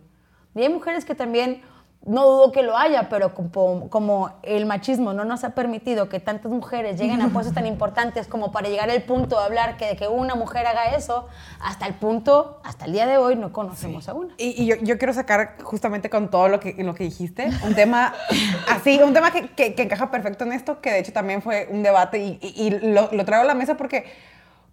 Y 0.53 0.61
hay 0.61 0.69
mujeres 0.69 1.03
que 1.03 1.15
también 1.15 1.63
no 2.09 2.25
dudo 2.25 2.51
que 2.51 2.63
lo 2.63 2.75
haya, 2.75 3.07
pero 3.07 3.35
como, 3.35 3.87
como, 3.89 4.31
el 4.41 4.65
machismo 4.65 5.13
no 5.13 5.25
nos 5.25 5.43
ha 5.43 5.51
permitido 5.51 6.09
que 6.09 6.19
tantas 6.19 6.51
mujeres 6.51 6.99
lleguen 6.99 7.21
a 7.21 7.29
puestos 7.33 7.53
tan 7.53 7.67
importantes 7.67 8.27
como 8.27 8.51
para 8.51 8.67
llegar 8.67 8.89
al 8.89 9.03
punto 9.03 9.37
de 9.37 9.45
hablar 9.45 9.77
que 9.77 9.85
de 9.85 9.95
que 9.95 10.07
una 10.07 10.33
mujer 10.33 10.65
haga 10.65 10.95
eso, 10.95 11.27
hasta 11.61 11.85
el 11.85 11.93
punto, 11.93 12.59
hasta 12.63 12.85
el 12.85 12.93
día 12.93 13.05
de 13.05 13.17
hoy 13.17 13.35
no 13.35 13.53
conocemos 13.53 14.09
a 14.09 14.15
una. 14.15 14.33
Y, 14.37 14.65
yo, 14.65 14.75
yo, 14.81 14.97
quiero 14.97 15.13
sacar 15.13 15.61
justamente 15.61 16.09
con 16.09 16.29
todo 16.31 16.47
lo 16.49 16.59
que, 16.59 16.75
lo 16.83 16.95
que 16.95 17.03
dijiste, 17.03 17.47
un 17.63 17.75
tema 17.75 18.15
así, 18.69 18.99
un 19.03 19.13
tema 19.13 19.29
que, 19.31 19.49
que, 19.49 19.83
encaja 19.83 20.09
perfecto 20.09 20.45
en 20.45 20.53
esto, 20.53 20.81
que 20.81 20.91
de 20.91 20.99
hecho 20.99 21.13
también 21.13 21.43
fue 21.43 21.67
un 21.69 21.83
debate 21.83 22.17
y, 22.17 22.39
y 22.41 22.71
lo, 22.71 23.09
lo, 23.11 23.23
traigo 23.23 23.43
a 23.43 23.47
la 23.47 23.53
mesa 23.53 23.77
porque, 23.77 24.11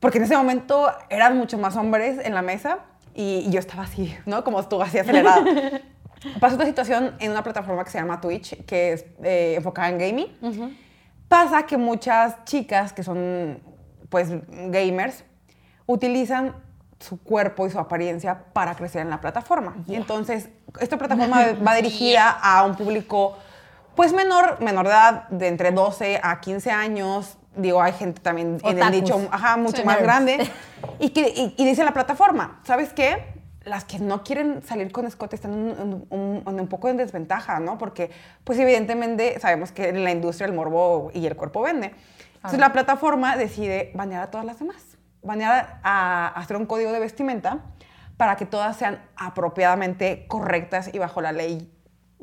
porque 0.00 0.16
en 0.16 0.24
ese 0.24 0.36
momento 0.38 0.90
eran 1.10 1.36
mucho 1.36 1.58
más 1.58 1.76
hombres 1.76 2.18
en 2.24 2.32
la 2.32 2.40
mesa 2.40 2.78
y, 3.14 3.50
yo 3.50 3.58
estaba 3.58 3.84
así, 3.84 4.14
¿no? 4.26 4.44
Como 4.44 4.66
tú, 4.68 4.82
así 4.82 4.98
acelerada. 4.98 5.42
Pasa 6.40 6.54
otra 6.54 6.66
situación 6.66 7.14
en 7.18 7.30
una 7.30 7.42
plataforma 7.42 7.84
que 7.84 7.90
se 7.90 7.98
llama 7.98 8.20
Twitch, 8.20 8.64
que 8.64 8.92
es 8.92 9.04
eh, 9.22 9.54
enfocada 9.56 9.88
en 9.88 9.98
gaming. 9.98 10.78
Pasa 11.28 11.64
que 11.64 11.76
muchas 11.76 12.44
chicas 12.44 12.92
que 12.92 13.02
son, 13.02 13.60
pues, 14.08 14.30
gamers, 14.48 15.24
utilizan 15.86 16.54
su 17.00 17.20
cuerpo 17.20 17.66
y 17.66 17.70
su 17.70 17.78
apariencia 17.78 18.44
para 18.52 18.74
crecer 18.74 19.02
en 19.02 19.10
la 19.10 19.20
plataforma. 19.20 19.76
Entonces, 19.88 20.48
esta 20.80 20.96
plataforma 20.96 21.46
va 21.66 21.74
dirigida 21.74 22.30
a 22.30 22.64
un 22.64 22.76
público, 22.76 23.36
pues, 23.94 24.12
menor, 24.12 24.60
menor 24.60 24.86
de 24.86 24.92
edad, 24.92 25.28
de 25.28 25.48
entre 25.48 25.72
12 25.72 26.20
a 26.22 26.40
15 26.40 26.70
años. 26.70 27.36
Digo, 27.56 27.82
hay 27.82 27.92
gente 27.92 28.20
también 28.20 28.58
en 28.62 28.78
el 28.78 28.90
nicho, 28.90 29.28
ajá, 29.30 29.56
mucho 29.56 29.84
más 29.84 30.00
grande. 30.00 30.48
Y, 30.98 31.10
que, 31.10 31.28
y, 31.28 31.54
y 31.56 31.64
dice 31.64 31.84
la 31.84 31.92
plataforma, 31.92 32.60
¿sabes 32.64 32.92
qué? 32.92 33.35
Las 33.66 33.84
que 33.84 33.98
no 33.98 34.22
quieren 34.22 34.62
salir 34.62 34.92
con 34.92 35.06
escote 35.06 35.34
están 35.34 35.52
un, 35.52 36.06
un, 36.08 36.68
poco 36.68 36.88
en 36.88 36.96
desventaja, 36.96 37.58
¿no? 37.58 37.78
Porque, 37.78 38.10
pues 38.44 38.58
evidentemente 38.60 39.38
sabemos 39.40 39.72
que 39.72 39.88
en 39.88 40.04
la 40.04 40.12
industria 40.12 40.46
el 40.46 40.52
morbo 40.52 41.10
y 41.12 41.26
el 41.26 41.34
cuerpo 41.36 41.62
vende. 41.62 41.92
Entonces 42.36 42.60
la 42.60 42.72
plataforma 42.72 43.36
decide 43.36 43.90
banear 43.94 44.22
a 44.22 44.30
todas 44.30 44.46
las 44.46 44.60
demás, 44.60 44.96
banear 45.20 45.80
a, 45.82 46.28
hacer 46.28 46.56
un 46.56 46.66
código 46.66 46.92
de 46.92 47.00
vestimenta 47.00 47.58
para 48.16 48.36
que 48.36 48.46
todas 48.46 48.76
sean 48.76 49.02
apropiadamente 49.16 50.26
correctas 50.28 50.88
y 50.92 50.98
bajo 50.98 51.20
la 51.20 51.32
ley, 51.32 51.68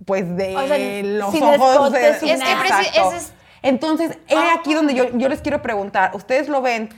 pues 0.05 0.35
de 0.37 1.01
los 1.03 1.35
ojos 1.35 1.91
de... 1.91 2.09
Es 2.09 2.19
que 2.19 2.31
es... 2.31 3.33
Entonces, 3.61 4.17
es 4.27 4.37
aquí 4.57 4.73
donde 4.73 4.93
yo, 4.93 5.09
yo 5.17 5.27
les 5.27 5.41
quiero 5.41 5.61
preguntar, 5.61 6.11
¿ustedes 6.15 6.47
lo 6.47 6.61
ven 6.61 6.89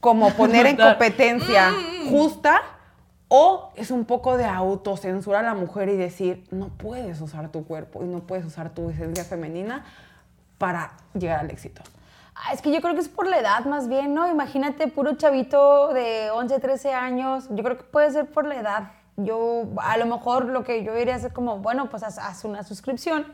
como 0.00 0.30
poner 0.34 0.66
en 0.66 0.76
competencia 0.76 1.70
mm. 1.70 2.10
justa 2.10 2.60
o 3.28 3.72
es 3.76 3.90
un 3.90 4.04
poco 4.04 4.36
de 4.36 4.44
autocensura 4.44 5.40
a 5.40 5.42
la 5.42 5.54
mujer 5.54 5.88
y 5.88 5.96
decir, 5.96 6.46
no 6.50 6.68
puedes 6.68 7.20
usar 7.20 7.50
tu 7.50 7.64
cuerpo 7.64 8.02
y 8.02 8.06
no 8.06 8.20
puedes 8.20 8.44
usar 8.44 8.70
tu 8.70 8.90
esencia 8.90 9.24
femenina 9.24 9.84
para 10.58 10.92
llegar 11.14 11.40
al 11.40 11.50
éxito. 11.50 11.82
Ah, 12.34 12.52
es 12.52 12.60
que 12.60 12.72
yo 12.72 12.80
creo 12.80 12.94
que 12.94 13.00
es 13.00 13.08
por 13.08 13.26
la 13.26 13.38
edad 13.38 13.64
más 13.64 13.88
bien, 13.88 14.12
¿no? 14.14 14.28
Imagínate, 14.28 14.88
puro 14.88 15.14
chavito 15.14 15.92
de 15.92 16.30
11, 16.30 16.58
13 16.58 16.92
años. 16.92 17.46
Yo 17.50 17.62
creo 17.62 17.78
que 17.78 17.84
puede 17.84 18.10
ser 18.10 18.26
por 18.26 18.46
la 18.46 18.56
edad. 18.56 18.90
Yo, 19.16 19.68
a 19.78 19.96
lo 19.96 20.06
mejor 20.06 20.46
lo 20.46 20.64
que 20.64 20.82
yo 20.82 20.94
diría 20.94 21.14
es 21.14 21.32
como, 21.32 21.58
bueno, 21.58 21.88
pues 21.88 22.02
haz 22.02 22.44
una 22.44 22.64
suscripción 22.64 23.26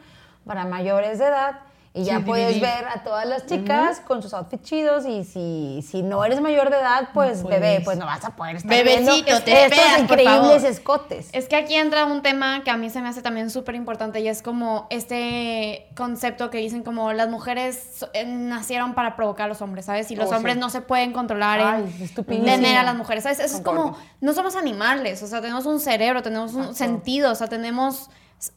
para 0.45 0.67
mayores 0.67 1.19
de 1.19 1.27
edad 1.27 1.61
y 1.93 2.05
ya 2.05 2.21
puedes 2.21 2.61
ver 2.61 2.87
a 2.87 3.03
todas 3.03 3.27
las 3.27 3.47
chicas 3.47 4.01
con 4.01 4.23
sus 4.23 4.33
outfits 4.33 4.63
chidos 4.63 5.07
y 5.07 5.25
si, 5.25 5.83
si 5.83 6.03
no 6.03 6.25
eres 6.25 6.41
mayor 6.41 6.71
de 6.71 6.77
edad, 6.77 7.09
pues 7.13 7.43
bebé, 7.43 7.83
pues 7.85 7.99
no 7.99 8.07
vas 8.07 8.25
a 8.25 8.37
poder 8.37 8.57
estar 8.57 8.71
Bebecito, 8.71 9.43
te 9.43 9.67
estos 9.67 9.99
increíbles 9.99 10.63
escotes. 10.63 11.31
Es 11.33 11.49
que 11.49 11.57
aquí 11.57 11.75
entra 11.75 12.05
un 12.05 12.23
tema 12.23 12.63
que 12.63 12.71
a 12.71 12.77
mí 12.77 12.91
se 12.91 13.01
me 13.01 13.09
hace 13.09 13.23
también 13.23 13.51
súper 13.51 13.75
importante 13.75 14.21
y 14.21 14.29
es 14.29 14.41
como 14.41 14.87
este 14.91 15.89
concepto 15.97 16.49
que 16.49 16.59
dicen 16.59 16.85
como 16.85 17.13
las 17.13 17.29
mujeres 17.29 18.07
eh, 18.13 18.25
nacieron 18.25 18.95
para 18.95 19.17
provocar 19.17 19.47
a 19.47 19.49
los 19.49 19.61
hombres, 19.61 19.87
¿sabes? 19.87 20.13
Y 20.13 20.17
los 20.17 20.31
oh, 20.31 20.37
hombres 20.37 20.57
no 20.59 20.71
se 20.71 20.83
pueden 20.83 21.13
controlar 21.13 21.81
en 21.81 22.45
tener 22.45 22.79
a 22.79 22.85
las 22.85 22.95
mujeres, 22.95 23.25
¿sabes? 23.25 23.41
Eso 23.41 23.57
es 23.57 23.63
como, 23.63 23.99
no 24.21 24.33
somos 24.33 24.55
animales, 24.55 25.25
o 25.25 25.27
sea, 25.27 25.41
tenemos 25.41 25.67
un 25.67 25.81
cerebro, 25.81 26.23
tenemos 26.23 26.55
un 26.55 26.77
sentido, 26.77 27.33
o 27.33 27.35
sea, 27.35 27.49
tenemos 27.49 28.11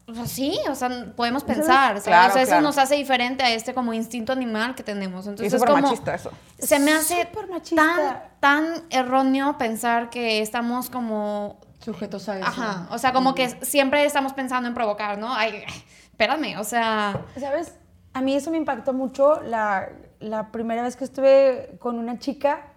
pues 0.05 0.31
sí, 0.31 0.57
o 0.69 0.75
sea, 0.75 1.13
podemos 1.15 1.43
pensar, 1.43 2.01
Claro, 2.01 2.29
o 2.29 2.33
sea, 2.33 2.41
eso 2.41 2.61
nos 2.61 2.77
hace 2.77 2.95
diferente 2.95 3.43
a 3.43 3.53
este 3.53 3.73
como 3.73 3.93
instinto 3.93 4.31
animal 4.31 4.75
que 4.75 4.83
tenemos. 4.83 5.27
Entonces, 5.27 5.53
es 5.53 5.63
como, 5.63 5.81
machista 5.81 6.15
eso. 6.15 6.31
Se 6.57 6.79
me 6.79 6.93
hace 6.93 7.27
tan, 7.75 8.23
tan 8.39 8.83
erróneo 8.89 9.57
pensar 9.57 10.09
que 10.09 10.41
estamos 10.41 10.89
como... 10.89 11.59
Sujetos 11.79 12.29
a 12.29 12.37
eso. 12.39 12.47
Ajá, 12.47 12.87
o 12.91 12.97
sea, 12.97 13.11
como 13.11 13.35
que 13.35 13.49
siempre 13.65 14.05
estamos 14.05 14.31
pensando 14.31 14.69
en 14.69 14.73
provocar, 14.73 15.17
¿no? 15.17 15.33
Ay, 15.33 15.63
espérame, 16.11 16.57
o 16.57 16.63
sea... 16.63 17.21
¿Sabes? 17.37 17.73
A 18.13 18.21
mí 18.21 18.35
eso 18.35 18.51
me 18.51 18.57
impactó 18.57 18.93
mucho 18.93 19.41
la, 19.41 19.89
la 20.19 20.51
primera 20.51 20.83
vez 20.83 20.95
que 20.95 21.03
estuve 21.03 21.75
con 21.79 21.99
una 21.99 22.19
chica 22.19 22.72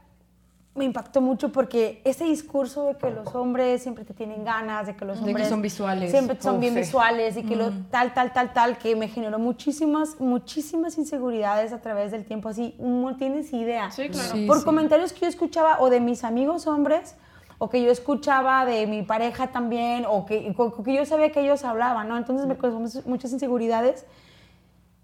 me 0.76 0.84
impactó 0.84 1.20
mucho 1.20 1.50
porque 1.50 2.00
ese 2.04 2.24
discurso 2.24 2.86
de 2.86 2.96
que 2.96 3.10
los 3.10 3.34
hombres 3.34 3.82
siempre 3.82 4.04
te 4.04 4.14
tienen 4.14 4.44
ganas, 4.44 4.86
de 4.86 4.94
que 4.94 5.04
los 5.04 5.18
hombres 5.20 5.48
son 5.48 5.62
visuales. 5.62 6.10
siempre 6.10 6.36
son 6.40 6.60
bien 6.60 6.74
visuales 6.74 7.36
y 7.36 7.42
que 7.42 7.56
lo, 7.56 7.70
mm. 7.70 7.84
tal, 7.90 8.14
tal, 8.14 8.32
tal, 8.32 8.52
tal, 8.52 8.78
que 8.78 8.94
me 8.94 9.08
generó 9.08 9.38
muchísimas, 9.38 10.20
muchísimas 10.20 10.98
inseguridades 10.98 11.72
a 11.72 11.80
través 11.80 12.12
del 12.12 12.24
tiempo. 12.24 12.48
Así, 12.48 12.74
no 12.78 13.16
tienes 13.16 13.52
idea. 13.52 13.90
Sí, 13.90 14.08
claro. 14.08 14.46
Por 14.46 14.64
comentarios 14.64 15.12
que 15.12 15.20
yo 15.20 15.26
escuchaba 15.28 15.78
o 15.80 15.90
de 15.90 16.00
mis 16.00 16.24
amigos 16.24 16.66
hombres 16.66 17.16
o 17.58 17.70
que 17.70 17.82
yo 17.82 17.90
escuchaba 17.90 18.66
de 18.66 18.86
mi 18.86 19.02
pareja 19.02 19.48
también 19.48 20.04
o 20.06 20.26
que, 20.26 20.54
que 20.84 20.94
yo 20.94 21.06
sabía 21.06 21.32
que 21.32 21.40
ellos 21.40 21.64
hablaban, 21.64 22.08
¿no? 22.08 22.16
Entonces 22.16 22.46
me 22.46 22.56
causó 22.56 23.02
muchas 23.06 23.32
inseguridades 23.32 24.04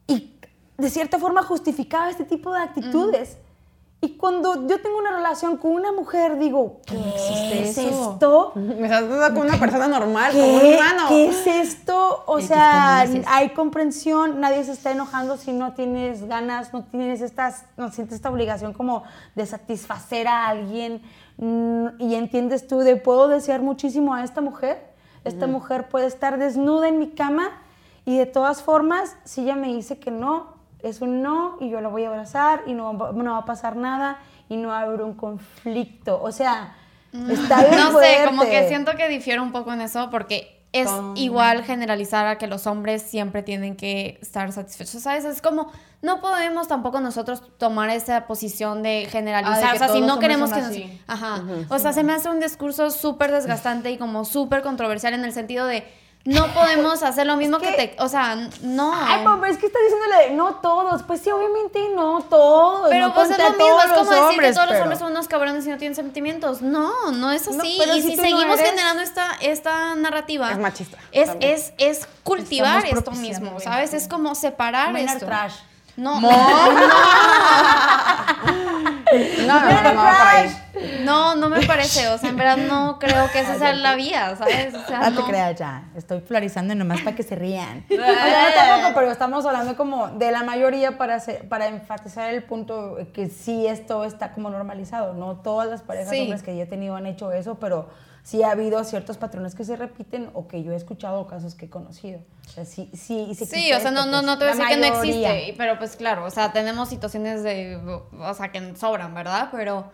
y 0.06 0.34
de 0.76 0.90
cierta 0.90 1.18
forma 1.18 1.42
justificaba 1.42 2.10
este 2.10 2.24
tipo 2.24 2.52
de 2.52 2.60
actitudes. 2.60 3.38
Y 4.04 4.16
cuando 4.16 4.66
yo 4.66 4.80
tengo 4.80 4.98
una 4.98 5.12
relación 5.12 5.56
con 5.58 5.70
una 5.70 5.92
mujer, 5.92 6.36
digo, 6.36 6.80
¿qué 6.86 7.62
es 7.62 7.78
esto? 7.78 8.50
Me 8.56 8.82
estás 8.82 9.08
dando 9.08 9.38
con 9.38 9.48
una 9.48 9.60
persona 9.60 9.86
normal, 9.86 10.32
como 10.32 10.54
un 10.54 10.74
humano. 10.74 11.04
¿Qué 11.08 11.28
es 11.28 11.46
esto? 11.46 12.24
O 12.26 12.40
sea, 12.40 13.06
hay 13.28 13.50
comprensión, 13.50 14.40
nadie 14.40 14.64
se 14.64 14.72
está 14.72 14.90
enojando 14.90 15.36
si 15.36 15.52
no 15.52 15.74
tienes 15.74 16.26
ganas, 16.26 16.72
no 16.72 16.82
tienes 16.82 17.20
estas, 17.20 17.64
no 17.76 17.92
sientes 17.92 18.16
esta 18.16 18.28
obligación 18.28 18.72
como 18.72 19.04
de 19.36 19.46
satisfacer 19.46 20.26
a 20.26 20.48
alguien. 20.48 21.00
Mm, 21.36 21.86
y 22.00 22.16
entiendes 22.16 22.66
tú 22.66 22.80
de, 22.80 22.96
puedo 22.96 23.28
desear 23.28 23.62
muchísimo 23.62 24.14
a 24.14 24.24
esta 24.24 24.40
mujer. 24.40 24.82
Esta 25.22 25.46
mujer 25.46 25.88
puede 25.88 26.06
estar 26.06 26.38
desnuda 26.38 26.88
en 26.88 26.98
mi 26.98 27.10
cama 27.10 27.50
y 28.04 28.18
de 28.18 28.26
todas 28.26 28.62
formas, 28.62 29.14
si 29.22 29.42
ella 29.42 29.54
me 29.54 29.68
dice 29.68 30.00
que 30.00 30.10
no, 30.10 30.60
es 30.82 31.00
un 31.00 31.22
no 31.22 31.56
y 31.60 31.70
yo 31.70 31.80
lo 31.80 31.90
voy 31.90 32.04
a 32.04 32.08
abrazar 32.08 32.62
y 32.66 32.74
no, 32.74 32.92
no 32.92 33.32
va 33.32 33.38
a 33.38 33.44
pasar 33.44 33.76
nada 33.76 34.18
y 34.48 34.56
no 34.56 34.68
va 34.68 34.80
a 34.80 34.82
haber 34.82 35.02
un 35.02 35.14
conflicto. 35.14 36.20
O 36.22 36.32
sea, 36.32 36.74
mm. 37.12 37.30
está 37.30 37.64
bien 37.68 37.76
No 37.76 37.98
sé, 37.98 38.18
como 38.26 38.42
que 38.42 38.68
siento 38.68 38.92
que 38.96 39.08
difiero 39.08 39.42
un 39.42 39.52
poco 39.52 39.72
en 39.72 39.80
eso 39.80 40.10
porque 40.10 40.62
es 40.72 40.90
igual 41.16 41.64
generalizar 41.64 42.26
a 42.26 42.38
que 42.38 42.46
los 42.46 42.66
hombres 42.66 43.02
siempre 43.02 43.42
tienen 43.42 43.76
que 43.76 44.18
estar 44.22 44.50
satisfechos, 44.52 45.02
¿sabes? 45.02 45.26
Es 45.26 45.42
como, 45.42 45.70
no 46.00 46.22
podemos 46.22 46.66
tampoco 46.66 46.98
nosotros 47.00 47.42
tomar 47.58 47.90
esa 47.90 48.26
posición 48.26 48.82
de 48.82 49.06
generalizar, 49.10 49.64
ah, 49.64 49.74
o 49.74 49.78
sea, 49.78 49.88
si 49.88 50.00
no 50.00 50.18
queremos 50.18 50.50
que 50.50 50.62
nos... 50.62 50.76
Ajá, 51.06 51.44
o 51.68 51.78
sea, 51.78 51.92
se 51.92 52.02
me 52.02 52.14
hace 52.14 52.30
un 52.30 52.40
discurso 52.40 52.90
súper 52.90 53.32
desgastante 53.32 53.90
y 53.90 53.98
como 53.98 54.24
súper 54.24 54.62
controversial 54.62 55.12
en 55.12 55.24
el 55.26 55.34
sentido 55.34 55.66
de 55.66 55.84
no 56.24 56.46
podemos 56.54 57.02
hacer 57.02 57.26
lo 57.26 57.36
mismo 57.36 57.58
que, 57.58 57.72
te. 57.72 57.96
O 57.98 58.08
sea, 58.08 58.36
no. 58.62 58.92
Ay, 58.94 59.24
papá, 59.24 59.48
es 59.48 59.58
que 59.58 59.66
está 59.66 59.78
diciéndole 59.80 60.30
no 60.34 60.56
todos. 60.56 61.02
Pues 61.02 61.20
sí, 61.20 61.30
obviamente 61.30 61.88
no 61.94 62.22
todos. 62.22 62.88
Pero 62.90 63.12
pues 63.14 63.30
es 63.30 63.38
lo 63.38 63.50
mismo, 63.50 63.80
es 63.84 63.92
como 63.92 64.10
decir 64.10 64.40
que 64.40 64.52
todos 64.52 64.70
los 64.70 64.80
hombres 64.80 64.98
son 64.98 65.10
unos 65.10 65.28
cabrones 65.28 65.66
y 65.66 65.70
no 65.70 65.78
tienen 65.78 65.96
sentimientos. 65.96 66.62
No, 66.62 67.10
no 67.12 67.32
es 67.32 67.48
así. 67.48 67.80
y 67.96 68.02
si, 68.02 68.16
seguimos 68.16 68.58
generando 68.58 69.02
esta, 69.02 69.32
esta 69.40 69.94
narrativa. 69.94 70.50
Es 70.50 70.58
machista. 70.58 70.98
Es, 71.10 71.30
es, 71.40 71.72
es, 71.78 72.08
cultivar 72.22 72.84
esto 72.86 73.10
mismo, 73.12 73.58
¿sabes? 73.60 73.94
Es 73.94 74.08
como 74.08 74.34
separar 74.34 74.96
esto. 74.96 75.26
trash. 75.26 75.54
No. 75.96 76.20
No. 76.20 76.28
No, 79.46 79.60
no, 79.60 79.74
no, 81.04 81.34
no, 81.36 81.48
me 81.50 81.66
parece. 81.66 82.08
O 82.08 82.18
sea, 82.18 82.30
en 82.30 82.36
verdad 82.36 82.56
no 82.56 82.98
creo 82.98 83.30
que 83.30 83.40
esa 83.40 83.58
sea 83.58 83.74
la 83.74 83.94
vía, 83.94 84.34
¿sabes? 84.36 84.74
O 84.74 84.86
sea, 84.86 85.10
no, 85.10 85.20
te 85.20 85.30
creas 85.30 85.58
ya. 85.58 85.84
Estoy 85.94 86.20
florizando 86.20 86.74
nomás 86.74 87.02
para 87.02 87.14
que 87.14 87.22
se 87.22 87.34
rían. 87.34 87.84
o 87.90 87.94
sea, 87.94 88.48
no 88.48 88.54
tampoco, 88.54 88.94
pero 88.94 89.10
estamos 89.10 89.44
hablando 89.44 89.76
como 89.76 90.08
de 90.08 90.30
la 90.30 90.42
mayoría 90.42 90.96
para, 90.96 91.22
para 91.48 91.68
enfatizar 91.68 92.32
el 92.32 92.42
punto 92.42 92.98
que 93.12 93.28
sí 93.28 93.66
esto 93.66 94.04
está 94.04 94.32
como 94.32 94.50
normalizado. 94.50 95.14
No 95.14 95.36
todas 95.36 95.68
las 95.68 95.82
parejas 95.82 96.18
hombres 96.18 96.42
que 96.42 96.56
yo 96.56 96.62
he 96.62 96.66
tenido 96.66 96.96
han 96.96 97.06
hecho 97.06 97.32
eso, 97.32 97.56
pero 97.56 97.90
sí 98.22 98.42
ha 98.42 98.52
habido 98.52 98.82
ciertos 98.84 99.16
patrones 99.16 99.54
que 99.54 99.64
se 99.64 99.76
repiten 99.76 100.30
o 100.34 100.46
que 100.46 100.62
yo 100.62 100.72
he 100.72 100.76
escuchado 100.76 101.26
casos 101.26 101.54
que 101.54 101.66
he 101.66 101.70
conocido. 101.70 102.20
O 102.46 102.50
sea, 102.50 102.64
sí, 102.64 102.90
sí, 102.92 103.34
sí, 103.34 103.46
sí 103.46 103.72
o 103.72 103.80
sea, 103.80 103.90
no, 103.90 104.06
no, 104.06 104.22
no 104.22 104.38
te 104.38 104.44
voy 104.44 104.52
a 104.52 104.56
decir 104.56 104.68
que 104.68 104.76
no 104.76 104.86
existe, 104.86 105.54
pero 105.56 105.78
pues 105.78 105.96
claro, 105.96 106.24
o 106.24 106.30
sea, 106.30 106.52
tenemos 106.52 106.88
situaciones 106.88 107.42
de, 107.42 107.76
o 107.76 108.34
sea, 108.34 108.52
que 108.52 108.76
sobran, 108.76 109.14
¿verdad? 109.14 109.48
Pero 109.52 109.90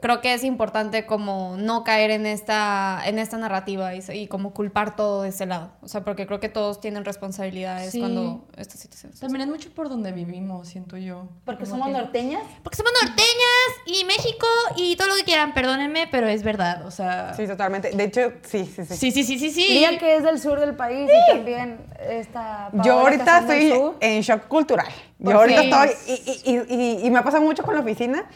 creo 0.00 0.20
que 0.20 0.34
es 0.34 0.44
importante 0.44 1.06
como 1.06 1.56
no 1.56 1.84
caer 1.84 2.10
en 2.10 2.26
esta, 2.26 3.00
en 3.04 3.18
esta 3.18 3.38
narrativa 3.38 3.92
y, 3.94 4.26
como 4.26 4.52
culpar 4.52 4.94
todo 4.94 5.22
de 5.22 5.30
ese 5.30 5.46
lado. 5.46 5.72
O 5.80 5.88
sea, 5.88 6.04
porque 6.04 6.26
creo 6.26 6.38
que 6.38 6.48
todos 6.50 6.80
tienen 6.80 7.04
responsabilidades 7.04 7.96
cuando 7.98 8.46
estas 8.56 8.80
situaciones. 8.80 9.20
También 9.20 9.42
es 9.42 9.48
mucho 9.48 9.70
por 9.70 9.88
donde 9.88 10.12
vivimos, 10.12 10.68
siento 10.68 10.98
yo. 10.98 11.28
¿Porque 11.44 11.64
somos 11.64 11.88
norteñas? 11.90 12.42
Porque 12.62 12.76
somos 12.76 12.92
norteñas 13.02 13.70
y 13.86 14.04
México 14.04 14.46
y 14.76 14.96
todo 14.96 15.08
lo 15.08 15.16
que 15.16 15.24
quieran, 15.24 15.54
perdónenme, 15.54 16.08
pero 16.10 16.28
es 16.28 16.42
verdad, 16.42 16.86
o 16.86 16.90
sea... 16.90 17.32
Sí, 17.34 17.46
totalmente. 17.46 17.90
De 17.90 18.04
hecho, 18.04 18.32
sí, 18.42 18.66
sí, 18.66 18.84
sí. 18.84 18.96
Sí, 18.96 19.10
sí, 19.12 19.24
sí, 19.24 19.38
sí, 19.38 19.50
sí. 19.50 19.98
que 19.98 20.16
es 20.16 20.22
del 20.22 20.38
sur 20.38 20.60
del 20.60 20.76
país 20.76 21.08
y 21.10 21.32
también 21.32 21.78
está... 21.98 22.70
Yo 22.84 23.00
ahorita 23.00 23.38
estoy 23.40 23.72
en 24.00 24.20
shock 24.20 24.46
cultural. 24.46 24.88
Yo 25.18 25.38
ahorita 25.38 25.84
estoy... 25.84 26.18
Y, 26.44 26.74
y, 26.74 27.06
y 27.06 27.10
me 27.10 27.18
ha 27.18 27.24
pasado 27.24 27.42
mucho 27.42 27.62
con 27.62 27.74
la 27.74 27.80
oficina 27.80 28.26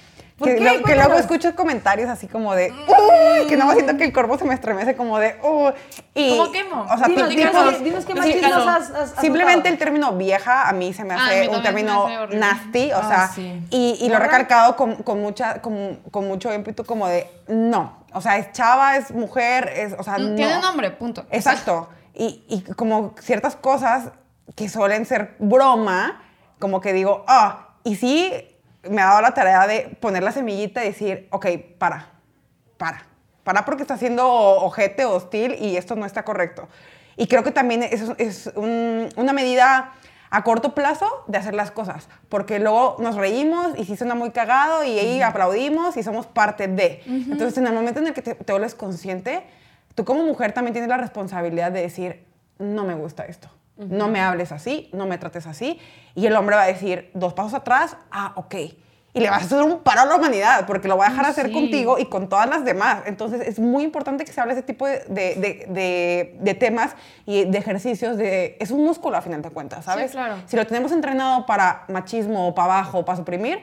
que, 0.43 0.83
que 0.85 0.95
luego 0.97 1.15
escucho 1.15 1.55
comentarios 1.55 2.11
así 2.11 2.27
como 2.27 2.55
de, 2.55 2.73
uy, 2.73 3.47
que 3.47 3.57
no 3.57 3.67
me 3.67 3.75
siento 3.75 3.97
que 3.97 4.05
el 4.05 4.13
cuerpo 4.13 4.37
se 4.37 4.45
me 4.45 4.55
estremece 4.55 4.97
como 4.97 5.19
de, 5.19 5.37
uy. 5.43 5.73
Y, 6.13 6.37
¿Cómo 6.37 6.51
quemo? 6.51 6.87
O 6.93 6.99
sea, 6.99 7.07
dinos, 7.07 7.29
dinos, 7.29 8.05
qué 8.05 8.15
machismos 8.15 8.67
has, 8.67 8.91
has, 8.91 9.15
Simplemente 9.21 9.69
el 9.69 9.79
término 9.79 10.13
vieja 10.13 10.69
a 10.69 10.73
mí 10.73 10.93
se 10.93 11.05
me 11.05 11.15
ah, 11.15 11.25
hace 11.25 11.49
un 11.49 11.63
término 11.63 12.09
nasty, 12.33 12.91
o 12.91 12.99
ah, 12.99 13.31
sea, 13.35 13.45
y, 13.71 13.99
y 14.01 14.09
lo 14.09 14.17
he 14.17 14.19
recalcado 14.21 14.75
con, 14.75 14.97
con, 14.97 15.21
mucha, 15.21 15.63
con, 15.63 16.01
con 16.11 16.27
mucho 16.27 16.53
ímpetu 16.53 16.85
como 16.85 17.07
de, 17.07 17.31
no, 17.47 18.05
o 18.13 18.21
sea, 18.21 18.39
es 18.39 18.51
chava, 18.51 18.97
es 18.97 19.13
mujer, 19.13 19.73
es, 19.77 19.95
o 19.97 20.03
sea, 20.03 20.19
mm, 20.19 20.31
no. 20.31 20.35
Tiene 20.35 20.59
nombre, 20.61 20.91
punto. 20.91 21.27
Exacto. 21.31 21.89
Y, 22.13 22.45
y 22.49 22.63
como 22.75 23.15
ciertas 23.21 23.55
cosas 23.55 24.11
que 24.57 24.69
suelen 24.69 25.07
ser 25.07 25.37
broma, 25.39 26.23
como 26.59 26.81
que 26.81 26.93
digo, 26.93 27.25
ah, 27.29 27.69
y 27.85 27.97
sí 27.97 28.54
me 28.91 29.03
ha 29.03 29.07
dado 29.07 29.23
la 29.23 29.35
tarea 29.35 29.67
de 29.67 29.97
poner 30.01 30.23
la 30.23 30.33
semillita 30.33 30.85
y 30.85 30.89
decir, 30.89 31.29
ok, 31.31 31.47
para, 31.79 32.09
para, 32.77 33.07
para 33.43 33.65
porque 33.65 33.83
está 33.83 33.97
siendo 33.97 34.27
ojete, 34.29 35.05
hostil 35.05 35.57
y 35.59 35.77
esto 35.77 35.97
no 35.97 36.07
está 36.07 36.25
correcto. 36.25 36.69
Y 37.17 37.27
creo 37.27 37.45
que 37.45 37.53
también 37.53 37.83
es, 37.83 38.03
es 38.19 38.53
una 38.57 39.33
medida 39.33 39.93
a 40.31 40.43
corto 40.43 40.75
plazo 40.75 41.09
de 41.29 41.39
hacer 41.39 41.55
las 41.55 41.71
cosas, 41.71 42.09
porque 42.29 42.59
luego 42.59 42.97
nos 42.99 43.15
reímos 43.15 43.79
y 43.79 43.85
si 43.85 43.97
suena 43.97 44.17
muy 44.17 44.31
cagado 44.31 44.83
y 44.83 44.99
ahí 44.99 45.23
aplaudimos 45.23 45.97
y 45.97 46.03
somos 46.03 46.27
parte 46.27 46.67
de. 46.67 47.03
Entonces, 47.07 47.57
en 47.59 47.69
el 47.69 47.73
momento 47.73 48.01
en 48.01 48.09
el 48.09 48.15
que 48.15 48.23
te, 48.23 48.35
te 48.35 48.53
vuelves 48.53 48.75
consciente, 48.75 49.45
tú 49.95 50.05
como 50.05 50.25
mujer 50.25 50.53
también 50.53 50.73
tienes 50.73 50.89
la 50.89 50.97
responsabilidad 50.97 51.71
de 51.71 51.83
decir, 51.83 52.25
no 52.59 52.85
me 52.85 52.95
gusta 52.95 53.25
esto. 53.27 53.49
No 53.77 54.09
me 54.09 54.21
hables 54.21 54.53
así, 54.53 54.89
no 54.93 55.07
me 55.07 55.19
trates 55.19 55.47
así. 55.47 55.81
Y 56.15 56.27
el 56.27 56.37
hombre 56.37 56.57
va 56.57 56.63
a 56.63 56.67
decir 56.67 57.11
dos 57.15 57.35
pasos 57.35 57.55
atrás, 57.55 57.97
ah, 58.11 58.33
ok. 58.37 58.55
Y 59.17 59.21
le 59.21 59.31
vas 59.31 59.43
a 59.43 59.47
hacer 59.47 59.63
un 59.63 59.79
paro 59.79 60.01
a 60.01 60.05
la 60.07 60.17
humanidad, 60.17 60.67
porque 60.67 60.89
lo 60.89 60.97
va 60.97 61.07
a 61.07 61.11
dejar 61.11 61.27
hacer 61.27 61.53
contigo 61.53 61.99
y 62.01 62.07
con 62.07 62.29
todas 62.29 62.49
las 62.49 62.65
demás. 62.65 63.03
Entonces 63.07 63.47
es 63.47 63.61
muy 63.61 63.85
importante 63.85 64.25
que 64.25 64.33
se 64.33 64.41
hable 64.41 64.55
ese 64.55 64.63
tipo 64.63 64.89
de, 64.89 65.05
de, 65.09 66.37
de, 66.41 66.55
temas 66.55 66.97
y 67.25 67.45
de 67.45 67.59
ejercicios. 67.59 68.17
De, 68.17 68.57
es 68.59 68.73
un 68.73 68.85
músculo 68.85 69.17
a 69.17 69.23
final 69.23 69.41
de 69.41 69.51
cuentas, 69.51 69.85
¿sabes? 69.85 70.11
claro. 70.11 70.37
Si 70.47 70.57
lo 70.57 70.67
tenemos 70.67 70.91
entrenado 70.91 71.47
para 71.47 71.85
machismo 71.89 72.49
o 72.49 72.55
para 72.57 72.75
abajo 72.75 72.99
o 72.99 73.05
para 73.05 73.17
suprimir, 73.17 73.61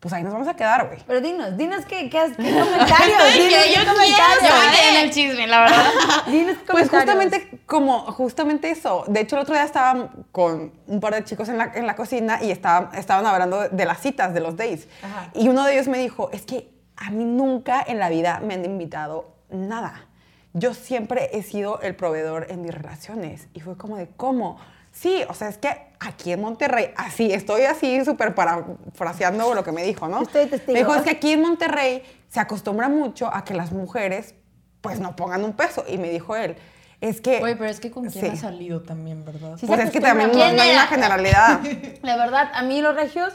pues 0.00 0.14
ahí 0.14 0.22
nos 0.22 0.32
vamos 0.32 0.48
a 0.48 0.54
quedar, 0.54 0.86
güey. 0.86 0.98
Pero 1.06 1.20
dinos, 1.20 1.58
dinos 1.58 1.84
qué, 1.84 2.08
qué, 2.08 2.32
qué 2.34 2.36
comentarios. 2.36 3.34
dinos 3.34 3.64
qué 3.66 3.86
comentarios. 3.86 4.42
Yo 4.42 4.88
en 4.90 4.96
el 4.96 5.10
chisme, 5.10 5.46
la 5.46 5.60
verdad. 5.60 5.84
dinos 6.26 6.56
qué 6.56 6.72
Pues 6.72 6.88
justamente 6.88 7.60
como, 7.66 8.00
justamente 8.12 8.70
eso. 8.70 9.04
De 9.08 9.20
hecho, 9.20 9.36
el 9.36 9.42
otro 9.42 9.54
día 9.54 9.64
estaba 9.64 10.08
con 10.32 10.72
un 10.86 11.00
par 11.00 11.14
de 11.14 11.24
chicos 11.24 11.50
en 11.50 11.58
la, 11.58 11.72
en 11.74 11.86
la 11.86 11.96
cocina 11.96 12.42
y 12.42 12.50
estaba, 12.50 12.90
estaban 12.96 13.26
hablando 13.26 13.68
de 13.68 13.84
las 13.84 14.00
citas, 14.00 14.32
de 14.32 14.40
los 14.40 14.56
days. 14.56 14.88
Y 15.34 15.50
uno 15.50 15.66
de 15.66 15.74
ellos 15.74 15.86
me 15.86 15.98
dijo, 15.98 16.30
es 16.32 16.42
que 16.42 16.70
a 16.96 17.10
mí 17.10 17.24
nunca 17.24 17.84
en 17.86 17.98
la 17.98 18.08
vida 18.08 18.40
me 18.42 18.54
han 18.54 18.64
invitado 18.64 19.34
nada. 19.50 20.06
Yo 20.54 20.72
siempre 20.72 21.28
he 21.34 21.42
sido 21.42 21.78
el 21.82 21.94
proveedor 21.94 22.46
en 22.48 22.62
mis 22.62 22.74
relaciones. 22.74 23.48
Y 23.52 23.60
fue 23.60 23.76
como 23.76 23.98
de, 23.98 24.08
¿cómo? 24.16 24.58
Sí, 24.92 25.22
o 25.28 25.34
sea, 25.34 25.48
es 25.48 25.58
que 25.58 25.89
aquí 26.00 26.32
en 26.32 26.40
Monterrey, 26.40 26.92
así, 26.96 27.32
estoy 27.32 27.62
así 27.62 28.04
súper 28.04 28.34
parafraseando 28.34 29.54
lo 29.54 29.62
que 29.62 29.70
me 29.70 29.82
dijo, 29.82 30.08
¿no? 30.08 30.22
Estoy 30.22 30.46
testigo. 30.46 30.72
Me 30.72 30.80
dijo, 30.80 30.94
es 30.94 31.02
que 31.02 31.10
aquí 31.10 31.32
en 31.32 31.42
Monterrey 31.42 32.02
se 32.28 32.40
acostumbra 32.40 32.88
mucho 32.88 33.32
a 33.32 33.44
que 33.44 33.54
las 33.54 33.70
mujeres, 33.70 34.34
pues, 34.80 34.98
no 34.98 35.14
pongan 35.14 35.44
un 35.44 35.52
peso. 35.52 35.84
Y 35.86 35.98
me 35.98 36.08
dijo 36.10 36.34
él, 36.34 36.56
Es 37.00 37.20
que. 37.20 37.42
Oye, 37.42 37.56
pero 37.56 37.70
es 37.70 37.80
que 37.80 37.90
con 37.90 38.08
quién 38.08 38.32
ha 38.32 38.36
salido 38.36 38.82
también, 38.82 39.24
¿verdad? 39.24 39.56
pues 39.64 39.80
es 39.80 39.90
que 39.90 40.00
también 40.00 40.32
no, 40.32 40.42
hay 40.42 40.70
una 40.72 40.86
generalidad. 40.86 41.60
La 42.02 42.16
verdad, 42.16 42.50
a 42.54 42.62
mí 42.62 42.80
los 42.80 42.94
regios 42.94 43.34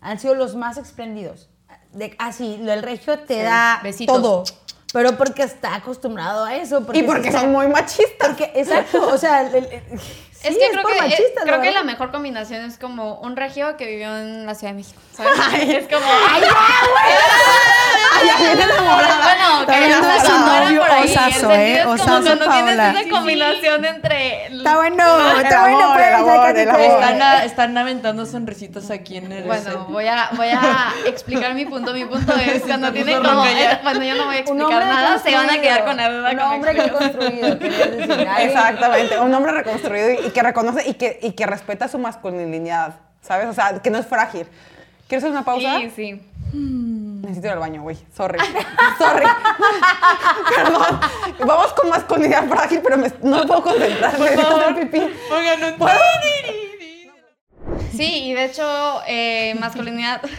han 0.00 0.18
sido 0.18 0.34
los 0.34 0.54
más 0.54 0.76
espléndidos. 0.76 1.48
Así, 2.18 2.58
ah, 2.66 2.72
el 2.72 2.82
regio 2.82 3.18
te 3.20 3.42
da 3.42 3.80
Besitos. 3.82 4.16
todo. 4.16 4.44
Pero 4.92 5.16
porque 5.16 5.42
está 5.42 5.74
acostumbrado 5.74 6.44
a 6.44 6.56
eso. 6.56 6.86
y 6.92 7.02
porque 7.02 7.32
son 7.32 7.50
muy 7.52 7.66
machistas. 7.68 8.28
Porque, 8.28 8.52
exacto, 8.54 9.08
o 9.08 9.16
sea, 9.16 9.40
el, 9.42 9.66
es 10.42 10.56
que 10.56 10.70
creo, 10.70 10.84
que, 10.84 11.44
creo 11.44 11.60
que 11.60 11.70
la 11.70 11.82
mejor 11.84 12.10
combinación 12.10 12.64
es 12.64 12.78
como 12.78 13.16
un 13.20 13.36
regio 13.36 13.76
que 13.76 13.86
vivió 13.86 14.16
en 14.18 14.46
la 14.46 14.54
Ciudad 14.54 14.72
de 14.72 14.78
México, 14.78 15.00
¿sabes? 15.12 15.68
es 15.68 15.84
como... 15.86 16.06
¡Ay, 16.30 16.42
¡Ay, 18.14 18.26
ya 18.26 18.36
viene 18.36 18.62
enamorada! 18.64 19.18
Bueno, 19.22 19.66
que 19.66 19.88
ya 19.88 20.24
su 20.24 20.38
novio 20.38 20.82
osazo, 20.82 21.52
¿eh? 21.52 21.84
Osazo, 21.86 22.06
como 22.06 22.24
cuando 22.24 22.50
tienes 22.50 22.74
esa 22.74 23.10
combinación 23.10 23.84
entre... 23.84 24.46
Está 24.46 24.76
bueno, 24.76 25.40
está 25.40 25.62
bueno. 25.62 25.96
Están, 26.52 27.44
están 27.44 27.78
aventando 27.78 28.26
sonrisitos 28.26 28.90
aquí 28.90 29.16
en 29.18 29.32
el... 29.32 29.44
Bueno, 29.44 29.86
voy 29.88 30.06
a, 30.06 30.30
voy 30.32 30.48
a 30.48 30.92
explicar 31.06 31.54
mi 31.54 31.66
punto. 31.66 31.92
Mi 31.92 32.04
punto 32.04 32.34
es 32.34 32.62
cuando 32.66 32.92
tienen 32.92 33.22
como... 33.22 33.44
Cuando 33.82 34.04
yo 34.04 34.14
no 34.14 34.26
voy 34.26 34.36
a 34.36 34.38
explicar 34.40 34.86
nada, 34.86 35.18
se 35.18 35.34
van 35.34 35.50
a 35.50 35.60
quedar 35.60 35.84
con 35.84 35.96
la 35.96 36.10
duda. 36.10 36.32
Un 36.32 36.40
hombre 36.40 36.72
reconstruido, 36.72 37.58
Exactamente, 38.38 39.18
un 39.18 39.34
hombre 39.34 39.52
reconstruido 39.52 40.10
y 40.26 40.31
que 40.32 40.42
reconoce 40.42 40.88
y 40.88 40.94
que, 40.94 41.18
y 41.22 41.32
que 41.32 41.46
respeta 41.46 41.88
su 41.88 41.98
masculinidad, 41.98 42.94
¿sabes? 43.20 43.46
O 43.46 43.52
sea, 43.52 43.80
que 43.80 43.90
no 43.90 43.98
es 43.98 44.06
frágil. 44.06 44.46
¿Quieres 45.08 45.24
hacer 45.24 45.30
una 45.30 45.44
pausa? 45.44 45.78
Sí, 45.78 45.90
sí. 45.90 46.20
Necesito 46.52 47.46
ir 47.46 47.52
al 47.52 47.58
baño, 47.58 47.82
güey. 47.82 47.96
Sorry. 48.14 48.38
Sorry. 48.98 49.26
Perdón. 50.56 51.00
Vamos 51.46 51.72
con 51.74 51.88
masculinidad 51.90 52.48
frágil, 52.48 52.80
pero 52.82 52.98
me, 52.98 53.12
no 53.22 53.40
me 53.40 53.46
puedo 53.46 53.62
concentrar. 53.62 54.18
Necesito 54.18 54.74
pipí. 54.76 55.00
Oigan, 55.30 55.60
no 55.60 55.76
puedo. 55.76 55.98
Sí, 57.96 58.30
y 58.30 58.34
de 58.34 58.44
hecho, 58.46 59.02
eh, 59.06 59.54
masculinidad. 59.60 60.22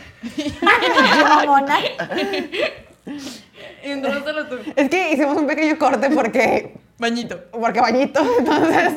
Tú. 3.84 4.58
Es 4.76 4.90
que 4.90 5.12
hicimos 5.12 5.38
un 5.38 5.46
pequeño 5.46 5.78
corte 5.78 6.10
porque 6.10 6.74
Bañito. 6.98 7.44
Porque 7.52 7.82
bañito, 7.82 8.22
entonces, 8.40 8.94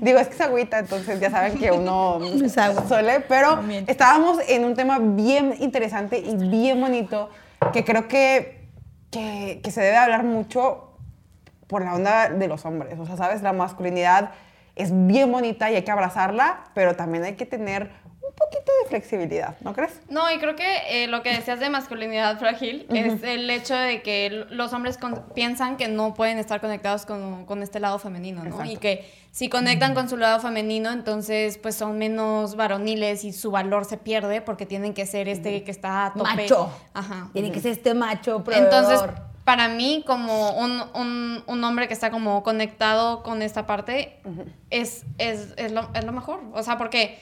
digo, 0.00 0.18
es 0.18 0.28
que 0.28 0.34
es 0.34 0.40
agüita, 0.40 0.78
entonces 0.78 1.20
ya 1.20 1.30
saben 1.30 1.58
que 1.58 1.70
uno 1.70 2.20
suele, 2.88 3.20
pero 3.20 3.60
estábamos 3.86 4.38
en 4.48 4.64
un 4.64 4.74
tema 4.74 4.98
bien 4.98 5.54
interesante 5.60 6.18
y 6.18 6.36
bien 6.36 6.80
bonito, 6.80 7.30
que 7.72 7.84
creo 7.84 8.08
que, 8.08 8.68
que, 9.10 9.60
que 9.62 9.70
se 9.70 9.82
debe 9.82 9.96
hablar 9.96 10.24
mucho 10.24 10.90
por 11.66 11.84
la 11.84 11.94
onda 11.94 12.28
de 12.28 12.48
los 12.48 12.64
hombres, 12.64 12.98
o 12.98 13.06
sea, 13.06 13.16
sabes, 13.16 13.42
la 13.42 13.52
masculinidad 13.52 14.30
es 14.76 14.90
bien 15.06 15.30
bonita 15.30 15.70
y 15.70 15.76
hay 15.76 15.82
que 15.82 15.90
abrazarla, 15.90 16.64
pero 16.74 16.96
también 16.96 17.24
hay 17.24 17.34
que 17.34 17.46
tener 17.46 17.90
poquito 18.34 18.72
de 18.82 18.88
flexibilidad, 18.88 19.56
¿no 19.60 19.72
crees? 19.72 20.00
No, 20.08 20.30
y 20.30 20.38
creo 20.38 20.56
que 20.56 21.04
eh, 21.04 21.06
lo 21.06 21.22
que 21.22 21.30
decías 21.30 21.60
de 21.60 21.70
masculinidad 21.70 22.38
frágil 22.38 22.86
es 22.90 23.22
el 23.22 23.48
hecho 23.50 23.74
de 23.74 24.02
que 24.02 24.46
los 24.50 24.72
hombres 24.72 24.98
piensan 25.34 25.76
que 25.76 25.88
no 25.88 26.14
pueden 26.14 26.38
estar 26.38 26.60
conectados 26.60 27.06
con, 27.06 27.46
con 27.46 27.62
este 27.62 27.80
lado 27.80 27.98
femenino, 27.98 28.44
¿no? 28.44 28.64
Y 28.64 28.76
que 28.76 29.10
si 29.30 29.48
conectan 29.48 29.94
con 29.94 30.08
su 30.08 30.16
lado 30.16 30.38
femenino, 30.40 30.92
entonces 30.92 31.58
pues 31.58 31.74
son 31.74 31.98
menos 31.98 32.54
varoniles 32.54 33.24
y 33.24 33.32
su 33.32 33.50
valor 33.50 33.84
se 33.84 33.96
pierde 33.96 34.40
porque 34.40 34.66
tienen 34.66 34.94
que 34.94 35.06
ser 35.06 35.28
este 35.28 35.64
que 35.64 35.70
está 35.70 36.06
a 36.06 36.12
tope. 36.12 36.36
Macho. 36.36 36.70
Ajá. 36.92 37.30
Tienen 37.32 37.50
que 37.50 37.60
ser 37.60 37.72
este 37.72 37.94
macho 37.94 38.44
proveedor. 38.44 38.64
Entonces, 38.64 39.00
para 39.44 39.68
mí, 39.68 40.04
como 40.06 40.52
un, 40.52 40.82
un, 40.94 41.44
un, 41.46 41.64
hombre 41.64 41.86
que 41.86 41.94
está 41.94 42.10
como 42.10 42.42
conectado 42.42 43.22
con 43.22 43.42
esta 43.42 43.66
parte, 43.66 44.20
es, 44.70 45.04
es, 45.18 45.52
es, 45.56 45.72
lo, 45.72 45.90
es 45.94 46.04
lo 46.04 46.12
mejor. 46.12 46.40
O 46.52 46.62
sea, 46.62 46.78
porque 46.78 47.18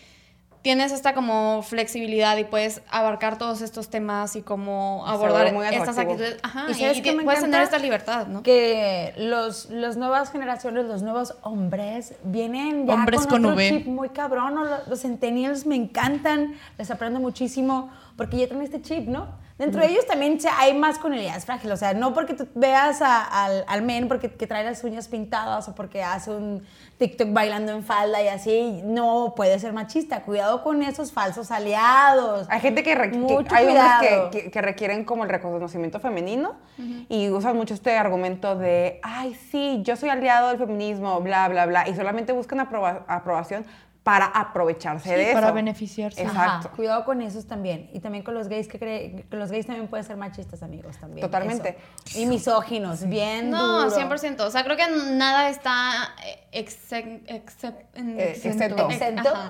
tienes 0.62 0.92
esta 0.92 1.12
como 1.12 1.62
flexibilidad 1.62 2.36
y 2.36 2.44
puedes 2.44 2.82
abarcar 2.88 3.36
todos 3.36 3.60
estos 3.60 3.88
temas 3.88 4.36
y 4.36 4.42
como 4.42 5.04
abordar 5.06 5.46
estas 5.72 5.98
actitudes. 5.98 6.38
Ajá, 6.42 6.66
y, 6.70 6.74
sabes 6.74 7.00
que 7.00 7.12
puedes 7.12 7.40
tener 7.40 7.62
esta 7.62 7.78
libertad, 7.78 8.28
¿no? 8.28 8.42
Que 8.42 9.12
los, 9.16 9.68
las 9.70 9.96
nuevas 9.96 10.30
generaciones, 10.30 10.86
los 10.86 11.02
nuevos 11.02 11.34
hombres, 11.42 12.14
vienen 12.22 12.86
ya 12.86 12.94
hombres 12.94 13.26
con, 13.26 13.44
otro 13.44 13.56
v. 13.56 13.68
chip 13.68 13.86
muy 13.86 14.08
cabrón. 14.10 14.54
Los, 14.54 14.88
los 14.88 15.02
centennials 15.02 15.66
me 15.66 15.74
encantan, 15.74 16.54
les 16.78 16.90
aprendo 16.90 17.18
muchísimo 17.18 17.90
porque 18.16 18.38
ya 18.38 18.46
tienen 18.46 18.64
este 18.64 18.80
chip, 18.80 19.08
¿no? 19.08 19.41
Dentro 19.62 19.80
de 19.80 19.90
ellos 19.92 20.04
también 20.08 20.40
hay 20.58 20.74
masculinidades 20.74 21.44
frágiles. 21.44 21.74
O 21.74 21.76
sea, 21.76 21.94
no 21.94 22.12
porque 22.12 22.34
tú 22.34 22.48
veas 22.56 23.00
al, 23.00 23.64
al, 23.68 23.82
men 23.82 24.08
porque 24.08 24.28
que 24.28 24.48
trae 24.48 24.64
las 24.64 24.82
uñas 24.82 25.06
pintadas 25.06 25.68
o 25.68 25.74
porque 25.76 26.02
hace 26.02 26.32
un 26.32 26.64
TikTok 26.98 27.32
bailando 27.32 27.70
en 27.70 27.84
falda 27.84 28.20
y 28.20 28.26
así, 28.26 28.80
no 28.84 29.34
puede 29.36 29.60
ser 29.60 29.72
machista. 29.72 30.22
Cuidado 30.22 30.64
con 30.64 30.82
esos 30.82 31.12
falsos 31.12 31.52
aliados. 31.52 32.48
Hay 32.50 32.58
gente 32.58 32.82
que, 32.82 32.90
hay 32.90 33.66
hombres 33.68 34.30
que, 34.32 34.50
que, 34.50 34.62
requieren 34.62 35.04
como 35.04 35.22
el 35.22 35.30
reconocimiento 35.30 36.00
femenino 36.00 36.56
y 37.08 37.30
usan 37.30 37.56
mucho 37.56 37.74
este 37.74 37.96
argumento 37.96 38.56
de, 38.56 38.98
ay, 39.04 39.34
sí, 39.52 39.78
yo 39.84 39.94
soy 39.94 40.08
aliado 40.08 40.48
del 40.48 40.58
feminismo, 40.58 41.20
bla, 41.20 41.48
bla, 41.48 41.66
bla, 41.66 41.88
y 41.88 41.94
solamente 41.94 42.32
buscan 42.32 42.58
aprobación 42.58 43.64
para 44.02 44.26
aprovecharse 44.26 45.14
de 45.16 45.30
eso. 45.30 45.34
Para 45.34 45.52
beneficiarse. 45.52 46.22
Exacto. 46.22 46.70
Cuidado 46.74 47.04
con 47.04 47.22
esos 47.22 47.46
también. 47.46 47.88
Y 47.92 48.00
también 48.00 48.24
con 48.24 48.34
los 48.34 48.48
gays 48.48 48.66
que 48.66 48.78
creen, 48.78 49.24
los 49.30 49.52
gays 49.52 49.66
también 49.66 49.86
pueden 49.86 50.04
ser 50.04 50.16
machistas, 50.16 50.62
amigos, 50.64 50.98
también. 50.98 51.24
Totalmente. 51.24 51.78
Y 52.16 52.26
misóginos, 52.26 53.08
bien 53.08 53.50
No, 53.50 53.84
duro. 53.84 53.96
100%. 53.96 54.40
O 54.40 54.50
sea, 54.50 54.64
creo 54.64 54.76
que 54.76 54.88
nada 55.14 55.50
está 55.50 56.14
eh, 56.26 56.40
excepto 56.50 57.22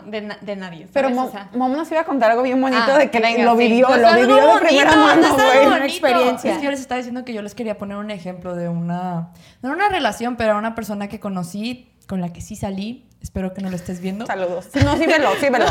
de, 0.07 0.37
de, 0.43 0.57
nadie. 0.57 0.87
Pero 0.93 1.09
Mom, 1.11 1.73
nos 1.73 1.91
iba 1.91 2.03
a 2.03 2.05
contar 2.05 2.33
algo 2.33 2.43
bien 2.43 2.61
bonito 2.61 2.83
ah, 2.87 2.99
de 2.99 3.11
que 3.11 3.21
lo 3.43 3.57
vivió, 3.57 3.89
lo 3.97 4.15
vivió 4.15 4.55
de 4.55 4.61
primera 4.61 4.97
mano, 4.97 5.35
güey. 5.35 5.67
Una 5.67 5.87
experiencia. 5.87 6.53
Es 6.53 6.59
que 6.59 6.65
yo 6.65 6.71
les 6.71 6.81
estaba 6.81 6.99
diciendo 6.99 7.25
que 7.25 7.33
yo 7.33 7.41
les 7.41 7.55
quería 7.55 7.79
poner 7.79 7.97
un 7.97 8.11
ejemplo 8.11 8.55
de 8.55 8.69
una, 8.69 9.31
no 9.63 9.73
una 9.73 9.89
relación, 9.89 10.37
pero 10.37 10.59
una 10.59 10.75
persona 10.75 11.09
que 11.09 11.21
conocí, 11.21 11.92
con 12.07 12.21
la 12.21 12.33
que 12.33 12.41
sí 12.41 12.57
salí, 12.57 13.07
Espero 13.23 13.55
que 13.55 13.63
no 13.63 13.71
lo 13.71 13.77
estés 13.77 14.01
viendo. 14.01 14.27
Saludos. 14.27 14.69
No, 14.85 14.97
sí, 14.99 15.07
velo, 15.07 15.31
sí, 15.39 15.49
velo. 15.49 15.67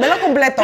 Velo 0.00 0.20
completo, 0.22 0.62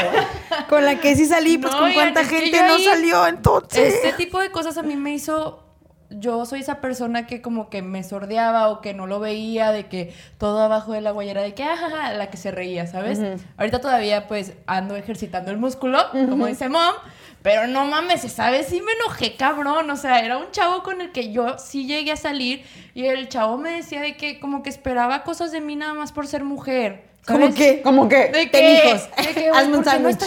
Con 0.68 0.86
la 0.86 0.98
que 0.98 1.14
sí 1.14 1.26
salí, 1.26 1.58
pues 1.58 1.74
con 1.74 1.92
cuánta 1.92 2.24
gente 2.24 2.62
no 2.66 2.78
salió 2.78 3.26
entonces. 3.26 3.94
Este 3.94 4.14
tipo 4.14 4.40
de 4.40 4.50
cosas 4.50 4.78
a 4.78 4.82
mí 4.82 4.96
me 4.96 5.12
hizo. 5.12 5.66
Yo 6.08 6.44
soy 6.44 6.60
esa 6.60 6.80
persona 6.80 7.26
que 7.26 7.40
como 7.40 7.70
que 7.70 7.82
me 7.82 8.02
sordeaba 8.02 8.68
o 8.68 8.80
que 8.80 8.94
no 8.94 9.06
lo 9.06 9.20
veía, 9.20 9.70
de 9.70 9.86
que 9.86 10.12
todo 10.38 10.60
abajo 10.60 10.92
de 10.92 11.02
la 11.02 11.12
guayera, 11.12 11.40
de 11.40 11.54
que, 11.54 11.62
ah, 11.62 12.12
la 12.16 12.30
que 12.30 12.36
se 12.36 12.50
reía, 12.50 12.88
¿sabes? 12.88 13.20
Ahorita 13.56 13.80
todavía 13.80 14.26
pues 14.26 14.54
ando 14.66 14.96
ejercitando 14.96 15.52
el 15.52 15.58
músculo, 15.58 15.98
como 16.28 16.46
dice 16.46 16.68
mom, 16.68 16.94
pero 17.42 17.66
no 17.66 17.86
mames, 17.86 18.20
¿sabes? 18.32 18.66
Sí 18.68 18.80
me 18.80 18.92
enojé, 18.92 19.36
cabrón. 19.36 19.90
O 19.90 19.96
sea, 19.96 20.20
era 20.20 20.36
un 20.36 20.50
chavo 20.50 20.82
con 20.82 21.00
el 21.00 21.10
que 21.12 21.32
yo 21.32 21.58
sí 21.58 21.86
llegué 21.86 22.12
a 22.12 22.16
salir 22.16 22.64
y 22.94 23.06
el 23.06 23.28
chavo 23.28 23.56
me 23.56 23.70
decía 23.70 24.00
de 24.00 24.16
que 24.16 24.40
como 24.40 24.62
que 24.62 24.68
esperaba 24.68 25.24
cosas 25.24 25.50
de 25.50 25.60
mí 25.60 25.76
nada 25.76 25.94
más 25.94 26.12
por 26.12 26.26
ser 26.26 26.44
mujer. 26.44 27.08
¿Cómo 27.26 27.54
qué? 27.54 27.82
¿Cómo 27.82 28.08
qué? 28.08 28.28
De 28.28 28.50
que, 28.50 28.74
hijos. 28.74 29.08
De 29.16 29.34
que, 29.34 29.50
Hazme 29.50 29.78
un 29.78 29.84
sándwich. 29.84 30.20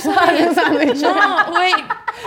No, 1.01 1.51
güey. 1.51 1.73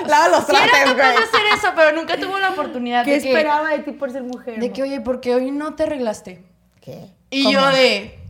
Lava 0.06 0.28
los 0.28 0.44
sí 0.44 0.52
era 0.54 0.84
capaz 0.84 1.10
de 1.10 1.18
hacer 1.18 1.40
eso, 1.56 1.68
pero 1.74 1.92
nunca 1.92 2.16
tuvo 2.18 2.38
la 2.38 2.50
oportunidad 2.50 3.04
¿Qué 3.04 3.16
esperaba 3.16 3.70
de 3.70 3.78
ti 3.80 3.92
por 3.92 4.10
ser 4.10 4.24
mujer? 4.24 4.58
De 4.58 4.72
que, 4.72 4.82
oye, 4.82 5.00
porque 5.00 5.34
hoy 5.34 5.50
no 5.50 5.74
te 5.74 5.84
arreglaste. 5.84 6.42
¿Qué? 6.80 7.10
Y 7.30 7.52
yo 7.52 7.66
de... 7.68 8.25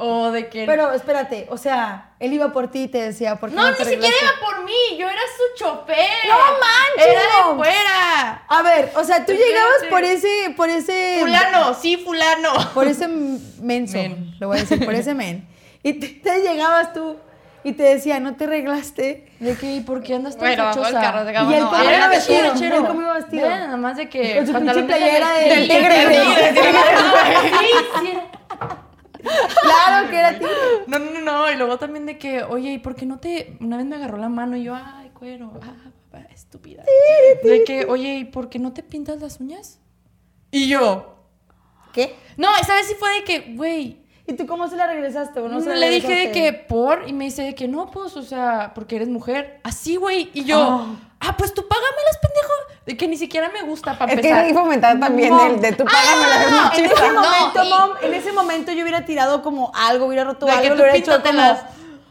O 0.00 0.30
de 0.30 0.48
que... 0.48 0.64
Pero 0.64 0.92
espérate, 0.92 1.48
o 1.50 1.58
sea, 1.58 2.12
él 2.20 2.32
iba 2.32 2.52
por 2.52 2.70
ti 2.70 2.84
y 2.84 2.88
te 2.88 2.98
decía, 2.98 3.34
¿por 3.34 3.50
qué 3.50 3.56
no, 3.56 3.62
no 3.62 3.70
ni 3.70 3.76
siquiera 3.76 4.06
iba 4.06 4.46
por 4.46 4.64
mí, 4.64 4.96
yo 4.96 5.08
era 5.08 5.20
su 5.20 5.64
chofer. 5.64 6.08
¡No 6.28 6.36
manches! 6.36 7.14
Era 7.14 7.20
de 7.20 7.56
fuera. 7.56 8.44
A 8.46 8.62
ver, 8.62 8.92
o 8.94 9.02
sea, 9.02 9.26
tú 9.26 9.32
llegabas 9.32 9.84
por 9.90 10.04
ese, 10.04 10.54
por 10.56 10.70
ese... 10.70 11.18
Fulano, 11.20 11.74
sí, 11.74 11.96
fulano. 11.96 12.52
Por 12.74 12.86
ese 12.86 13.08
menso, 13.08 13.96
men. 13.96 14.36
lo 14.38 14.46
voy 14.46 14.58
a 14.58 14.60
decir, 14.60 14.84
por 14.84 14.94
ese 14.94 15.14
men. 15.14 15.48
Y 15.82 15.94
te, 15.94 16.42
llegabas 16.42 16.92
tú 16.92 17.16
y 17.64 17.72
te 17.72 17.82
decía, 17.82 18.20
¿no 18.20 18.36
te 18.36 18.44
arreglaste? 18.44 19.28
¿De 19.40 19.56
qué? 19.56 19.74
¿Y 19.74 19.80
por 19.80 20.04
qué 20.04 20.14
andas 20.14 20.36
tan 20.36 20.46
bueno, 20.46 20.86
el 20.86 20.92
carro, 20.92 21.24
digamos, 21.24 21.52
y 21.52 21.56
él 21.56 21.62
no, 21.64 21.70
cómo 21.70 21.82
iba 21.84 22.08
vestido, 22.08 22.54
chero. 22.56 22.86
cómo 22.86 23.02
iba 23.02 23.14
vestido. 23.14 23.48
nada 23.48 23.76
más 23.76 23.96
de 23.96 24.08
que... 24.08 24.36
Con 24.36 24.46
su 24.46 24.52
pinche 24.54 24.82
playera 24.84 25.32
de... 25.32 25.44
Del 25.56 25.68
tigre. 25.68 26.22
Sí, 27.42 27.70
sí. 28.00 28.18
Claro 29.62 30.10
que 30.10 30.18
era 30.18 30.38
ti. 30.38 30.46
No, 30.86 30.98
no, 30.98 31.20
no. 31.20 31.52
Y 31.52 31.56
luego 31.56 31.78
también 31.78 32.06
de 32.06 32.18
que, 32.18 32.42
oye, 32.42 32.72
¿y 32.72 32.78
por 32.78 32.94
qué 32.94 33.06
no 33.06 33.18
te.? 33.18 33.56
Una 33.60 33.76
vez 33.76 33.86
me 33.86 33.96
agarró 33.96 34.16
la 34.18 34.28
mano 34.28 34.56
y 34.56 34.64
yo, 34.64 34.74
ay, 34.74 35.10
cuero. 35.10 35.52
Ah, 35.62 35.88
estúpida. 36.32 36.84
De 37.42 37.64
que, 37.64 37.84
oye, 37.84 38.16
¿y 38.16 38.24
por 38.24 38.48
qué 38.48 38.58
no 38.58 38.72
te 38.72 38.82
pintas 38.82 39.20
las 39.20 39.40
uñas? 39.40 39.80
Y 40.50 40.68
yo. 40.68 41.16
¿Qué? 41.92 42.16
No, 42.36 42.48
esa 42.60 42.74
vez 42.74 42.86
sí 42.86 42.94
fue 42.98 43.12
de 43.14 43.24
que, 43.24 43.54
güey. 43.54 44.02
¿Y 44.26 44.34
tú 44.34 44.46
cómo 44.46 44.68
se 44.68 44.76
la 44.76 44.86
regresaste? 44.86 45.40
¿O 45.40 45.48
no 45.48 45.60
se 45.60 45.70
la 45.70 45.76
Le 45.76 45.90
dije 45.90 46.14
de 46.14 46.32
que 46.32 46.52
por, 46.52 47.08
y 47.08 47.12
me 47.12 47.24
dice 47.24 47.42
de 47.42 47.54
que 47.54 47.66
no, 47.66 47.90
pues, 47.90 48.16
o 48.16 48.22
sea, 48.22 48.72
porque 48.74 48.96
eres 48.96 49.08
mujer. 49.08 49.60
Así, 49.64 49.96
güey. 49.96 50.30
Y 50.34 50.44
yo, 50.44 50.58
ah, 50.60 51.07
ah, 51.28 51.36
pues 51.36 51.54
tú 51.54 51.66
págamelas, 51.66 52.18
pendejo. 52.20 52.52
De 52.86 52.96
que 52.96 53.06
ni 53.06 53.18
siquiera 53.18 53.50
me 53.50 53.62
gusta 53.62 53.98
para 53.98 54.12
Es 54.12 54.18
empezar. 54.18 54.46
que 54.46 54.54
fomentar 54.54 54.98
también 54.98 55.38
el 55.38 55.60
de 55.60 55.72
tú 55.72 55.84
págamelas. 55.84 56.40
es 56.40 56.52
Ah, 56.52 56.72
en 56.74 56.84
ese 56.86 57.12
momento, 57.12 57.64
mom, 57.64 57.90
en 58.02 58.14
ese 58.14 58.32
momento 58.32 58.72
yo 58.72 58.82
hubiera 58.82 59.04
tirado 59.04 59.42
como 59.42 59.70
algo, 59.74 60.06
hubiera 60.06 60.24
roto 60.24 60.46
De 60.46 60.52
que 60.52 60.58
algo, 60.58 60.68
tú 60.76 60.82
hubiera 60.82 60.96
hecho 60.96 61.22
como, 61.22 61.58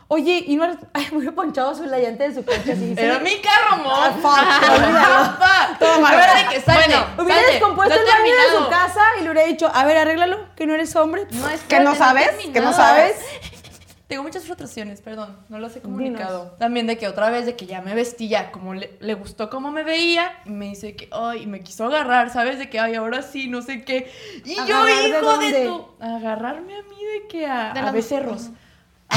oye, 0.10 0.44
y 0.48 0.56
no 0.56 0.66
ay, 0.94 1.08
me 1.12 1.18
hubiera 1.18 1.34
ponchado 1.34 1.74
su 1.76 1.84
la 1.86 1.98
llanta 1.98 2.26
de 2.26 2.36
su 2.36 2.46
coche 2.46 2.74
así. 2.74 2.94
Era 2.96 3.18
¿sí? 3.18 3.24
mi 3.24 3.42
carro, 3.42 3.78
mo. 3.84 3.90
Ah, 3.92 4.12
fuck, 5.80 6.00
mal. 6.00 6.14
Ahora 6.14 6.36
de 6.36 6.46
que 6.50 6.62
salte, 6.62 6.90
Bueno, 6.90 7.06
Hubiera 7.18 7.42
descompuesto 7.42 7.96
no 7.96 8.02
el 8.02 8.08
baño 8.08 8.36
de 8.36 8.58
su 8.64 8.70
casa 8.70 9.02
y 9.20 9.24
le 9.24 9.32
hubiera 9.32 9.48
dicho, 9.48 9.72
a 9.74 9.84
ver, 9.84 9.98
arréglalo, 9.98 10.46
que 10.56 10.68
no 10.68 10.76
eres 10.76 10.96
hombre. 10.96 11.26
No, 11.32 11.48
¿Que 11.68 11.80
no 11.80 11.96
sabes? 11.96 12.30
¿Que 12.54 12.62
no 12.62 12.72
sabes? 12.74 13.16
Tengo 14.08 14.24
muchas 14.24 14.46
frustraciones, 14.46 15.02
perdón, 15.02 15.38
no 15.50 15.60
los 15.60 15.76
he 15.76 15.82
comunicado. 15.82 16.56
También 16.60 16.88
de 16.88 16.98
que 16.98 17.10
otra 17.10 17.30
vez 17.30 17.46
de 17.46 17.58
que 17.58 17.66
ya 17.66 17.82
me 17.82 17.94
vestía, 17.94 18.54
como 18.54 18.74
le, 18.74 18.96
le 19.02 19.14
gustó 19.16 19.50
cómo 19.50 19.70
me 19.70 19.84
veía, 19.84 20.32
y 20.46 20.50
me 20.52 20.68
dice 20.70 20.96
que, 20.96 21.10
ay, 21.12 21.44
y 21.44 21.48
me 21.48 21.60
quiso 21.60 21.84
agarrar, 21.86 22.30
¿sabes? 22.32 22.58
De 22.58 22.70
que, 22.70 22.80
ay, 22.80 22.96
ahora 22.96 23.22
sí, 23.22 23.50
no 23.50 23.62
sé 23.62 23.84
qué. 23.84 24.10
Y 24.46 24.56
yo, 24.66 24.78
¿Agarrar 24.78 24.86
de 24.88 24.94
hijo 25.10 25.18
de, 25.18 25.22
dónde? 25.22 25.66
tu... 25.66 25.88
Agarrarme 26.00 26.78
a 26.78 26.84
mí 26.84 26.96
de 27.04 27.28
que 27.28 27.46
a, 27.46 27.74
De 27.74 27.80
a 27.82 27.84
las- 27.84 27.94
becerros. 27.94 28.50
y 29.12 29.16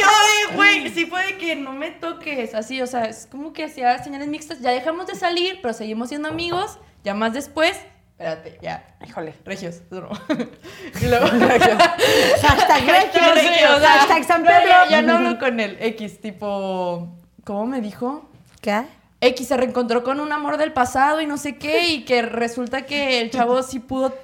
yo, 0.00 0.50
de, 0.50 0.56
güey, 0.56 0.90
sí 0.94 1.06
puede 1.06 1.36
que 1.38 1.56
no 1.56 1.72
me 1.72 1.90
toques, 1.90 2.54
así, 2.54 2.80
o 2.82 2.86
sea, 2.86 3.04
es 3.04 3.26
como 3.30 3.52
que 3.52 3.64
hacía 3.64 4.02
señales 4.02 4.28
mixtas, 4.28 4.60
ya 4.60 4.70
dejamos 4.70 5.06
de 5.06 5.14
salir, 5.14 5.58
pero 5.62 5.74
seguimos 5.74 6.08
siendo 6.08 6.28
amigos, 6.28 6.78
ya 7.04 7.14
más 7.14 7.32
después, 7.32 7.78
espérate, 8.22 8.58
ya, 8.62 8.84
Híjole. 9.06 9.34
regios, 9.44 9.80
broma. 9.90 10.20
y 11.00 11.06
luego... 11.06 11.26
Hashtag 11.26 12.40
Hashtag 12.40 12.86
regios, 12.86 13.34
regios, 13.34 13.80
hashtag 13.80 14.24
San 14.24 14.42
no, 14.42 14.50
ya- 14.50 14.58
Pedro. 14.60 14.74
Ya, 14.90 15.02
no 15.02 15.14
hablo 15.16 15.38
con 15.38 15.60
el 15.60 15.76
X, 15.80 16.20
tipo, 16.20 17.08
¿cómo 17.44 17.66
me 17.66 17.80
dijo? 17.80 18.28
¿Qué? 18.60 18.82
X 19.20 19.48
se 19.48 19.56
reencontró 19.56 20.02
con 20.02 20.20
un 20.20 20.32
amor 20.32 20.56
del 20.56 20.72
pasado 20.72 21.20
y 21.20 21.26
no 21.26 21.36
sé 21.36 21.56
qué, 21.56 21.88
y 21.88 22.04
que 22.04 22.22
resulta 22.22 22.82
que 22.82 23.20
el 23.20 23.30
chavo 23.30 23.62
sí 23.62 23.78
pudo 23.78 24.14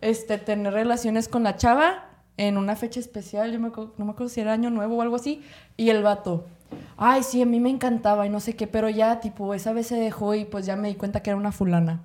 este, 0.00 0.38
tener 0.38 0.72
relaciones 0.72 1.28
con 1.28 1.42
la 1.42 1.56
chava 1.56 2.04
en 2.36 2.56
una 2.56 2.76
fecha 2.76 3.00
especial, 3.00 3.50
yo 3.52 3.58
me 3.58 3.68
acuerdo- 3.68 3.94
no 3.98 4.04
me 4.04 4.12
acuerdo 4.12 4.28
si 4.28 4.40
era 4.40 4.52
año 4.52 4.70
nuevo 4.70 4.96
o 4.96 5.02
algo 5.02 5.16
así, 5.16 5.42
y 5.76 5.90
el 5.90 6.04
vato, 6.04 6.46
ay, 6.96 7.24
sí, 7.24 7.42
a 7.42 7.46
mí 7.46 7.58
me 7.58 7.68
encantaba 7.70 8.26
y 8.26 8.30
no 8.30 8.38
sé 8.38 8.54
qué, 8.54 8.68
pero 8.68 8.88
ya, 8.88 9.18
tipo, 9.18 9.54
esa 9.54 9.72
vez 9.72 9.88
se 9.88 9.96
dejó 9.96 10.34
y 10.36 10.44
pues 10.44 10.64
ya 10.66 10.76
me 10.76 10.86
di 10.86 10.94
cuenta 10.94 11.20
que 11.20 11.30
era 11.30 11.36
una 11.36 11.50
fulana. 11.50 12.04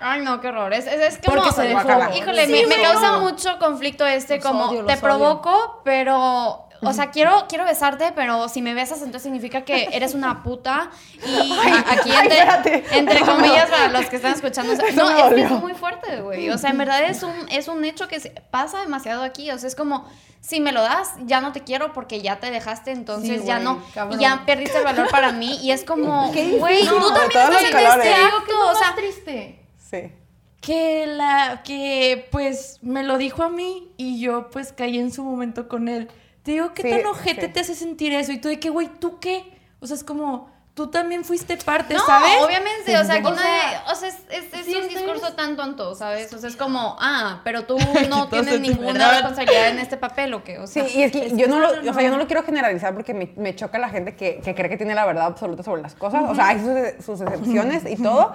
Ay, 0.00 0.20
no, 0.22 0.40
qué 0.40 0.48
horror. 0.48 0.72
Es, 0.74 0.86
es, 0.86 1.00
es 1.00 1.18
como. 1.24 1.36
Porque 1.38 1.52
se 1.52 1.62
dejó. 1.62 1.80
Híjole, 2.14 2.46
Sí, 2.46 2.52
me, 2.66 2.76
me 2.76 2.82
causa 2.82 3.18
mucho 3.18 3.58
conflicto 3.58 4.06
este, 4.06 4.36
Los 4.36 4.44
como 4.44 4.64
odio, 4.66 4.84
te 4.84 4.92
odio. 4.92 5.00
provoco, 5.00 5.80
pero. 5.84 6.60
O 6.86 6.92
sea, 6.92 7.10
quiero, 7.10 7.46
quiero 7.48 7.64
besarte, 7.64 8.12
pero 8.14 8.46
si 8.50 8.60
me 8.60 8.74
besas, 8.74 8.98
entonces 8.98 9.22
significa 9.22 9.62
que 9.62 9.88
eres 9.92 10.12
una 10.12 10.42
puta. 10.42 10.90
Y 11.14 11.52
a- 11.66 11.92
aquí, 11.92 12.10
entre, 12.12 12.38
espérate. 12.38 12.84
entre 12.92 13.20
comillas, 13.22 13.70
para 13.70 13.88
los 13.88 14.04
que 14.06 14.16
están 14.16 14.34
escuchando. 14.34 14.74
o 14.74 14.76
sea, 14.76 14.88
Eso 14.88 14.96
no, 15.02 15.10
es 15.28 15.34
que 15.34 15.42
es 15.44 15.50
muy 15.50 15.72
fuerte, 15.72 16.20
güey. 16.20 16.50
O 16.50 16.58
sea, 16.58 16.68
en 16.70 16.76
verdad 16.78 17.02
es 17.04 17.22
un, 17.22 17.32
es 17.50 17.68
un 17.68 17.82
hecho 17.86 18.06
que 18.06 18.20
se- 18.20 18.30
pasa 18.50 18.80
demasiado 18.80 19.22
aquí. 19.22 19.50
O 19.50 19.58
sea, 19.58 19.68
es 19.68 19.76
como. 19.76 20.06
Si 20.42 20.60
me 20.60 20.72
lo 20.72 20.82
das, 20.82 21.14
ya 21.22 21.40
no 21.40 21.52
te 21.52 21.62
quiero 21.64 21.94
porque 21.94 22.20
ya 22.20 22.38
te 22.38 22.50
dejaste, 22.50 22.90
entonces 22.90 23.40
Sí, 23.40 23.46
ya 23.46 23.60
no, 23.60 23.82
cabrón. 23.94 24.20
ya 24.20 24.42
perdiste 24.44 24.76
el 24.76 24.84
valor 24.84 25.08
para 25.08 25.32
mí 25.32 25.56
y 25.62 25.70
es 25.70 25.84
como, 25.84 26.30
güey, 26.58 26.82
No, 26.84 26.92
tú 27.00 27.14
también 27.14 27.30
estás 27.30 27.48
en 27.48 27.64
este 27.64 27.72
colores. 27.72 28.14
acto, 28.26 28.68
o 28.68 28.74
sea, 28.74 28.94
triste. 28.94 29.63
Sí. 30.02 30.12
que 30.60 31.06
la 31.06 31.62
que 31.64 32.26
pues 32.30 32.78
me 32.82 33.02
lo 33.02 33.18
dijo 33.18 33.42
a 33.42 33.50
mí 33.50 33.92
y 33.96 34.18
yo 34.20 34.48
pues 34.50 34.72
caí 34.72 34.98
en 34.98 35.12
su 35.12 35.22
momento 35.24 35.68
con 35.68 35.88
él. 35.88 36.08
Te 36.42 36.52
digo, 36.52 36.72
¿qué 36.74 36.82
Sí, 36.82 36.90
tan 36.90 37.06
ojete 37.06 37.46
sí. 37.46 37.52
te 37.52 37.60
hace 37.60 37.74
sentir 37.74 38.12
eso? 38.12 38.32
Y 38.32 38.38
tú 38.38 38.48
de 38.48 38.58
que, 38.60 38.70
güey, 38.70 38.88
¿tú 38.98 39.18
qué? 39.20 39.44
O 39.80 39.86
sea, 39.86 39.96
es 39.96 40.04
como, 40.04 40.50
tú 40.74 40.88
también 40.88 41.24
fuiste 41.24 41.56
parte, 41.58 41.94
No, 41.94 42.04
¿sabes? 42.04 42.32
obviamente, 42.44 42.98
o 42.98 43.04
sea, 43.04 43.14
aquí 43.14 43.26
O 43.28 43.34
sea, 43.36 43.84
o 43.92 43.94
sea, 43.94 44.08
es, 44.08 44.16
es- 44.28 44.52
es 44.52 44.64
sí 44.66 44.74
un 44.74 44.82
estoy- 44.82 44.94
discurso 45.02 45.32
tan 45.34 45.54
tonto, 45.56 45.94
¿sabes? 45.94 46.32
O 46.32 46.38
sea, 46.38 46.48
es 46.50 46.56
como, 46.56 46.96
ah, 47.00 47.40
pero 47.44 47.62
tú 47.64 47.78
no 48.10 48.26
tienes 48.28 48.58
ninguna 48.60 48.92
verdad. 48.92 49.12
responsabilidad 49.12 49.68
en 49.68 49.78
este 49.78 49.96
papel, 49.96 50.34
¿o 50.34 50.42
qué? 50.42 50.58
O 50.58 50.66
Sí, 50.66 50.80
sea, 50.80 50.88
y 50.88 51.02
es 51.04 51.12
que 51.12 51.36
yo 51.36 51.46
no, 51.46 51.60
lo, 51.60 51.68
o 51.90 51.94
sea, 51.94 52.02
yo 52.02 52.10
no 52.10 52.16
lo 52.16 52.26
quiero 52.26 52.42
generalizar 52.42 52.92
porque 52.92 53.14
me, 53.14 53.32
me 53.36 53.54
choca 53.54 53.78
la 53.78 53.88
gente 53.88 54.16
que, 54.16 54.40
que 54.44 54.54
cree 54.56 54.68
que 54.68 54.76
tiene 54.76 54.96
la 54.96 55.06
verdad 55.06 55.26
absoluta 55.26 55.62
sobre 55.62 55.80
las 55.80 55.94
cosas. 55.94 56.24
O 56.28 56.34
sea, 56.34 56.48
hay 56.48 56.58
sus, 56.58 57.04
sus 57.04 57.20
excepciones 57.20 57.84
y 57.88 58.02
todo. 58.02 58.34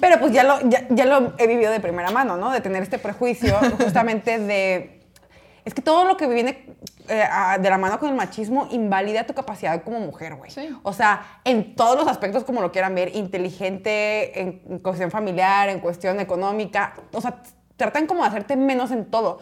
Pero 0.00 0.18
pues 0.18 0.32
ya 0.32 0.44
lo, 0.44 0.58
ya, 0.70 0.86
ya 0.88 1.04
lo 1.04 1.34
he 1.36 1.46
vivido 1.46 1.70
de 1.70 1.80
primera 1.80 2.10
mano, 2.10 2.38
¿no? 2.38 2.52
De 2.52 2.62
tener 2.62 2.82
este 2.82 2.98
prejuicio 2.98 3.54
justamente 3.78 4.38
de... 4.38 5.02
Es 5.66 5.74
que 5.74 5.82
todo 5.82 6.04
lo 6.06 6.16
que 6.16 6.26
viene 6.26 6.64
eh, 7.08 7.22
a- 7.30 7.58
de 7.58 7.70
la 7.70 7.78
mano 7.78 7.98
con 7.98 8.08
el 8.08 8.14
machismo 8.14 8.68
invalida 8.70 9.24
tu 9.24 9.34
capacidad 9.34 9.82
como 9.82 10.00
mujer, 10.00 10.34
güey. 10.36 10.50
Sí. 10.50 10.68
O 10.82 10.92
sea, 10.92 11.40
en 11.44 11.74
todos 11.76 11.96
los 11.96 12.08
aspectos 12.08 12.44
como 12.44 12.60
lo 12.60 12.72
quieran 12.72 12.94
ver, 12.94 13.14
inteligente, 13.16 14.40
en, 14.40 14.62
en 14.68 14.78
cuestión 14.78 15.10
familiar, 15.10 15.68
en 15.68 15.80
cuestión 15.80 16.20
económica. 16.20 16.94
O 17.12 17.20
sea, 17.20 17.42
tratan 17.76 18.06
como 18.06 18.22
de 18.22 18.28
hacerte 18.28 18.56
menos 18.56 18.90
en 18.90 19.04
todo. 19.06 19.38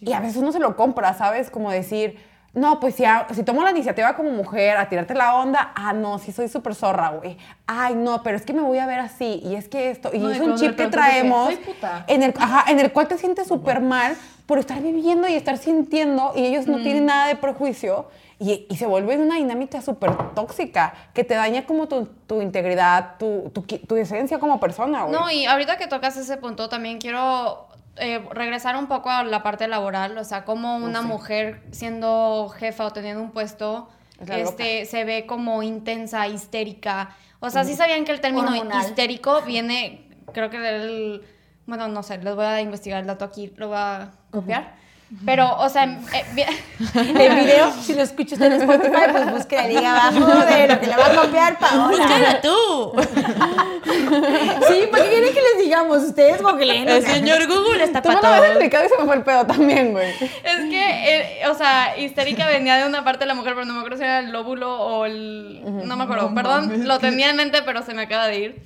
Y 0.00 0.12
a 0.12 0.20
veces 0.20 0.36
uno 0.36 0.50
se 0.52 0.58
lo 0.58 0.74
compra, 0.76 1.14
¿sabes? 1.14 1.48
Como 1.50 1.70
decir, 1.70 2.18
no, 2.54 2.80
pues 2.80 2.96
si, 2.96 3.04
ha- 3.04 3.26
si 3.32 3.44
tomo 3.44 3.62
la 3.62 3.70
iniciativa 3.70 4.14
como 4.16 4.30
mujer 4.30 4.76
a 4.76 4.88
tirarte 4.88 5.14
la 5.14 5.36
onda, 5.36 5.72
ah, 5.74 5.92
no, 5.92 6.18
sí 6.18 6.32
soy 6.32 6.48
súper 6.48 6.74
zorra, 6.74 7.10
güey. 7.10 7.38
Ay, 7.66 7.94
no, 7.94 8.22
pero 8.22 8.36
es 8.36 8.44
que 8.44 8.52
me 8.52 8.60
voy 8.62 8.78
a 8.78 8.86
ver 8.86 8.98
así, 8.98 9.40
y 9.44 9.54
es 9.54 9.68
que 9.68 9.90
esto, 9.90 10.10
y 10.12 10.18
No, 10.18 10.30
es 10.30 10.40
un 10.40 10.56
chip 10.56 10.76
que 10.76 10.84
que, 10.84 10.88
traemos 10.90 11.46
"Soy 11.46 11.56
puta". 11.56 12.04
en 12.08 12.22
el, 12.24 12.34
ajá, 12.38 12.70
en 12.70 12.80
el 12.80 12.92
cual 12.92 13.08
te 13.08 13.16
sientes 13.16 13.46
súper 13.46 13.80
mal 13.80 14.16
por 14.52 14.58
estar 14.58 14.82
viviendo 14.82 15.26
y 15.28 15.32
estar 15.34 15.56
sintiendo, 15.56 16.32
y 16.36 16.44
ellos 16.44 16.66
no 16.66 16.76
Mm. 16.76 16.82
tienen 16.82 17.06
nada 17.06 17.26
de 17.28 17.36
prejuicio, 17.36 18.10
y, 18.38 18.66
y 18.68 18.76
se 18.76 18.84
vuelve 18.84 19.16
una 19.16 19.36
dinámica 19.36 19.80
súper 19.80 20.14
tóxica, 20.34 20.92
que 21.14 21.24
te 21.24 21.32
daña 21.32 21.64
como 21.64 21.88
tu, 21.88 22.04
tu 22.26 22.42
integridad, 22.42 23.16
tu, 23.18 23.50
tu, 23.54 23.62
tu 23.62 23.96
esencia 23.96 24.38
como 24.38 24.60
persona, 24.60 25.04
güey. 25.04 25.18
no, 25.18 25.30
y 25.30 25.46
ahorita 25.46 25.78
que 25.78 25.86
tocas 25.86 26.18
ese 26.18 26.36
punto, 26.36 26.68
también 26.68 26.98
quiero 26.98 27.66
eh, 27.96 28.22
regresar 28.32 28.76
un 28.76 28.88
poco 28.88 29.08
a 29.08 29.24
la 29.24 29.42
parte 29.42 29.68
laboral, 29.68 30.18
o 30.18 30.24
sea, 30.24 30.44
como 30.44 30.76
una 30.76 31.00
mujer 31.00 31.62
siendo 31.70 32.50
jefa 32.58 32.84
o 32.84 32.90
teniendo 32.90 33.22
un 33.22 33.30
puesto, 33.30 33.88
Es 34.20 34.50
este, 34.50 34.84
se 34.84 35.04
ve 35.04 35.24
como 35.24 35.62
intensa, 35.62 36.28
histérica. 36.28 37.16
O 37.40 37.48
sea, 37.48 37.64
sí 37.64 37.74
sabían 37.74 38.04
que 38.04 38.12
el 38.12 38.20
término 38.20 38.48
Hormonal. 38.50 38.82
histérico 38.82 39.40
viene, 39.46 40.08
creo 40.34 40.50
que 40.50 40.58
del, 40.58 41.22
bueno, 41.66 41.88
no 41.88 42.02
sé, 42.02 42.18
les 42.18 42.34
voy 42.34 42.44
a 42.44 42.60
investigar 42.60 43.00
el 43.00 43.06
dato 43.06 43.24
aquí, 43.24 43.52
lo 43.56 43.68
voy 43.68 43.76
a 43.78 44.10
copiar. 44.30 44.80
Pero, 45.26 45.58
o 45.58 45.68
sea, 45.68 45.84
eh, 45.84 46.24
El 46.94 47.34
video, 47.34 47.70
si 47.82 47.92
lo 47.94 48.00
escucha 48.00 48.34
usted 48.34 48.46
en 48.50 48.62
Spotify, 48.62 49.10
pues 49.12 49.30
busque 49.30 49.56
la 49.56 49.66
liga 49.68 50.06
abajo 50.08 50.26
de 50.46 50.68
lo 50.68 50.80
que 50.80 50.86
le 50.86 50.96
va 50.96 51.04
a 51.06 51.14
copiar 51.14 51.58
Paola. 51.58 52.40
tú! 52.40 52.92
Sí, 54.68 54.88
¿para 54.90 55.04
qué 55.04 55.10
quieren 55.10 55.34
que 55.34 55.40
les 55.42 55.64
digamos? 55.64 56.02
Ustedes 56.02 56.40
googleen. 56.40 56.88
El 56.88 57.04
señor 57.04 57.46
Google 57.46 57.84
está 57.84 58.00
Tú 58.00 58.08
me 58.08 58.14
para 58.16 58.28
lo 58.28 58.34
habías 58.36 58.52
todo. 58.52 58.52
explicado 58.62 58.84
y 58.86 58.88
se 58.88 58.98
me 58.98 59.04
fue 59.04 59.16
el 59.16 59.22
pedo 59.22 59.46
también, 59.46 59.92
güey. 59.92 60.10
Es 60.10 60.70
que, 60.70 61.40
eh, 61.42 61.48
o 61.48 61.54
sea, 61.54 61.98
histérica 61.98 62.46
venía 62.46 62.76
de 62.76 62.86
una 62.86 63.04
parte 63.04 63.20
de 63.20 63.26
la 63.26 63.34
mujer, 63.34 63.52
pero 63.54 63.66
no 63.66 63.74
me 63.74 63.80
acuerdo 63.80 63.98
si 63.98 64.04
era 64.04 64.20
el 64.20 64.32
lóbulo 64.32 64.80
o 64.80 65.04
el... 65.04 65.60
No 65.86 65.94
me 65.96 66.04
acuerdo, 66.04 66.34
perdón, 66.34 66.88
lo 66.88 66.98
tenía 66.98 67.28
en 67.28 67.36
mente, 67.36 67.60
pero 67.66 67.82
se 67.82 67.92
me 67.92 68.02
acaba 68.02 68.28
de 68.28 68.38
ir. 68.38 68.62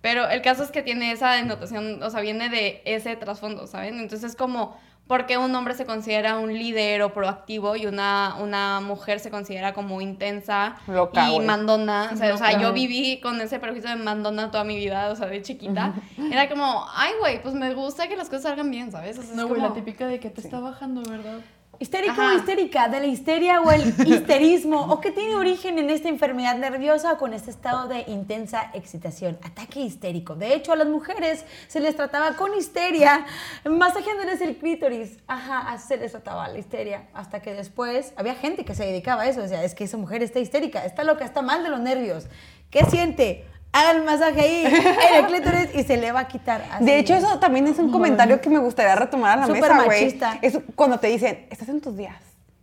Pero 0.00 0.28
el 0.28 0.40
caso 0.42 0.62
es 0.62 0.70
que 0.70 0.82
tiene 0.82 1.12
esa 1.12 1.32
denotación, 1.32 2.02
o 2.02 2.10
sea, 2.10 2.20
viene 2.20 2.48
de 2.48 2.82
ese 2.84 3.16
trasfondo, 3.16 3.66
¿saben? 3.66 3.98
Entonces 4.00 4.30
es 4.30 4.36
como, 4.36 4.78
¿por 5.06 5.26
qué 5.26 5.36
un 5.36 5.54
hombre 5.54 5.74
se 5.74 5.84
considera 5.84 6.38
un 6.38 6.54
líder 6.54 7.02
o 7.02 7.12
proactivo 7.12 7.76
y 7.76 7.84
una, 7.86 8.36
una 8.40 8.80
mujer 8.80 9.20
se 9.20 9.30
considera 9.30 9.74
como 9.74 10.00
intensa 10.00 10.76
Loca, 10.86 11.28
y 11.30 11.40
mandona? 11.40 12.10
O 12.12 12.16
sea, 12.16 12.32
o 12.32 12.38
sea, 12.38 12.58
yo 12.58 12.72
viví 12.72 13.20
con 13.20 13.40
ese 13.42 13.58
prejuicio 13.58 13.90
de 13.90 13.96
mandona 13.96 14.50
toda 14.50 14.64
mi 14.64 14.76
vida, 14.76 15.10
o 15.10 15.16
sea, 15.16 15.26
de 15.26 15.42
chiquita. 15.42 15.92
Era 16.32 16.48
como, 16.48 16.86
ay, 16.94 17.12
güey, 17.20 17.42
pues 17.42 17.54
me 17.54 17.74
gusta 17.74 18.08
que 18.08 18.16
las 18.16 18.28
cosas 18.28 18.44
salgan 18.44 18.70
bien, 18.70 18.90
¿sabes? 18.92 19.18
O 19.18 19.22
sea, 19.22 19.30
es 19.32 19.36
No, 19.36 19.48
güey, 19.48 19.60
como- 19.60 19.68
la 19.68 19.74
típica 19.74 20.06
de 20.06 20.18
que 20.18 20.30
te 20.30 20.40
está 20.40 20.60
bajando, 20.60 21.02
¿verdad? 21.02 21.40
Histérico 21.80 22.12
Ajá. 22.12 22.34
o 22.34 22.36
histérica, 22.36 22.88
de 22.90 23.00
la 23.00 23.06
histeria 23.06 23.62
o 23.62 23.70
el 23.70 23.88
histerismo, 24.06 24.92
o 24.92 25.00
que 25.00 25.12
tiene 25.12 25.34
origen 25.34 25.78
en 25.78 25.88
esta 25.88 26.10
enfermedad 26.10 26.58
nerviosa 26.58 27.14
o 27.14 27.16
con 27.16 27.32
este 27.32 27.50
estado 27.50 27.88
de 27.88 28.04
intensa 28.06 28.70
excitación, 28.74 29.38
ataque 29.42 29.80
histérico. 29.80 30.34
De 30.34 30.54
hecho, 30.54 30.74
a 30.74 30.76
las 30.76 30.88
mujeres 30.88 31.46
se 31.68 31.80
les 31.80 31.96
trataba 31.96 32.36
con 32.36 32.54
histeria, 32.54 33.24
masajeándoles 33.64 34.42
el 34.42 34.58
clítoris. 34.58 35.16
Ajá, 35.26 35.70
así 35.72 35.88
se 35.88 35.96
les 35.96 36.12
trataba 36.12 36.48
la 36.48 36.58
histeria. 36.58 37.08
Hasta 37.14 37.40
que 37.40 37.54
después 37.54 38.12
había 38.16 38.34
gente 38.34 38.66
que 38.66 38.74
se 38.74 38.84
dedicaba 38.84 39.22
a 39.22 39.28
eso. 39.28 39.42
O 39.42 39.48
sea, 39.48 39.64
es 39.64 39.74
que 39.74 39.84
esa 39.84 39.96
mujer 39.96 40.22
está 40.22 40.38
histérica, 40.38 40.84
está 40.84 41.02
loca, 41.02 41.24
está 41.24 41.40
mal 41.40 41.62
de 41.62 41.70
los 41.70 41.80
nervios. 41.80 42.26
¿Qué 42.70 42.84
siente? 42.84 43.46
Haga 43.72 43.90
el 43.92 44.02
masaje 44.02 44.40
ahí 44.40 44.64
en 44.66 45.14
el 45.16 45.26
clítoris 45.26 45.68
y 45.74 45.84
se 45.84 45.96
le 45.96 46.10
va 46.10 46.20
a 46.20 46.28
quitar. 46.28 46.64
así. 46.72 46.84
De 46.84 46.98
hecho, 46.98 47.14
eso 47.14 47.38
también 47.38 47.66
es 47.68 47.78
un 47.78 47.92
comentario 47.92 48.40
que 48.40 48.50
me 48.50 48.58
gustaría 48.58 48.96
retomar 48.96 49.38
a 49.38 49.40
la 49.42 49.46
Súper 49.46 49.62
mesa, 49.62 49.84
güey. 49.84 50.18
Es 50.42 50.58
cuando 50.74 50.98
te 50.98 51.06
dicen, 51.06 51.46
estás 51.50 51.68
en 51.68 51.80
tus 51.80 51.96
días. 51.96 52.16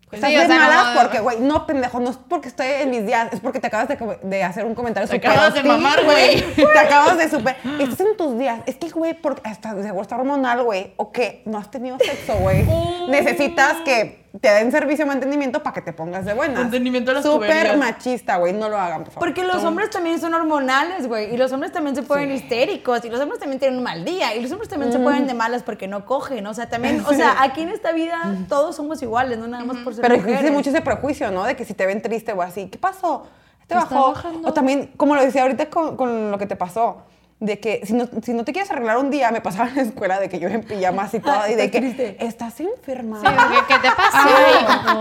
Pues 0.09 0.19
estás 0.19 0.31
sí, 0.31 0.37
o 0.37 0.41
de 0.41 0.47
sea, 0.47 0.57
malas 0.57 0.87
como- 0.87 1.01
porque, 1.01 1.19
güey, 1.19 1.39
no, 1.41 1.65
pendejo, 1.67 1.99
no 1.99 2.09
es 2.11 2.17
porque 2.17 2.47
estoy 2.47 2.67
en 2.67 2.91
mis 2.91 3.05
días, 3.05 3.27
es 3.33 3.41
porque 3.41 3.59
te 3.59 3.67
acabas 3.67 3.89
de, 3.89 4.43
hacer 4.43 4.63
un 4.63 4.73
comentario 4.73 5.07
Te 5.09 5.15
súper 5.15 5.29
acabas 5.29 5.53
de 5.53 5.63
mamar, 5.63 6.03
güey. 6.05 6.41
Te 6.55 6.79
acabas 6.79 7.17
de 7.17 7.29
super... 7.29 7.57
Estás 7.77 7.99
en 7.99 8.15
tus 8.15 8.37
días. 8.39 8.61
Es 8.67 8.77
que, 8.77 8.89
güey, 8.89 9.13
porque 9.21 9.41
hasta 9.43 9.81
seguro 9.81 10.01
está 10.01 10.15
hormonal, 10.15 10.63
güey, 10.63 10.93
o 10.95 11.11
que 11.11 11.41
no 11.45 11.57
has 11.57 11.69
tenido 11.69 11.97
sexo, 11.99 12.35
güey. 12.35 12.65
Necesitas 13.09 13.77
que 13.83 14.26
te 14.41 14.49
den 14.49 14.71
servicio 14.71 15.05
de 15.05 15.09
mantenimiento 15.09 15.63
para 15.63 15.73
que 15.73 15.81
te 15.81 15.93
pongas 15.93 16.25
de 16.25 16.33
buena. 16.33 16.61
Mantenimiento 16.61 17.11
de 17.11 17.15
las 17.15 17.23
Súper 17.23 17.77
machista, 17.77 18.37
güey, 18.37 18.53
no 18.53 18.69
lo 18.69 18.77
hagan, 18.77 19.03
por 19.03 19.13
favor. 19.13 19.27
Porque 19.27 19.43
los 19.43 19.63
hombres 19.63 19.89
también 19.89 20.19
son 20.19 20.33
hormonales, 20.33 21.07
güey, 21.07 21.33
y 21.33 21.37
los 21.37 21.51
hombres 21.51 21.71
también 21.71 21.95
se 21.95 22.03
ponen 22.03 22.31
histéricos, 22.31 23.03
y 23.05 23.09
los 23.09 23.19
hombres 23.19 23.39
también 23.39 23.59
tienen 23.59 23.77
un 23.77 23.83
mal 23.83 24.03
día, 24.05 24.35
y 24.35 24.41
los 24.41 24.51
hombres 24.51 24.69
también 24.69 24.91
se 24.91 24.99
ponen 24.99 25.27
de 25.27 25.33
malas 25.33 25.63
porque 25.63 25.87
no 25.87 26.05
cogen, 26.05 26.45
o 26.47 26.53
sea, 26.53 26.69
también, 26.69 27.03
o 27.05 27.13
sea, 27.13 27.35
aquí 27.41 27.61
en 27.61 27.69
esta 27.69 27.91
vida 27.91 28.35
todos 28.49 28.75
somos 28.75 29.01
iguales, 29.01 29.37
no 29.37 29.47
nada 29.47 29.63
más 29.63 29.77
por 29.77 29.93
ser 29.93 30.01
Pero 30.01 30.15
mujeres. 30.15 30.35
existe 30.35 30.55
mucho 30.55 30.69
ese 30.69 30.81
prejuicio, 30.81 31.31
¿no? 31.31 31.43
De 31.43 31.55
que 31.55 31.65
si 31.65 31.73
te 31.73 31.85
ven 31.85 32.01
triste 32.01 32.33
o 32.33 32.41
así, 32.41 32.67
¿qué 32.67 32.77
pasó? 32.77 33.27
¿Te 33.67 33.75
bajó? 33.75 34.13
O 34.43 34.53
también, 34.53 34.91
como 34.97 35.15
lo 35.15 35.21
decía 35.21 35.41
ahorita 35.41 35.69
con, 35.69 35.97
con 35.97 36.31
lo 36.31 36.37
que 36.37 36.45
te 36.45 36.55
pasó, 36.55 37.03
de 37.39 37.59
que 37.59 37.85
si 37.85 37.93
no, 37.93 38.09
si 38.23 38.33
no 38.33 38.43
te 38.43 38.51
quieres 38.51 38.71
arreglar 38.71 38.97
un 38.97 39.11
día, 39.11 39.29
me 39.31 39.41
pasaba 39.41 39.69
en 39.69 39.75
la 39.75 39.81
escuela 39.83 40.19
de 40.19 40.27
que 40.27 40.39
yo 40.39 40.47
en 40.49 40.63
pijamas 40.63 41.13
y 41.13 41.19
todo, 41.21 41.47
y 41.47 41.55
de 41.55 41.69
que 41.69 42.17
estás 42.19 42.59
enferma. 42.59 43.19
Sí, 43.21 43.27
¿qué, 43.27 43.73
¿qué 43.75 43.79
te 43.79 43.95
pasa? 43.95 44.27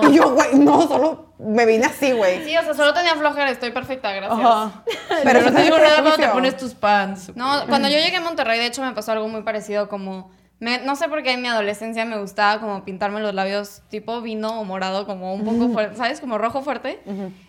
y 0.02 0.14
yo, 0.14 0.30
güey, 0.30 0.54
no, 0.56 0.86
solo 0.86 1.26
me 1.38 1.64
vine 1.64 1.86
así, 1.86 2.12
güey. 2.12 2.44
Sí, 2.44 2.56
o 2.56 2.62
sea, 2.62 2.74
solo 2.74 2.92
tenía 2.92 3.14
flojera, 3.14 3.50
estoy 3.50 3.70
perfecta, 3.70 4.12
gracias. 4.12 4.40
Pero 5.24 5.40
no 5.42 5.52
te 5.52 5.62
digo 5.62 5.78
nada 5.78 6.02
cuando 6.02 6.16
te 6.16 6.28
pones 6.28 6.56
tus 6.56 6.74
pants. 6.74 7.34
No, 7.34 7.66
cuando 7.68 7.88
yo 7.88 7.98
llegué 7.98 8.16
a 8.16 8.20
Monterrey, 8.20 8.58
de 8.58 8.66
hecho, 8.66 8.82
me 8.82 8.92
pasó 8.92 9.12
algo 9.12 9.28
muy 9.28 9.42
parecido 9.42 9.88
como... 9.88 10.30
Me, 10.58 10.78
no 10.78 10.96
sé 10.96 11.08
por 11.08 11.22
qué 11.22 11.32
en 11.32 11.42
mi 11.42 11.48
adolescencia 11.48 12.06
me 12.06 12.18
gustaba 12.18 12.60
como 12.60 12.82
pintarme 12.82 13.20
los 13.20 13.34
labios 13.34 13.82
tipo 13.90 14.22
vino 14.22 14.58
o 14.58 14.64
morado, 14.64 15.04
como 15.06 15.34
un 15.34 15.44
poco 15.44 15.68
fuerte, 15.68 15.96
¿sabes? 15.96 16.18
Como 16.20 16.38
rojo 16.38 16.62
fuerte. 16.62 17.00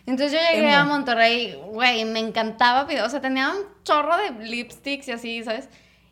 Entonces 0.05 0.33
yo 0.33 0.39
llegué 0.51 0.71
a 0.73 0.83
Monterrey, 0.83 1.57
güey, 1.71 2.03
me 2.03 2.19
encantaba, 2.19 2.85
o 3.05 3.09
sea, 3.09 3.21
tenía 3.21 3.49
un 3.51 3.63
chorro 3.83 4.17
de 4.17 4.45
lipsticks 4.45 5.07
y 5.07 5.11
así, 5.13 5.43
¿sabes? 5.43 5.69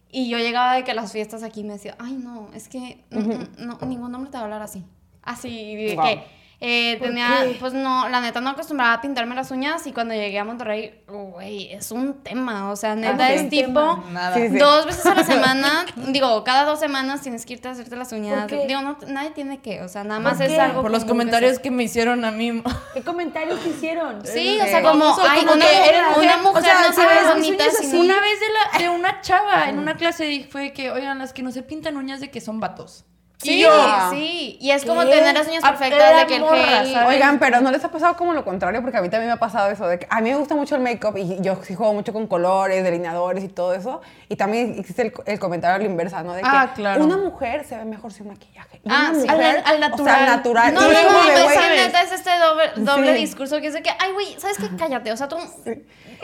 Y 0.10 0.30
yo 0.30 0.38
llegaba 0.38 0.76
de 0.76 0.86
que 0.86 0.93
las 0.93 1.12
fiestas 1.12 1.43
aquí 1.43 1.66
me 1.66 1.74
decía, 1.74 1.96
ay, 2.00 2.14
no, 2.14 2.50
es 2.54 2.70
que 2.70 3.04
no, 3.10 3.20
no, 3.58 3.78
ningún 3.86 4.16
hombre 4.16 4.32
te 4.32 4.38
va 4.38 4.41
a 4.41 4.43
hablar 4.46 4.62
así. 4.62 4.86
Así, 5.22 5.76
de 5.76 5.96
Wow. 5.96 6.06
que 6.06 6.24
eh, 6.68 6.97
tenía, 6.99 7.45
pues 7.59 7.74
no, 7.74 8.09
la 8.09 8.22
neta 8.22 8.41
no 8.41 8.49
acostumbraba 8.49 8.93
a 8.93 9.01
pintarme 9.01 9.36
las 9.36 9.51
uñas 9.51 9.86
y 9.86 9.91
cuando 9.93 10.16
llegué 10.16 10.39
a 10.39 10.43
Monterrey, 10.43 11.03
güey, 11.07 11.72
es 11.72 11.91
un 11.91 12.24
tema, 12.24 12.72
o 12.72 12.76
sea, 12.76 12.95
neta 12.95 13.28
sí, 13.28 13.34
es 13.36 13.49
tipo. 13.49 14.03
Sí, 14.34 14.49
sí. 14.49 14.57
dos 14.57 14.88
veces 14.88 15.05
a 15.05 15.13
la 15.13 15.24
semana, 15.24 15.86
digo, 16.07 16.43
cada 16.43 16.66
dos 16.66 16.80
semanas 16.80 17.22
tienes 17.22 17.45
que 17.45 17.53
irte 17.53 17.68
a 17.68 17.72
hacerte 17.72 17.95
las 17.95 18.11
uñas. 18.11 18.47
Digo, 18.68 18.82
no, 18.82 18.97
nadie 19.07 19.30
tiene 19.30 19.59
que, 19.59 19.84
o 19.84 19.88
sea, 19.88 20.03
nada 20.03 20.20
más 20.20 20.38
¿Por 20.38 20.45
es 20.47 20.53
qué? 20.53 20.59
algo 20.59 20.82
Por 20.82 20.89
los 20.91 21.05
comentarios 21.05 21.57
se- 21.57 21.61
que 21.61 21.70
me 21.70 21.84
hicieron 21.84 22.26
a 22.26 22.32
mí. 22.32 22.63
¿Qué 22.95 23.01
comentarios 23.03 23.61
te 23.61 23.70
hicieron? 23.70 24.26
Sí, 24.26 24.57
Eh, 24.57 24.61
o 24.63 24.66
sea, 24.66 24.82
como, 24.82 25.13
una, 25.13 25.34
que 25.36 25.41
mujer, 25.45 25.95
una 26.18 26.38
mujer, 26.38 26.38
mujer 26.41 26.61
o 26.61 26.61
sea, 26.66 26.88
no 26.88 26.93
se 26.93 27.01
ah, 27.01 27.07
ve 27.07 27.34
bonita 27.34 27.63
sin. 27.70 27.99
Una 27.99 28.20
vez 28.20 28.39
de, 28.39 28.45
la, 28.49 28.80
de 28.80 28.89
una 28.89 29.22
chava 29.22 29.70
en 29.70 29.78
una 29.78 29.97
clase 29.97 30.47
fue 30.49 30.74
que, 30.74 30.89
oigan, 30.89 31.20
las 31.20 31.32
que 31.32 31.43
no 31.43 31.51
se 31.51 31.61
pintan 31.61 31.95
uñas 31.97 32.20
de 32.20 32.32
que 32.32 32.41
son 32.41 32.59
vatos. 32.59 33.05
Sí, 33.38 33.62
yo, 33.62 33.70
sí, 34.12 34.58
y 34.62 34.72
es 34.72 34.86
como 34.86 35.02
¿Qué? 35.02 35.08
tener 35.12 35.34
las 35.34 35.48
uñas 35.48 35.62
perfectas 35.62 36.22
de 36.22 36.28
que 36.28 36.36
el 36.38 36.44
gel... 36.46 36.94
¿sabes? 36.94 37.08
Oigan, 37.16 37.38
pero 37.38 37.60
¿no 37.62 37.70
les 37.70 37.84
ha 37.84 37.92
pasado 37.92 38.16
como 38.16 38.34
lo 38.34 38.46
contrario? 38.46 38.82
Porque 38.82 38.98
a 38.98 39.02
mí 39.02 39.10
también 39.10 39.28
me 39.28 39.34
ha 39.34 39.40
pasado 39.40 39.70
eso. 39.70 39.86
De 39.88 40.00
que 40.00 40.08
a 40.10 40.22
mí 40.22 40.30
me 40.32 40.38
gusta 40.38 40.56
mucho 40.56 40.76
el 40.76 40.82
make-up 40.82 41.18
y 41.18 41.42
yo 41.42 41.60
sí 41.64 41.76
juego 41.76 41.94
mucho 41.94 42.14
con 42.14 42.28
colores, 42.28 42.84
delineadores 42.84 43.44
y 43.44 43.50
todo 43.50 43.74
eso. 43.74 44.02
Y 44.30 44.36
también 44.38 44.76
existe 44.80 45.02
el, 45.04 45.14
el 45.26 45.40
comentario 45.40 45.76
a 45.76 45.80
la 45.80 45.86
inversa, 45.86 46.24
¿no? 46.24 46.34
De 46.34 46.42
que 46.42 46.48
Ah, 46.50 46.72
claro. 46.76 47.04
una 47.04 47.18
mujer 47.18 47.66
se 47.66 47.78
ve 47.78 47.86
mejor 47.86 48.14
sin 48.14 48.28
maquillaje. 48.28 48.75
Ah, 48.88 49.12
sí. 49.14 49.22
mujer, 49.28 49.64
Al- 49.66 49.76
al 49.76 49.76
O 49.76 49.80
natural. 49.90 50.16
sea, 50.16 50.26
natural. 50.36 50.74
No, 50.74 50.82
no, 50.82 50.92
es 50.92 50.94
no, 51.04 51.22
es 51.24 51.44
güey, 51.44 51.58
que 51.58 51.76
neta 51.76 52.02
es 52.02 52.12
este 52.12 52.30
doble, 52.38 52.64
doble 52.78 53.14
Sí. 53.16 53.20
discurso 53.22 53.60
que 53.60 53.68
es 53.68 53.74
de 53.74 53.82
que, 53.82 53.90
ay, 53.90 54.12
güey, 54.14 54.36
¿sabes 54.40 54.58
qué? 54.58 54.70
Cállate, 54.78 55.12
o 55.12 55.18
sea, 55.18 55.28
tú... 55.28 55.38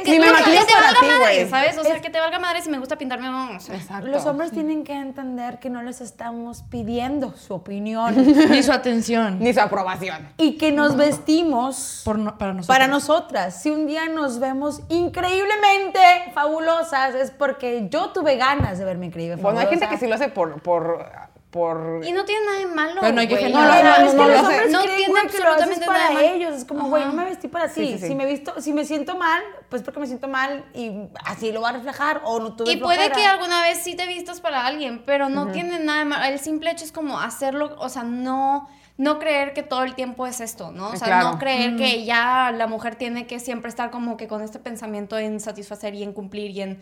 Ni 0.06 0.20
me 0.20 0.28
no, 0.28 0.36
que 0.38 0.44
te 0.44 0.74
para 0.74 0.86
valga 0.86 1.00
ti, 1.02 1.06
madre, 1.06 1.18
güey. 1.20 1.50
¿sabes? 1.50 1.78
O 1.78 1.84
sea, 1.84 2.00
que 2.02 2.10
te 2.10 2.20
valga 2.20 2.40
madre 2.40 2.62
si 2.62 2.70
me 2.70 2.80
gusta 2.80 2.98
pintarme, 2.98 3.28
no, 3.30 3.58
o 3.58 3.60
sea, 3.60 3.76
Exacto. 3.76 4.08
Los 4.08 4.26
hombres 4.26 4.52
tienen 4.52 4.84
que 4.84 4.94
entender 4.94 5.60
que 5.60 5.70
no 5.70 5.84
les 5.84 6.00
estamos 6.02 6.64
pidiendo 6.70 7.34
su 7.36 7.54
opinión 7.56 8.16
Ni 8.50 8.64
su 8.64 8.72
atención. 8.72 9.40
Ni 9.40 9.54
su 9.54 9.60
aprobación. 9.60 10.30
y 10.38 10.58
que 10.58 10.72
nos 10.72 10.96
vestimos 10.96 12.02
Por 12.06 12.18
no- 12.20 12.38
para 12.38 12.54
nosotros. 12.54 12.68
para 12.68 12.88
nosotras. 12.88 13.62
Si 13.62 13.70
un 13.70 13.86
día 13.86 14.08
nos 14.08 14.40
vemos 14.40 14.82
increíblemente 14.90 16.00
fabulosas 16.34 17.16
es 17.16 17.32
porque 17.32 17.88
yo 17.90 18.10
tuve 18.12 18.38
ganas 18.38 18.78
de 18.80 18.86
verme 18.86 19.08
increíble. 19.08 19.36
Bueno, 19.42 19.60
hay 19.60 19.68
gente 19.68 19.88
que 19.88 19.98
fabulosa. 19.98 20.00
sí 20.00 20.08
lo 20.08 20.16
hace 20.16 20.30
por... 20.30 20.62
por, 20.62 21.06
por 21.52 22.02
Y 22.06 22.14
no 22.14 22.24
tiene 22.24 22.46
nada 22.46 22.60
de 22.60 22.66
malo, 22.66 23.02
Pero 23.02 23.14
no 23.14 23.20
hay 23.22 23.28
que 23.28 23.36
güey. 23.38 23.52
No, 23.52 23.60
no, 23.62 23.68
No, 23.68 23.82
no, 23.84 24.06
es 24.06 24.12
que 24.12 24.18
no 24.18 24.28
los 24.28 24.72
No 24.72 24.82
tiene 24.84 25.20
absolutamente 25.20 25.86
para 25.86 26.00
nada 26.00 26.14
malo. 26.14 26.26
ellos. 26.28 26.56
Es 26.56 26.66
como, 26.66 26.88
güey, 26.90 27.04
no 27.06 27.12
me 27.14 27.26
vestí 27.26 27.50
para 27.50 27.68
ti. 27.68 27.74
Sí, 27.88 27.94
sí, 27.94 28.00
sí. 28.00 28.08
Si 28.08 28.16
me 28.16 28.26
visto, 28.26 28.62
si 28.62 28.72
me 28.74 28.86
siento 28.86 29.18
mal, 29.18 29.44
pues 29.70 29.84
porque 29.84 30.00
me 30.00 30.08
siento 30.08 30.28
mal 30.30 30.64
y 30.74 31.10
así 31.26 31.52
lo 31.52 31.62
va 31.62 31.70
a 31.70 31.74
reflejar 31.74 32.22
o 32.24 32.40
no 32.40 32.56
tuve 32.56 32.72
Y 32.72 32.78
puede 32.78 33.12
que 33.12 33.26
alguna 33.26 33.62
vez 33.64 33.80
sí 33.80 33.96
te 33.96 34.08
vistas 34.08 34.40
para 34.40 34.66
alguien, 34.66 35.04
pero 35.06 35.28
no 35.30 35.52
tiene 35.52 35.80
nada 35.80 36.00
de 36.00 36.06
malo. 36.06 36.24
El 36.26 36.40
simple 36.40 36.72
hecho 36.72 36.86
es 36.86 36.94
como 36.94 37.20
hacerlo, 37.20 37.76
o 37.80 37.90
sea, 37.90 38.04
no, 38.04 38.70
no 38.96 39.20
creer 39.20 39.54
que 39.54 39.62
todo 39.64 39.84
el 39.84 39.94
tiempo 39.94 40.26
es 40.28 40.40
esto, 40.40 40.72
¿no? 40.72 40.88
O 40.92 40.96
sea, 40.96 41.08
Claro. 41.08 41.32
no 41.32 41.38
creer 41.38 41.76
que 41.76 42.06
ya 42.06 42.54
la 42.56 42.68
mujer 42.68 42.96
tiene 42.96 43.28
que 43.28 43.42
siempre 43.42 43.68
estar 43.68 43.92
como 43.92 44.16
que 44.16 44.30
con 44.30 44.42
este 44.42 44.60
pensamiento 44.60 45.18
en 45.18 45.42
satisfacer 45.42 45.96
y 45.96 46.04
en 46.04 46.14
cumplir 46.14 46.52
y 46.52 46.62
en... 46.62 46.82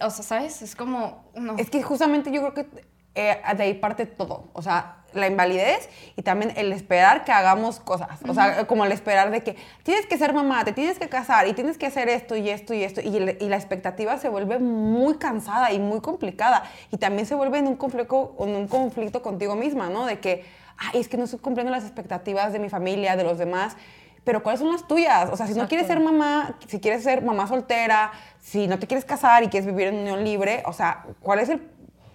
O 0.00 0.10
sea, 0.10 0.22
¿sabes? 0.24 0.62
Es 0.62 0.76
como... 0.76 1.24
No. 1.34 1.56
Es 1.58 1.70
que 1.70 1.82
justamente 1.82 2.30
yo 2.30 2.40
creo 2.40 2.54
que 2.54 2.95
eh, 3.16 3.40
de 3.56 3.62
ahí 3.62 3.74
parte 3.74 4.06
todo. 4.06 4.50
O 4.52 4.62
sea, 4.62 4.98
la 5.16 5.26
invalidez 5.26 5.88
y 6.16 6.22
también 6.22 6.52
el 6.56 6.72
esperar 6.72 7.24
que 7.24 7.32
hagamos 7.32 7.80
cosas. 7.80 8.20
O 8.28 8.34
sea, 8.34 8.66
como 8.66 8.84
el 8.84 8.92
esperar 8.92 9.30
de 9.30 9.42
que 9.42 9.56
tienes 9.82 10.06
que 10.06 10.18
ser 10.18 10.32
mamá, 10.32 10.64
te 10.64 10.72
tienes 10.72 10.98
que 10.98 11.08
casar 11.08 11.48
y 11.48 11.54
tienes 11.54 11.78
que 11.78 11.86
hacer 11.86 12.08
esto 12.08 12.36
y 12.36 12.50
esto 12.50 12.74
y 12.74 12.84
esto. 12.84 13.00
Y, 13.00 13.18
la 13.46 13.56
expectativa 13.56 14.18
se 14.18 14.28
vuelve 14.28 14.58
muy 14.58 15.16
cansada 15.16 15.72
y 15.72 15.78
muy 15.78 16.00
complicada. 16.00 16.64
Y 16.90 16.98
también 16.98 17.26
se 17.26 17.34
vuelve 17.34 17.58
en 17.58 17.66
un 17.66 17.76
conflicto, 17.76 18.36
en 18.40 18.54
un 18.54 18.68
conflicto 18.68 19.22
contigo 19.22 19.56
misma, 19.56 19.88
¿no? 19.88 20.06
De 20.06 20.18
que, 20.20 20.44
ay, 20.76 21.00
es 21.00 21.08
que 21.08 21.16
no 21.16 21.24
estoy 21.24 21.38
cumpliendo 21.38 21.72
las 21.72 21.84
expectativas 21.84 22.52
de 22.52 22.58
mi 22.58 22.68
familia, 22.68 23.16
de 23.16 23.24
los 23.24 23.38
demás. 23.38 23.76
Pero 24.24 24.42
¿cuáles 24.42 24.58
son 24.58 24.72
las 24.72 24.88
tuyas? 24.88 25.30
O 25.30 25.36
sea, 25.36 25.46
si 25.46 25.54
no 25.54 25.68
quieres 25.68 25.86
ser 25.86 26.00
mamá, 26.00 26.58
si 26.66 26.80
quieres 26.80 27.04
ser 27.04 27.22
mamá 27.22 27.46
soltera, 27.46 28.10
si 28.40 28.66
no 28.66 28.76
te 28.76 28.88
quieres 28.88 29.04
casar 29.04 29.44
y 29.44 29.48
quieres 29.48 29.66
vivir 29.66 29.86
en 29.86 29.98
unión 29.98 30.24
libre, 30.24 30.64
o 30.66 30.72
sea, 30.72 31.04
¿cuál 31.20 31.38
es 31.38 31.48
el 31.48 31.60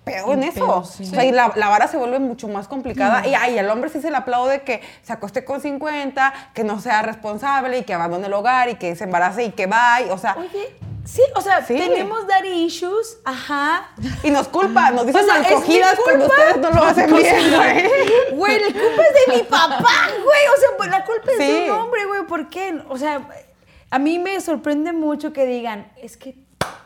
pedo 0.04 0.34
en 0.34 0.43
eso? 0.43 0.66
pedo, 0.66 0.84
sí. 0.84 1.04
O 1.04 1.06
sea, 1.08 1.24
y 1.26 1.32
la, 1.32 1.52
la 1.56 1.70
vara 1.70 1.88
se 1.88 1.97
vuelve 1.97 2.20
mucho 2.20 2.47
más 2.47 2.68
complicada. 2.68 3.26
Y 3.28 3.34
ay, 3.34 3.58
al 3.60 3.70
hombre 3.70 3.89
sí 3.89 4.02
se 4.02 4.10
le 4.12 4.18
aplaude 4.18 4.62
que 4.64 4.82
se 5.04 5.14
acueste 5.14 5.45
con 5.45 5.62
50, 5.62 6.34
que 6.54 6.64
no 6.64 6.80
sea 6.80 7.02
responsable 7.02 7.78
y 7.80 7.84
que 7.84 7.93
abandone 7.93 8.28
el 8.28 8.34
hogar 8.34 8.70
y 8.70 8.76
que 8.76 8.95
se 8.95 9.04
embarace 9.04 9.43
y 9.45 9.52
que 9.52 9.68
va. 9.68 10.02
y, 10.02 10.10
o 10.10 10.18
sea, 10.18 10.36
Oye, 10.39 10.76
sí, 11.06 11.22
o 11.36 11.41
sea, 11.41 11.64
Sí. 11.66 11.76
tenemos 11.76 12.26
daddy 12.28 12.49
issues, 12.66 13.20
ajá. 13.26 13.89
y 14.24 14.32
nos 14.32 14.47
culpa, 14.47 14.91
nos 14.91 15.06
dicen 15.06 15.22
O 15.22 15.26
sea, 15.26 15.41
malcogidas 15.41 15.99
cuando 16.04 16.26
ustedes 16.26 16.58
no 16.58 16.70
lo 16.72 16.84
hacen 16.84 17.14
bien, 17.16 17.36
güey. 17.56 17.89
Güey, 18.38 18.60
la 18.60 18.68
culpa 18.68 19.04
es 19.04 19.28
de 19.28 19.36
mi 19.38 19.43
papá, 19.43 20.08
güey. 20.24 20.47
O 20.56 20.60
sea, 20.60 20.70
pues 20.78 20.89
la 20.89 21.06
culpa 21.06 21.32
es 21.32 21.38
Sí. 21.38 21.43
de 21.66 21.72
un 21.72 21.78
hombre, 21.78 22.06
güey. 22.06 22.24
¿Por 22.28 22.49
qué? 22.49 22.82
O 22.89 22.97
sea, 22.97 23.22
a 23.91 23.99
mí 23.99 24.18
me 24.20 24.39
sorprende 24.41 24.93
mucho 24.93 25.32
que 25.34 25.45
digan, 25.45 25.91
es 26.02 26.18
que 26.18 26.36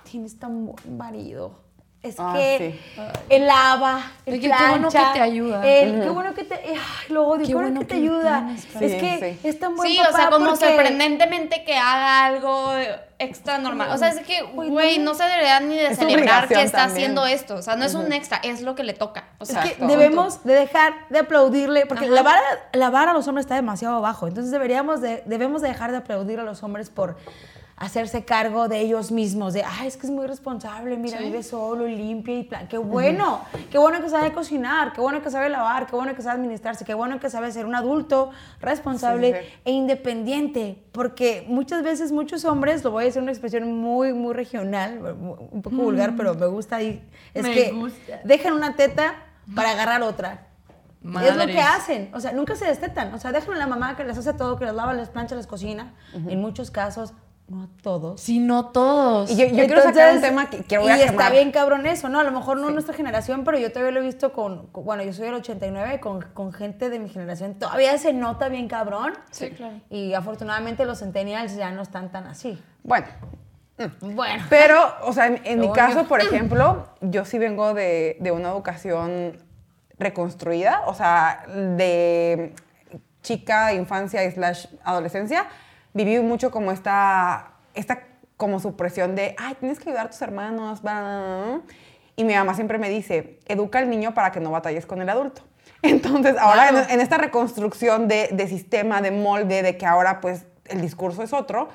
tienes 0.03 0.37
tan 0.39 0.65
buen 0.65 0.97
marido. 0.97 1.63
Es 2.05 2.15
Ah, 2.19 2.33
que 2.35 2.79
sí. 2.95 3.01
él 3.29 3.47
lava, 3.47 4.11
el 4.27 4.35
que 4.35 4.41
qué 4.41 4.47
bueno 4.49 4.89
plancha, 4.89 5.13
que 5.13 5.19
te 5.19 5.23
ayuda. 5.25 5.65
él- 5.67 6.01
Qué 6.03 6.09
bueno 6.09 6.33
que 6.35 6.43
te... 6.43 6.55
Ay, 6.55 6.77
lo 7.09 7.27
odio. 7.27 7.41
Qué 7.41 7.47
Qué 7.47 7.53
bueno 7.55 7.69
bueno 7.69 7.79
que 7.81 7.85
te 7.87 7.95
que 7.95 8.01
ayuda. 8.01 8.43
tienes, 8.45 8.65
es 8.65 8.91
sí, 8.91 8.97
que 8.99 9.37
sí. 9.41 9.47
es 9.47 9.59
tan 9.59 9.75
buen 9.75 9.89
Sí, 9.89 9.97
papá 9.97 10.09
o 10.09 10.15
sea, 10.15 10.29
como 10.29 10.45
porque- 10.49 10.65
sorprendentemente 10.67 11.63
que 11.63 11.75
haga 11.75 12.25
algo 12.25 12.73
extra 13.17 13.57
normal. 13.57 13.89
O 13.91 13.97
sea, 13.97 14.09
es 14.09 14.19
que, 14.19 14.41
Güey, 14.43 14.69
güey, 14.69 14.97
no. 14.99 15.15
se 15.15 15.23
debería 15.23 15.59
ni 15.61 15.75
de 15.75 15.87
Es 15.87 15.97
celebrar 15.97 16.47
que 16.47 16.61
está 16.61 16.79
también. 16.79 16.97
haciendo 16.97 17.25
esto. 17.25 17.55
O 17.55 17.61
sea, 17.61 17.75
no 17.75 17.85
es 17.85 17.95
un 17.95 18.11
extra, 18.13 18.37
es 18.43 18.61
lo 18.61 18.75
que 18.75 18.83
le 18.83 18.93
toca. 18.93 19.23
O 19.39 19.43
Es 19.43 19.49
sea, 19.49 19.61
que 19.63 19.69
Exacto. 19.69 19.87
debemos 19.87 20.43
de 20.43 20.53
dejar 20.53 20.93
de 21.09 21.19
aplaudirle, 21.19 21.85
porque 21.87 22.05
Ajá. 22.05 22.13
la 22.13 22.21
vara, 22.23 22.41
la 22.73 22.89
vara 22.91 23.11
a 23.11 23.13
los 23.15 23.27
hombres 23.27 23.45
está 23.45 23.55
demasiado 23.55 23.99
bajo. 24.01 24.27
Entonces 24.27 24.51
deberíamos 24.51 25.01
de, 25.01 25.23
debemos 25.25 25.61
de 25.63 25.69
dejar 25.69 25.91
de 25.91 25.97
aplaudir 25.97 26.39
a 26.39 26.43
los 26.43 26.61
hombres 26.61 26.89
por 26.89 27.17
hacerse 27.77 28.23
cargo 28.23 28.69
de 28.69 28.79
ellos 28.79 29.11
mismos, 29.11 29.53
de, 29.53 29.61
ay, 29.63 29.87
es 29.87 29.97
que 29.97 30.07
es 30.07 30.11
muy 30.11 30.25
responsable, 30.27 30.95
mira, 30.95 31.19
vive 31.19 31.43
solo, 31.43 31.85
limpia 31.85 32.39
y 32.39 32.43
plan. 32.43 32.67
Qué 32.69 32.77
bueno, 32.77 33.41
qué 33.69 33.77
bueno 33.77 34.01
que 34.01 34.09
sabe 34.09 34.31
cocinar, 34.31 34.93
qué 34.93 35.01
bueno 35.01 35.21
que 35.21 35.29
sabe 35.29 35.49
lavar, 35.49 35.85
qué 35.85 35.95
bueno 35.95 36.15
que 36.15 36.21
sabe 36.21 36.35
administrarse, 36.39 36.85
qué 36.85 36.93
bueno 36.93 37.19
que 37.19 37.29
sabe 37.29 37.51
ser 37.51 37.65
un 37.65 37.75
adulto 37.75 38.29
responsable 38.61 39.33
Sí, 39.33 39.39
sí, 39.39 39.45
sí. 39.53 39.59
e 39.65 39.71
independiente, 39.71 40.83
porque 40.93 41.43
muchas 41.49 41.83
veces 41.83 42.13
muchos 42.13 42.45
hombres, 42.45 42.81
lo 42.83 42.91
voy 42.91 43.03
a 43.03 43.05
decir 43.07 43.21
una 43.21 43.31
expresión 43.31 43.69
muy, 43.77 44.13
muy 44.13 44.33
regional, 44.33 44.99
un 45.51 45.61
poco 45.61 45.75
vulgar, 45.75 46.15
pero 46.15 46.33
me 46.33 46.45
gusta 46.47 46.77
ahí, 46.77 47.03
es 47.33 47.43
Me 47.43 47.53
que 47.53 47.71
gusta. 47.71 48.21
dejan 48.23 48.53
una 48.53 48.75
teta 48.75 49.15
para 49.53 49.71
agarrar 49.71 50.01
otra. 50.01 50.47
Es 51.23 51.35
lo 51.35 51.45
que 51.45 51.59
hacen, 51.61 52.09
o 52.15 52.19
sea, 52.19 52.31
nunca 52.31 52.55
se 52.55 52.65
destetan, 52.65 53.13
o 53.13 53.19
sea, 53.19 53.31
dejan 53.31 53.53
a 53.53 53.57
la 53.59 53.67
mamá 53.67 53.95
que 53.95 54.03
les 54.05 54.17
hace 54.17 54.33
todo, 54.33 54.57
que 54.57 54.65
les 54.65 54.73
lava, 54.73 54.91
les 54.93 55.09
plancha, 55.09 55.35
les 55.35 55.45
cocina, 55.45 55.93
en 56.13 56.41
muchos 56.41 56.71
casos, 56.71 57.13
no 57.47 57.63
a 57.63 57.67
todos. 57.83 58.19
Sí, 58.21 58.39
no 58.39 58.69
todos. 58.69 59.29
Y 59.29 59.35
yo, 59.37 59.45
yo 59.45 59.65
quiero 59.67 59.81
sacar 59.83 60.15
un 60.15 60.21
tema 60.21 60.49
que, 60.49 60.63
que 60.63 60.77
voy 60.79 60.87
y 60.87 60.91
a 60.91 60.95
está 60.97 61.11
quemar. 61.11 61.31
bien 61.31 61.51
cabrón 61.51 61.85
eso, 61.85 62.09
¿no? 62.09 62.19
A 62.19 62.23
lo 62.23 62.31
mejor 62.31 62.57
no 62.57 62.71
nuestra 62.71 62.95
generación, 62.95 63.43
pero 63.43 63.59
yo 63.59 63.71
todavía 63.71 63.91
lo 63.91 63.99
he 63.99 64.03
visto 64.03 64.33
con, 64.33 64.67
con- 64.67 64.83
bueno, 64.83 65.03
yo 65.03 65.13
soy 65.13 65.25
del 65.25 65.35
89, 65.35 65.99
con, 65.99 66.21
con 66.33 66.51
gente 66.53 66.89
de 66.89 66.97
mi 66.99 67.07
generación, 67.09 67.53
todavía 67.55 67.95
se 67.99 68.13
nota 68.13 68.49
bien 68.49 68.67
cabrón. 68.67 69.13
Sí, 69.29 69.51
claro. 69.51 69.75
Y 69.91 70.13
afortunadamente 70.15 70.85
los 70.85 70.99
centennials 70.99 71.55
ya 71.55 71.69
no 71.71 71.83
están 71.83 72.11
tan 72.11 72.25
así. 72.25 72.59
Bueno, 72.83 73.05
Bueno. 74.01 74.43
Pero, 74.49 74.79
o 75.03 75.13
sea, 75.13 75.27
en, 75.27 75.41
en 75.43 75.59
mi 75.59 75.71
caso, 75.71 76.05
por 76.07 76.21
ejemplo, 76.21 76.87
yo 77.01 77.25
sí 77.25 77.37
vengo 77.37 77.73
de, 77.75 78.17
de 78.21 78.31
una 78.31 78.49
educación 78.49 79.37
reconstruida, 79.99 80.81
o 80.87 80.93
sea, 80.93 81.45
de 81.47 82.53
chica, 83.21 83.73
infancia 83.73 84.29
slash 84.31 84.65
adolescencia, 84.83 85.45
viví 85.95 86.19
mucho 86.19 86.51
como 86.51 86.71
esta, 86.71 87.53
esta 87.73 88.03
como 88.37 88.59
supresión 88.59 89.15
de, 89.15 89.33
ay, 89.39 89.55
tienes 89.55 89.79
que 89.79 89.89
ayudar 89.89 90.07
a 90.07 90.09
tus 90.09 90.21
hermanos, 90.21 90.81
y 92.17 92.23
mi 92.23 92.35
mamá 92.35 92.53
siempre 92.53 92.77
me 92.77 92.89
dice, 92.89 93.39
educa 93.47 93.79
al 93.79 93.89
niño 93.89 94.13
para 94.13 94.31
que 94.31 94.39
no 94.39 94.51
batalles 94.51 94.85
con 94.85 95.01
el 95.01 95.09
adulto. 95.09 95.41
Entonces, 95.81 96.35
ahora 96.37 96.85
en, 96.89 96.99
esta 96.99 97.17
reconstrucción 97.17 98.07
de, 98.07 98.29
de, 98.31 98.47
sistema, 98.47 99.01
de 99.01 99.11
molde, 99.11 99.63
de 99.63 99.77
que 99.77 99.85
ahora 99.85 100.21
pues 100.21 100.45
el 100.65 100.81
discurso 100.81 101.23
es 101.23 101.33
otro, 101.33 101.69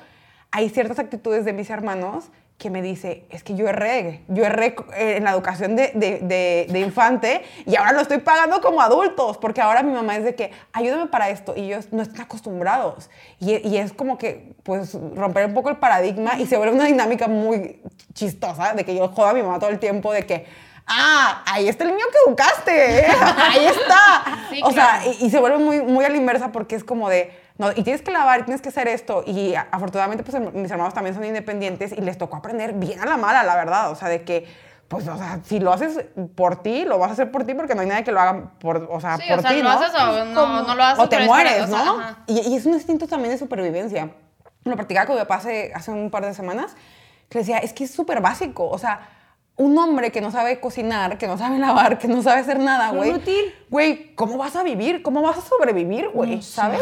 hay 0.51 0.69
ciertas 0.69 0.99
actitudes 0.99 1.43
de 1.43 1.53
mis 1.53 1.69
hermanos 1.69 2.29
que 2.61 2.69
me 2.69 2.83
dice, 2.83 3.25
es 3.31 3.43
que 3.43 3.55
yo 3.55 3.67
erré, 3.67 4.21
yo 4.27 4.45
erré 4.45 4.75
eh, 4.95 5.15
en 5.17 5.23
la 5.23 5.31
educación 5.31 5.75
de, 5.75 5.91
de, 5.95 6.67
de, 6.69 6.79
infante 6.79 7.41
y 7.65 7.75
ahora 7.75 7.91
lo 7.91 8.01
estoy 8.01 8.19
pagando 8.19 8.61
como 8.61 8.83
adultos, 8.83 9.39
porque 9.39 9.61
ahora 9.61 9.81
mi 9.81 9.91
mamá 9.91 10.15
es 10.15 10.23
de 10.23 10.35
que, 10.35 10.51
ayúdame 10.71 11.07
para 11.07 11.29
esto, 11.31 11.55
y 11.57 11.61
ellos 11.61 11.87
no 11.91 12.03
están 12.03 12.21
acostumbrados. 12.21 13.09
Y, 13.39 13.67
y, 13.67 13.77
es 13.77 13.93
como 13.93 14.19
que, 14.19 14.53
pues, 14.61 14.95
romper 15.15 15.47
un 15.47 15.55
poco 15.55 15.69
el 15.69 15.77
paradigma 15.77 16.39
y 16.39 16.45
se 16.45 16.55
vuelve 16.55 16.75
una 16.75 16.85
dinámica 16.85 17.27
muy 17.27 17.81
chistosa, 18.13 18.75
de 18.75 18.85
que 18.85 18.93
yo 18.93 19.07
jodo 19.07 19.25
a 19.25 19.33
mi 19.33 19.41
mamá 19.41 19.57
todo 19.57 19.71
el 19.71 19.79
tiempo, 19.79 20.13
de 20.13 20.27
que, 20.27 20.45
ah, 20.85 21.41
ahí 21.47 21.67
está 21.67 21.83
el 21.85 21.95
niño 21.95 22.05
que 22.11 22.29
educaste, 22.29 22.99
¿eh? 22.99 23.07
ahí 23.37 23.65
está. 23.65 24.67
o 24.67 24.71
sea, 24.71 25.01
y, 25.03 25.25
y, 25.25 25.31
se 25.31 25.39
vuelve 25.39 25.57
muy, 25.57 25.81
muy 25.81 26.05
a 26.05 26.09
la 26.09 26.17
inversa 26.17 26.51
porque 26.51 26.75
es 26.75 26.83
como 26.83 27.09
de, 27.09 27.40
no, 27.61 27.69
y 27.75 27.83
tienes 27.83 28.01
que 28.01 28.09
lavar 28.09 28.39
y 28.39 28.43
tienes 28.43 28.59
que 28.59 28.69
hacer 28.69 28.87
esto. 28.87 29.23
Y 29.23 29.53
afortunadamente, 29.53 30.23
pues 30.23 30.41
mis 30.51 30.71
hermanos 30.71 30.95
también 30.95 31.13
son 31.13 31.23
independientes 31.23 31.91
y 31.91 32.01
les 32.01 32.17
tocó 32.17 32.37
aprender 32.37 32.73
bien 32.73 32.99
a 32.99 33.05
la 33.05 33.17
mala, 33.17 33.43
la 33.43 33.55
verdad. 33.55 33.91
O 33.91 33.95
sea, 33.95 34.09
de 34.09 34.23
que, 34.23 34.51
pues, 34.87 35.07
o 35.07 35.15
sea, 35.15 35.39
si 35.43 35.59
lo 35.59 35.71
haces 35.71 36.05
por 36.35 36.63
ti, 36.63 36.85
lo 36.85 36.97
vas 36.97 37.11
a 37.11 37.13
hacer 37.13 37.29
por 37.29 37.45
ti 37.45 37.53
porque 37.53 37.75
no 37.75 37.81
hay 37.81 37.87
nadie 37.87 38.03
que 38.03 38.11
lo 38.11 38.19
haga 38.19 38.53
por, 38.59 38.87
o 38.89 38.99
sea, 38.99 39.19
por 39.19 39.37
o 39.37 39.41
sea, 39.43 39.51
ti, 39.51 39.57
¿no? 39.57 39.63
Lo 39.63 39.69
haces 39.69 39.93
o 39.93 40.25
no, 40.25 40.63
no, 40.63 40.75
lo 40.75 40.83
haces 40.83 41.03
O 41.03 41.07
te 41.07 41.19
mueres, 41.19 41.69
¿no? 41.69 42.01
y, 42.25 42.39
y, 42.39 42.55
es 42.55 42.65
un 42.65 42.73
instinto 42.73 43.07
también 43.07 43.31
de 43.31 43.37
supervivencia. 43.37 44.09
Lo 44.63 44.75
practicaba 44.75 45.05
con 45.05 45.15
mi 45.15 45.21
papá 45.21 45.35
hace, 45.35 45.71
hace 45.75 45.91
un 45.91 46.09
par 46.09 46.25
de 46.25 46.33
semanas, 46.33 46.75
que 47.29 47.37
decía, 47.37 47.59
es 47.59 47.73
que 47.73 47.83
es 47.83 47.91
súper 47.91 48.21
básico. 48.21 48.67
O 48.67 48.79
sea, 48.79 49.07
un 49.57 49.77
hombre 49.77 50.11
que 50.11 50.21
no 50.21 50.31
sabe 50.31 50.59
cocinar, 50.59 51.17
que 51.17 51.27
no 51.27 51.37
sabe 51.37 51.59
lavar, 51.59 51.99
que 51.99 52.07
no 52.07 52.23
sabe 52.23 52.41
hacer 52.41 52.59
nada, 52.59 52.91
güey. 52.91 53.13
Güey, 53.69 54.15
¿cómo 54.15 54.37
vas 54.37 54.57
a 54.57 54.63
vivir? 54.63 55.01
¿Cómo 55.01 55.21
vas 55.21 55.37
a 55.37 55.41
sobrevivir, 55.41 56.09
güey? 56.09 56.41
¿Sabes? 56.41 56.81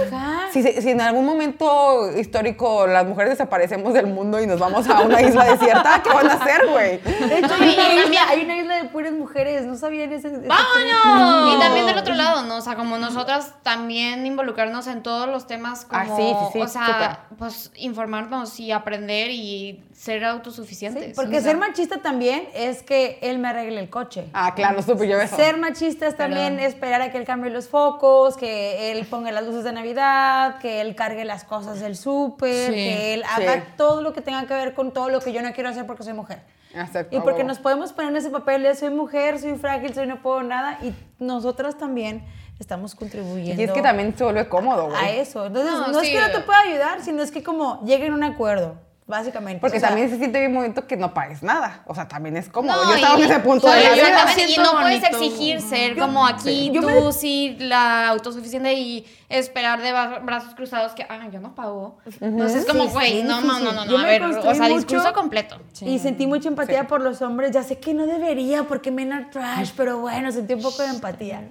Si, 0.51 0.63
si, 0.63 0.89
en 0.89 1.01
algún 1.01 1.24
momento 1.24 2.09
histórico 2.17 2.88
las 2.88 3.05
mujeres 3.05 3.34
desaparecemos 3.34 3.93
del 3.93 4.07
mundo 4.07 4.41
y 4.41 4.47
nos 4.47 4.59
vamos 4.59 4.89
a 4.89 5.01
una 5.01 5.22
isla 5.22 5.45
desierta, 5.45 6.01
¿qué 6.01 6.09
van 6.09 6.28
a 6.28 6.34
hacer, 6.34 6.67
güey? 6.67 6.97
De 6.97 7.39
hecho, 7.39 7.53
hay, 7.59 7.74
una 7.76 8.05
isla, 8.05 8.30
hay 8.30 8.43
una 8.43 8.57
isla 8.57 8.76
de 8.78 8.89
puras 8.89 9.13
mujeres, 9.13 9.65
no 9.65 9.76
sabían 9.76 10.11
ese. 10.11 10.30
¡Vámonos! 10.30 11.55
Y 11.55 11.59
también 11.59 11.86
del 11.86 11.97
otro 11.97 12.15
lado, 12.15 12.41
¿no? 12.43 12.57
O 12.57 12.61
sea, 12.61 12.76
como 12.76 12.97
nosotras 12.97 13.53
también 13.61 14.26
involucrarnos 14.26 14.88
en 14.88 15.03
todos 15.03 15.28
los 15.28 15.45
temas 15.45 15.86
como. 15.86 16.01
Ah, 16.01 16.15
sí, 16.17 16.24
sí, 16.24 16.45
sí. 16.53 16.61
O 16.61 16.67
sea, 16.67 17.28
pues 17.38 17.72
informarnos 17.76 18.59
y 18.59 18.72
aprender 18.72 19.30
y 19.30 19.84
ser 19.93 20.26
autosuficientes. 20.26 21.15
porque 21.15 21.41
ser 21.41 21.57
machista 21.57 22.01
también 22.01 22.47
es 22.60 22.84
que 22.84 23.20
él 23.22 23.39
me 23.39 23.47
arregle 23.47 23.80
el 23.80 23.89
coche. 23.89 24.26
Ah, 24.34 24.53
claro, 24.53 24.82
supe 24.82 25.07
yo 25.07 25.20
eso. 25.20 25.36
Ser 25.36 25.57
machista 25.57 26.07
es 26.07 26.18
también 26.18 26.60
esperar 26.60 27.01
a 27.01 27.12
que 27.12 27.18
él 27.18 27.24
cambie 27.24 27.49
los 27.49 27.70
focos, 27.70 28.36
que 28.36 28.91
él 28.91 29.05
ponga 29.05 29.32
las 29.32 29.45
luces 29.45 29.64
de 29.64 29.72
Navidad, 29.72 30.60
que 30.60 30.82
él 30.82 30.95
cargue 30.95 31.24
las 31.24 31.45
cosas 31.45 31.80
del 31.80 31.95
súper, 31.95 32.72
que 32.74 33.14
él 33.14 33.24
haga 33.24 33.76
todo 33.78 34.01
lo 34.01 34.12
que 34.12 34.22
tenga 34.22 34.45
que 34.45 34.53
ver 34.53 34.74
con 34.74 34.91
todo 34.91 35.10
lo 35.10 35.22
que 35.22 35.32
yo 35.32 35.41
no 35.41 35.53
quiero 35.53 35.70
hacer 35.70 35.86
porque 35.86 36.03
soy 36.03 36.14
mujer. 36.14 36.41
Acepto, 36.76 37.16
y 37.16 37.20
porque 37.22 37.43
nos 37.43 37.57
podemos 37.57 37.93
poner 37.93 38.12
en 38.12 38.18
ese 38.18 38.30
papel 38.30 38.62
de 38.62 38.76
soy 38.76 38.91
mujer, 38.91 39.39
soy 39.39 39.55
frágil, 39.55 39.93
soy 39.95 40.05
no 40.05 40.22
puedo 40.22 40.43
nada, 40.43 40.78
y 40.84 40.93
nosotras 41.18 41.80
también 41.80 42.24
estamos 42.60 42.93
contribuyendo. 42.93 43.60
Y 43.60 43.66
es 43.66 43.72
que 43.72 43.82
también 43.82 44.16
se 44.16 44.24
vuelve 44.24 44.47
cómodo, 44.47 44.88
güey. 44.88 44.97
A 44.97 45.10
eso. 45.10 45.45
Entonces, 45.45 45.74
no, 45.74 45.99
es 45.99 46.10
que 46.10 46.20
no 46.20 46.32
te 46.32 46.41
pueda 46.41 46.60
ayudar, 46.60 47.01
sino 47.01 47.24
es 47.24 47.32
que 47.32 47.41
como 47.41 47.82
lleguen 47.86 48.12
a 48.12 48.16
un 48.16 48.24
acuerdo 48.24 48.76
básicamente. 49.10 49.60
Porque 49.60 49.80
también 49.80 50.10
se 50.10 50.18
siente 50.18 50.39
bien 50.39 50.53
momento 50.53 50.86
que 50.86 50.95
no 50.95 51.14
pagues 51.14 51.41
nada. 51.41 51.82
O 51.88 51.95
sea, 51.95 52.07
también 52.07 52.38
es 52.38 52.47
cómodo. 52.47 52.82
yo 52.86 52.95
estaba 52.95 53.16
en 53.16 53.24
ese 53.24 53.39
punto 53.39 53.68
de 53.70 53.84
la 53.84 53.93
vida. 53.93 54.26
Y 54.47 54.57
no 54.57 54.72
puedes 54.72 55.03
exigir 55.03 55.62
ser 55.62 55.97
como 55.97 56.26
aquí 56.26 56.72
tú, 56.74 57.12
sí, 57.12 57.57
la 57.60 58.07
autosuficiente 58.10 58.74
y 58.74 59.05
esperar 59.28 59.82
de 59.82 59.91
brazos 60.22 60.53
cruzados 60.53 60.93
que, 60.93 61.03
ah, 61.10 61.28
yo 61.32 61.41
no 61.41 61.55
pago. 61.55 61.97
Entonces 62.22 62.62
es 62.62 62.66
como, 62.66 62.88
güey, 62.88 63.24
no, 63.24 63.41
no, 63.41 63.60
no, 63.60 63.86
no, 63.86 63.97
a 63.97 64.05
ver, 64.05 64.24
o 64.24 64.55
sea, 64.55 64.68
discurso 64.68 65.12
completo. 65.14 65.57
Y 65.82 65.97
sentí 65.97 66.28
mucha 66.28 66.47
empatía 66.47 66.88
por 66.88 67.01
los 67.01 67.22
hombres. 67.24 67.51
Ya 67.51 67.64
sé 67.64 67.80
que 67.80 67.95
no 67.95 68.05
debería 68.05 68.64
porque 68.64 68.91
men 68.91 69.12
are 69.12 69.26
trash, 69.26 69.72
pero 69.76 69.99
bueno, 69.99 70.32
sentí 70.32 70.53
un 70.53 70.62
poco 70.62 70.84
de 70.84 70.89
empatía. 70.89 71.49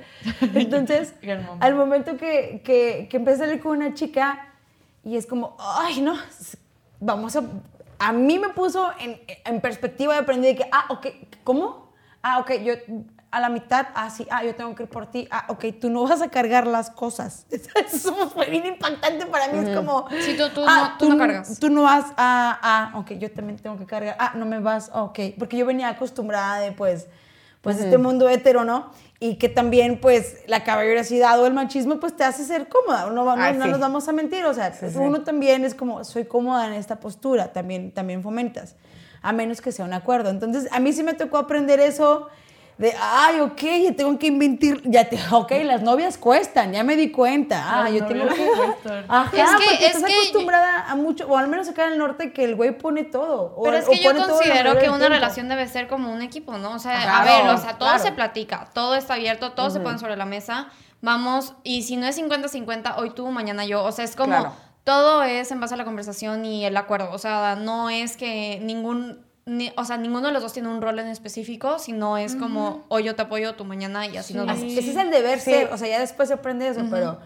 Entonces, 0.54 1.14
al 1.60 1.74
momento 1.74 2.16
que, 2.16 2.62
que, 2.64 3.08
que 3.10 3.16
empecé 3.16 3.42
a 3.42 3.46
salir 3.46 3.60
con 3.60 3.76
una 3.76 3.94
chica 3.94 4.44
y 5.04 5.16
es 5.16 5.26
como, 5.26 5.56
ay, 5.58 6.00
no, 6.02 6.14
vamos 7.00 7.36
a... 7.36 7.42
A 8.00 8.12
mí 8.12 8.38
me 8.38 8.50
puso 8.50 8.90
en, 9.00 9.20
en 9.44 9.60
perspectiva 9.60 10.14
de 10.14 10.20
aprender 10.20 10.56
que, 10.56 10.68
ah, 10.70 10.86
ok, 10.90 11.06
¿cómo? 11.42 11.92
Ah, 12.22 12.38
ok, 12.38 12.52
yo 12.62 12.74
a 13.30 13.40
la 13.40 13.48
mitad, 13.50 13.88
ah, 13.94 14.08
sí, 14.08 14.26
ah, 14.30 14.42
yo 14.42 14.54
tengo 14.54 14.74
que 14.74 14.84
ir 14.84 14.88
por 14.88 15.06
ti, 15.06 15.28
ah, 15.30 15.44
ok, 15.48 15.66
tú 15.80 15.90
no 15.90 16.02
vas 16.06 16.22
a 16.22 16.28
cargar 16.28 16.66
las 16.66 16.90
cosas. 16.90 17.46
Eso 17.50 18.30
fue 18.30 18.46
bien 18.46 18.66
impactante 18.66 19.26
para 19.26 19.48
mí, 19.48 19.68
es 19.68 19.76
como... 19.76 20.08
Sí, 20.20 20.36
tú, 20.36 20.48
tú, 20.54 20.64
ah, 20.66 20.92
no, 20.92 20.98
tú, 20.98 21.10
no 21.10 21.18
cargas. 21.18 21.58
Tú 21.58 21.70
no 21.70 21.82
vas, 21.82 22.06
ah, 22.16 22.58
ah, 22.62 22.92
ok, 22.98 23.12
yo 23.12 23.30
también 23.30 23.58
tengo 23.58 23.76
que 23.76 23.84
cargar, 23.84 24.16
ah, 24.18 24.32
no 24.34 24.46
me 24.46 24.60
vas, 24.60 24.90
ok, 24.94 25.18
porque 25.38 25.58
yo 25.58 25.66
venía 25.66 25.88
acostumbrada 25.88 26.60
de, 26.60 26.72
pues, 26.72 27.06
pues, 27.60 27.78
este 27.80 27.98
mundo 27.98 28.28
hetero, 28.28 28.64
¿no? 28.64 28.90
Y 29.20 29.34
que 29.34 29.48
también 29.48 30.00
pues 30.00 30.42
la 30.46 30.62
caballerosidad 30.62 31.40
o 31.40 31.46
el 31.46 31.52
machismo 31.52 31.98
pues 31.98 32.16
te 32.16 32.24
hace 32.24 32.44
ser 32.44 32.68
cómoda, 32.68 33.10
no, 33.10 33.24
no, 33.24 33.36
no 33.36 33.66
nos 33.66 33.80
vamos 33.80 34.08
a 34.08 34.12
mentir, 34.12 34.44
o 34.44 34.54
sea, 34.54 34.72
uno 34.94 35.22
también 35.22 35.64
es 35.64 35.74
como 35.74 36.04
soy 36.04 36.24
cómoda 36.24 36.68
en 36.68 36.74
esta 36.74 37.00
postura, 37.00 37.52
también, 37.52 37.90
también 37.90 38.22
fomentas, 38.22 38.76
a 39.20 39.32
menos 39.32 39.60
que 39.60 39.72
sea 39.72 39.84
un 39.84 39.92
acuerdo. 39.92 40.30
Entonces 40.30 40.68
a 40.70 40.78
mí 40.78 40.92
sí 40.92 41.02
me 41.02 41.14
tocó 41.14 41.38
aprender 41.38 41.80
eso 41.80 42.28
de, 42.78 42.94
ay, 42.96 43.40
ok, 43.40 43.60
ya 43.82 43.92
tengo 43.96 44.16
que 44.20 44.28
inventar, 44.28 44.80
ya 44.84 45.08
te, 45.08 45.18
ok, 45.32 45.50
las 45.64 45.82
novias 45.82 46.16
cuestan, 46.16 46.72
ya 46.72 46.84
me 46.84 46.94
di 46.94 47.10
cuenta, 47.10 47.64
ah, 47.66 47.90
yo 47.90 48.06
tengo 48.06 48.28
que... 48.28 48.48
Ajá, 49.08 49.36
es 49.36 49.50
que, 49.50 49.64
porque 49.66 49.86
es 49.86 49.96
estás 49.96 50.12
acostumbrada 50.12 50.88
a 50.88 50.94
mucho, 50.94 51.26
o 51.26 51.36
al 51.36 51.48
menos 51.48 51.68
acá 51.68 51.86
en 51.86 51.94
el 51.94 51.98
norte, 51.98 52.32
que 52.32 52.44
el 52.44 52.54
güey 52.54 52.78
pone 52.78 53.02
todo. 53.02 53.56
Pero 53.64 53.78
es 53.78 53.88
que 53.88 54.00
yo 54.00 54.14
considero 54.14 54.78
que 54.78 54.90
una 54.90 55.08
relación 55.08 55.48
debe 55.48 55.66
ser 55.66 55.88
como 55.88 56.12
un 56.12 56.22
equipo, 56.22 56.56
¿no? 56.56 56.74
O 56.74 56.78
sea, 56.78 57.18
a 57.18 57.24
ver, 57.24 57.48
o 57.48 57.58
sea, 57.58 57.78
todo 57.78 57.98
se 57.98 58.12
platica, 58.12 58.70
todo 58.72 58.94
está 58.94 59.14
abierto, 59.14 59.52
todo 59.52 59.70
se 59.70 59.80
pone 59.80 59.98
sobre 59.98 60.16
la 60.16 60.24
mesa, 60.24 60.68
vamos, 61.00 61.54
y 61.64 61.82
si 61.82 61.96
no 61.96 62.06
es 62.06 62.16
50-50, 62.16 62.94
hoy 62.96 63.10
tú, 63.10 63.26
mañana 63.32 63.66
yo, 63.66 63.82
o 63.82 63.90
sea, 63.90 64.04
es 64.04 64.14
como... 64.14 64.56
Todo 64.84 65.22
es 65.22 65.50
en 65.50 65.60
base 65.60 65.74
a 65.74 65.76
la 65.76 65.84
conversación 65.84 66.46
y 66.46 66.64
el 66.64 66.74
acuerdo. 66.74 67.10
O 67.12 67.18
sea, 67.18 67.56
no 67.56 67.90
es 67.90 68.16
que 68.16 68.58
ningún 68.62 69.27
o 69.76 69.84
sea, 69.84 69.96
ninguno 69.96 70.26
de 70.28 70.32
los 70.32 70.42
dos 70.42 70.52
tiene 70.52 70.68
un 70.68 70.82
rol 70.82 70.98
en 70.98 71.08
específico, 71.08 71.78
sino 71.78 72.18
es 72.18 72.36
como, 72.36 72.84
hoy 72.88 73.04
yo 73.04 73.14
te 73.14 73.22
apoyo, 73.22 73.54
tú 73.54 73.64
mañana 73.64 74.06
y 74.06 74.16
así 74.16 74.34
nos 74.34 74.46
vamos. 74.46 74.62
Ese 74.62 74.90
es 74.90 74.96
el 74.96 75.10
deber 75.10 75.40
ser, 75.40 75.72
o 75.72 75.78
sea, 75.78 75.88
ya 75.88 76.00
después 76.00 76.28
se 76.28 76.34
aprende 76.34 76.68
eso, 76.68 76.82
pero 76.90 77.18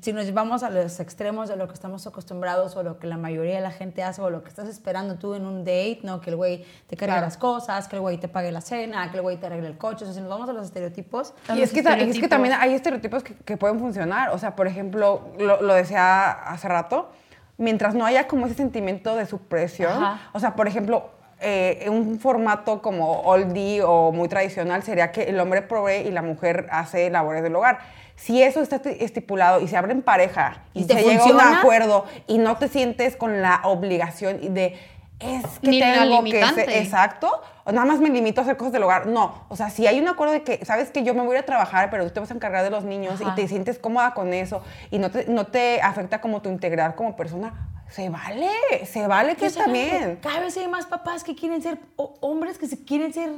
si 0.00 0.12
nos 0.12 0.32
vamos 0.32 0.62
a 0.62 0.70
los 0.70 0.98
extremos 1.00 1.48
de 1.48 1.56
lo 1.56 1.66
que 1.68 1.74
estamos 1.74 2.06
acostumbrados 2.06 2.74
o 2.76 2.82
lo 2.82 2.98
que 2.98 3.06
la 3.06 3.16
mayoría 3.16 3.56
de 3.56 3.60
la 3.60 3.70
gente 3.70 4.02
hace 4.02 4.22
o 4.22 4.30
lo 4.30 4.42
que 4.42 4.48
estás 4.48 4.68
esperando 4.68 5.16
tú 5.16 5.34
en 5.34 5.46
un 5.46 5.60
date, 5.64 6.00
¿no? 6.02 6.20
Que 6.20 6.30
el 6.30 6.36
güey 6.36 6.64
te 6.86 6.96
cargue 6.96 7.20
las 7.20 7.36
cosas, 7.36 7.86
que 7.88 7.96
el 7.96 8.02
güey 8.02 8.18
te 8.18 8.28
pague 8.28 8.50
la 8.50 8.60
cena, 8.60 9.10
que 9.10 9.18
el 9.18 9.22
güey 9.22 9.36
te 9.36 9.46
arregle 9.46 9.68
el 9.68 9.78
coche, 9.78 10.04
o 10.04 10.06
sea, 10.06 10.14
si 10.14 10.20
nos 10.20 10.30
vamos 10.30 10.48
a 10.48 10.52
los 10.52 10.66
estereotipos. 10.66 11.34
Y 11.54 11.60
es 11.60 11.72
que, 11.72 11.80
es 11.80 12.18
que 12.18 12.28
también 12.28 12.54
hay 12.58 12.74
estereotipos 12.74 13.22
que, 13.22 13.34
que, 13.34 13.56
pueden 13.56 13.78
funcionar, 13.78 14.30
o 14.30 14.38
sea, 14.38 14.56
por 14.56 14.66
ejemplo, 14.66 15.32
lo, 15.38 15.60
lo 15.60 15.74
decía 15.74 16.30
hace 16.30 16.68
rato, 16.68 17.10
mientras 17.58 17.94
no 17.94 18.06
haya 18.06 18.26
como 18.26 18.46
ese 18.46 18.54
sentimiento 18.54 19.14
de 19.16 19.26
supresión, 19.26 20.02
o 20.32 20.40
sea, 20.40 20.56
por 20.56 20.66
ejemplo, 20.66 21.10
eh, 21.44 21.90
un 21.90 22.18
formato 22.18 22.80
como 22.80 23.20
oldie 23.20 23.82
o 23.82 24.12
muy 24.12 24.28
tradicional 24.28 24.82
sería 24.82 25.12
que 25.12 25.24
el 25.24 25.38
hombre 25.38 25.62
provee 25.62 26.06
y 26.06 26.10
la 26.10 26.22
mujer 26.22 26.66
hace 26.70 27.10
labores 27.10 27.42
del 27.42 27.54
hogar. 27.54 27.78
Si 28.16 28.42
eso 28.42 28.62
está 28.62 28.76
estipulado 28.76 29.60
y 29.60 29.68
se 29.68 29.76
abre 29.76 29.92
en 29.92 30.02
pareja 30.02 30.62
y, 30.72 30.84
se 30.84 30.94
llega 30.94 31.22
a 31.22 31.26
un 31.26 31.40
acuerdo 31.40 32.06
y 32.26 32.38
no 32.38 32.56
te 32.56 32.68
sientes 32.68 33.16
con 33.16 33.42
la 33.42 33.60
obligación 33.64 34.54
de 34.54 34.78
es 35.20 35.58
que 35.60 35.70
Ni 35.70 35.80
tengo 35.80 36.24
que 36.24 36.40
exacto, 36.78 37.40
o 37.64 37.72
nada 37.72 37.86
más 37.86 38.00
me 38.00 38.10
limito 38.10 38.40
a 38.40 38.44
hacer 38.44 38.56
cosas 38.56 38.72
del 38.72 38.82
hogar. 38.82 39.06
No, 39.06 39.44
o 39.48 39.56
sea, 39.56 39.70
si 39.70 39.86
hay 39.86 40.00
un 40.00 40.08
acuerdo 40.08 40.32
de 40.32 40.42
que 40.42 40.64
sabes 40.64 40.90
que 40.90 41.02
yo 41.02 41.14
me 41.14 41.22
voy 41.22 41.36
a 41.36 41.44
trabajar, 41.44 41.88
pero 41.90 42.04
tú 42.04 42.10
te 42.10 42.20
vas 42.20 42.30
a 42.30 42.34
encargar 42.34 42.64
de 42.64 42.70
los 42.70 42.84
niños 42.84 43.20
y 43.20 43.34
te 43.34 43.48
sientes 43.48 43.78
cómoda 43.78 44.12
con 44.12 44.32
eso 44.32 44.62
y 44.90 44.98
no 44.98 45.10
te, 45.10 45.26
no 45.26 45.46
te 45.46 45.80
afecta 45.80 46.20
como 46.20 46.42
tu 46.42 46.48
integrar 46.48 46.94
como 46.94 47.16
persona, 47.16 47.68
se 47.94 48.08
vale, 48.08 48.50
se 48.86 49.06
vale 49.06 49.36
que 49.36 49.46
está 49.46 49.68
bien. 49.68 50.18
Cada 50.20 50.40
vez 50.40 50.56
hay 50.56 50.66
más 50.66 50.86
papás 50.86 51.22
que 51.22 51.36
quieren 51.36 51.62
ser 51.62 51.78
hombres 51.96 52.58
que 52.58 52.66
se 52.66 52.84
quieren 52.84 53.12
ser 53.12 53.30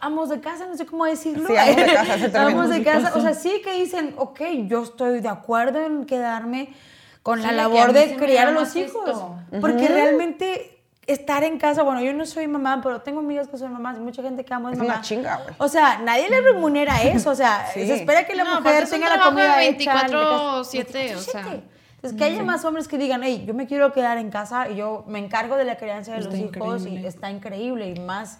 amos 0.00 0.28
de 0.28 0.40
casa, 0.40 0.66
no 0.66 0.76
sé 0.76 0.86
cómo 0.86 1.04
decirlo. 1.04 1.46
Sí, 1.46 1.56
amos 1.56 1.76
de 1.76 1.92
casa, 1.92 2.46
Amos 2.46 2.68
de 2.68 2.82
casa, 2.82 3.12
o 3.14 3.20
sea, 3.20 3.32
sí 3.34 3.62
que 3.62 3.74
dicen, 3.74 4.14
ok, 4.16 4.40
yo 4.66 4.82
estoy 4.82 5.20
de 5.20 5.28
acuerdo 5.28 5.84
en 5.86 6.04
quedarme 6.04 6.74
con 7.22 7.42
la 7.42 7.52
labor 7.52 7.92
de 7.92 8.16
criar 8.16 8.48
a 8.48 8.50
los 8.50 8.74
hijos. 8.74 9.08
Porque 9.60 9.86
realmente 9.86 10.82
estar 11.06 11.44
en 11.44 11.56
casa, 11.58 11.84
bueno, 11.84 12.00
yo 12.02 12.12
no 12.12 12.26
soy 12.26 12.48
mamá, 12.48 12.80
pero 12.82 13.02
tengo 13.02 13.20
amigas 13.20 13.46
que 13.46 13.56
son 13.56 13.72
mamás 13.72 13.98
y 13.98 14.00
mucha 14.00 14.20
gente 14.22 14.44
que 14.44 14.52
amo 14.52 14.68
es, 14.70 14.72
es 14.72 14.78
mamá. 14.80 14.94
una 14.94 15.02
chinga, 15.02 15.36
güey. 15.44 15.54
O 15.58 15.68
sea, 15.68 15.98
nadie 15.98 16.28
le 16.28 16.40
remunera 16.40 17.02
eso, 17.02 17.30
o 17.30 17.36
sea, 17.36 17.68
se 17.72 17.94
espera 17.94 18.26
que 18.26 18.34
la 18.34 18.44
mujer 18.46 18.88
tenga 18.88 19.16
la 19.16 19.22
comida 19.22 19.56
24 19.58 20.64
7, 20.64 21.14
o 21.14 21.20
sea. 21.20 21.60
Entonces, 22.02 22.18
que 22.18 22.24
haya 22.24 22.42
más 22.42 22.64
hombres 22.64 22.88
que 22.88 22.96
digan, 22.96 23.20
hey, 23.22 23.44
yo 23.46 23.52
me 23.52 23.66
quiero 23.66 23.92
quedar 23.92 24.16
en 24.16 24.30
casa 24.30 24.70
y 24.70 24.76
yo 24.76 25.04
me 25.06 25.18
encargo 25.18 25.56
de 25.56 25.64
la 25.64 25.76
crianza 25.76 26.14
de 26.14 26.22
los 26.22 26.34
hijos 26.34 26.86
y 26.86 27.04
está 27.04 27.30
increíble 27.30 27.90
y 27.94 28.00
más 28.00 28.38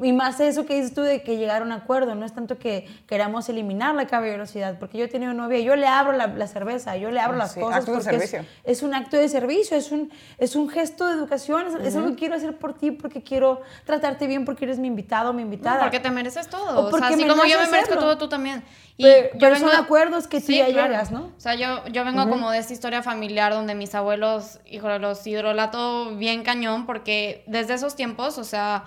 y 0.00 0.12
más 0.12 0.40
eso 0.40 0.66
que 0.66 0.74
dices 0.74 0.94
tú 0.94 1.02
de 1.02 1.22
que 1.22 1.36
llegar 1.36 1.62
a 1.62 1.64
un 1.64 1.72
acuerdo, 1.72 2.14
no 2.14 2.26
es 2.26 2.34
tanto 2.34 2.58
que 2.58 2.86
queramos 3.06 3.48
eliminar 3.48 3.94
la 3.94 4.06
caballerosidad, 4.06 4.78
porque 4.78 4.98
yo 4.98 5.08
tenía 5.08 5.30
una 5.30 5.44
novia, 5.44 5.60
yo 5.60 5.74
le 5.76 5.86
abro 5.86 6.12
la, 6.12 6.46
cerveza, 6.46 6.96
yo 6.96 7.10
le 7.10 7.20
abro 7.20 7.36
ah, 7.36 7.38
las 7.38 7.54
cosas. 7.54 7.80
Acto 7.80 7.92
de 7.94 8.00
servicio. 8.02 8.44
Es, 8.64 8.82
un 8.82 8.94
acto 8.94 9.16
de 9.16 9.28
servicio, 9.28 9.76
es 9.76 9.90
un, 9.92 10.10
es 10.38 10.54
un 10.54 10.68
gesto 10.68 11.06
de 11.06 11.14
educación, 11.14 11.66
es, 11.82 11.96
algo 11.96 12.10
que 12.10 12.16
quiero 12.16 12.34
hacer 12.34 12.56
por 12.58 12.74
ti 12.74 12.90
porque 12.90 13.22
quiero 13.22 13.62
tratarte 13.84 14.26
bien 14.26 14.44
porque 14.44 14.66
eres 14.66 14.78
mi 14.78 14.88
invitado, 14.88 15.32
mi 15.32 15.42
invitada. 15.42 15.80
porque 15.80 16.00
te 16.00 16.10
mereces 16.10 16.48
todo. 16.48 16.86
O, 16.86 16.98
sea, 16.98 17.08
así 17.08 17.26
como 17.26 17.44
yo 17.44 17.58
me 17.60 17.68
merezco 17.68 17.94
todo, 17.96 18.18
tú 18.18 18.28
también. 18.28 18.62
Y 18.98 19.04
pero, 19.04 19.54
yo 19.54 19.56
son 19.56 19.74
acuerdos 19.74 20.26
que 20.26 20.40
sí, 20.40 20.58
ya 20.58 20.68
llegas, 20.68 21.10
¿no? 21.10 21.32
O 21.36 21.40
sea, 21.40 21.54
yo, 21.54 21.86
yo 21.88 22.04
vengo 22.04 22.28
como 22.28 22.50
de 22.50 22.58
esta 22.58 22.72
historia 22.72 23.02
familiar 23.02 23.52
donde 23.52 23.74
mis 23.74 23.94
abuelos, 23.94 24.58
híjole, 24.66 24.98
los 24.98 25.26
hidrolato 25.26 26.16
bien 26.16 26.42
cañón 26.42 26.86
porque 26.86 27.44
desde 27.46 27.74
esos 27.74 27.94
tiempos, 27.94 28.38
o 28.38 28.44
sea 28.44 28.84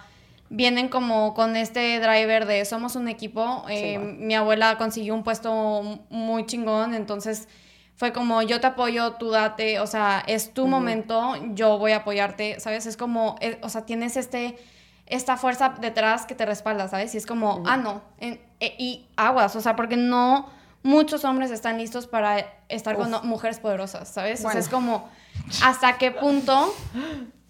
vienen 0.49 0.89
como 0.89 1.33
con 1.33 1.55
este 1.55 1.99
driver 1.99 2.45
de 2.45 2.65
somos 2.65 2.95
un 2.95 3.07
equipo. 3.07 3.65
Eh, 3.69 3.97
mi 3.97 4.35
abuela 4.35 4.77
consiguió 4.77 5.13
un 5.13 5.23
puesto 5.23 6.01
muy 6.09 6.45
chingón, 6.45 6.93
entonces 6.93 7.47
fue 7.95 8.13
como 8.13 8.41
yo 8.41 8.61
te 8.61 8.67
apoyo, 8.67 9.13
tú 9.13 9.29
date, 9.29 9.79
o 9.79 9.87
sea, 9.87 10.23
es 10.25 10.53
tu 10.53 10.67
momento, 10.67 11.35
yo 11.53 11.77
voy 11.77 11.91
a 11.91 11.97
apoyarte, 11.97 12.59
¿sabes? 12.59 12.85
Es 12.85 12.95
como, 12.95 13.35
eh, 13.41 13.59
o 13.61 13.67
sea, 13.67 13.85
tienes 13.85 14.15
este, 14.15 14.57
esta 15.05 15.35
fuerza 15.35 15.75
detrás 15.81 16.25
que 16.25 16.33
te 16.33 16.45
respalda, 16.45 16.87
¿sabes? 16.87 17.13
Y 17.13 17.17
es 17.17 17.25
como, 17.25 17.61
ah, 17.65 17.75
no, 17.75 18.01
e, 18.19 18.39
y 18.61 19.05
aguas, 19.17 19.53
o 19.57 19.61
sea, 19.61 19.75
porque 19.75 19.97
no 19.97 20.47
muchos 20.81 21.25
hombres 21.25 21.51
están 21.51 21.77
listos 21.77 22.07
para 22.07 22.45
estar 22.69 22.95
con 22.95 23.11
mujeres 23.27 23.59
poderosas, 23.59 24.07
¿sabes? 24.07 24.45
O 24.45 24.49
sea, 24.49 24.61
es 24.61 24.69
como, 24.69 25.09
¿hasta 25.61 25.97
qué 25.97 26.11
punto 26.11 26.73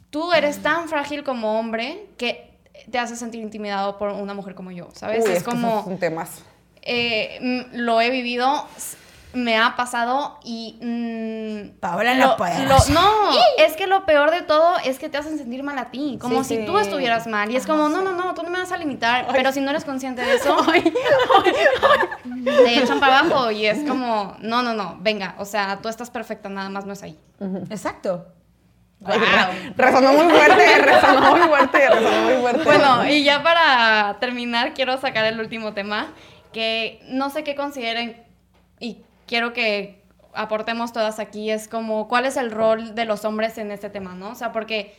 tú 0.10 0.34
eres 0.34 0.64
tan 0.64 0.90
frágil 0.90 1.24
como 1.24 1.60
hombre 1.60 2.08
que 2.18 2.49
te 2.90 3.00
hace 3.00 3.16
sentir 3.16 3.42
intimidado 3.42 3.98
por 3.98 4.10
una 4.10 4.34
mujer 4.34 4.56
como 4.56 4.72
yo, 4.72 4.90
¿sabes? 4.94 5.26
es, 5.26 5.44
como... 5.44 5.82
Es 5.82 5.88
un 5.88 5.98
temazo. 6.00 6.44
Eh, 6.82 7.68
lo 7.74 8.02
he 8.02 8.10
vivido, 8.10 8.66
me 9.34 9.58
ha 9.58 9.76
pasado 9.76 10.40
y... 10.44 10.78
Mm, 10.82 11.80
Paola 11.80 12.16
no 12.16 12.36
puede. 12.38 12.66
no, 12.66 12.80
es 13.58 13.76
que 13.76 13.88
lo 13.88 14.06
peor 14.06 14.32
de 14.32 14.42
todo 14.42 14.78
es 14.84 14.98
que 14.98 15.10
te 15.10 15.18
hacen 15.18 15.38
sentir 15.38 15.62
mal 15.64 15.78
a 15.78 15.92
ti, 15.92 16.18
como 16.20 16.44
si 16.44 16.66
tú 16.66 16.78
estuvieras 16.78 17.28
mal. 17.28 17.52
Y 17.52 17.56
es 17.56 17.68
como, 17.68 17.90
no, 17.90 18.02
no, 18.02 18.14
no, 18.14 18.34
tú 18.34 18.44
no 18.44 18.50
me 18.50 18.60
vas 18.60 18.72
a 18.72 18.78
limitar, 18.78 19.28
pero 19.32 19.52
si 19.52 19.62
no 19.62 19.70
eres 19.70 19.86
consciente 19.86 20.22
de 20.22 20.36
eso, 20.36 20.58
te 22.44 22.80
echan 22.80 23.00
para 23.00 23.20
abajo 23.20 23.52
y 23.52 23.66
es 23.66 23.88
como, 23.88 24.36
no, 24.40 24.64
no, 24.64 24.74
no, 24.74 24.98
venga, 25.00 25.36
o 25.38 25.46
sea, 25.46 25.80
tú 25.82 25.90
estás 25.90 26.10
perfecta, 26.10 26.50
nada 26.50 26.70
más 26.70 26.86
no 26.86 26.94
es 26.94 27.04
ahí. 27.04 27.20
Exacto. 27.70 28.26
Wow. 29.00 29.14
Resonó 29.78 30.14
muy 30.14 30.34
fuerte, 30.34 30.78
resonó 30.82 31.38
muy 31.38 31.48
fuerte, 31.48 31.90
resonó 31.90 32.22
muy 32.24 32.34
fuerte. 32.42 32.64
Bueno, 32.64 33.06
y 33.06 33.24
ya 33.24 33.42
para 33.42 34.18
terminar, 34.20 34.74
quiero 34.74 34.98
sacar 34.98 35.26
el 35.26 35.40
último 35.40 35.74
tema, 35.74 36.14
que 36.52 37.00
no 37.08 37.30
sé 37.30 37.44
qué 37.44 37.56
consideren 37.56 38.22
y 38.80 38.98
quiero 39.26 39.54
que 39.54 40.04
aportemos 40.34 40.92
todas 40.92 41.20
aquí, 41.20 41.50
es 41.50 41.68
como, 41.68 42.08
¿cuál 42.08 42.26
es 42.26 42.38
el 42.38 42.52
rol 42.52 42.94
de 42.96 43.06
los 43.06 43.26
hombres 43.26 43.58
en 43.58 43.72
este 43.72 43.90
tema, 43.90 44.16
no? 44.16 44.32
O 44.32 44.36
sea, 44.36 44.52
porque 44.52 44.96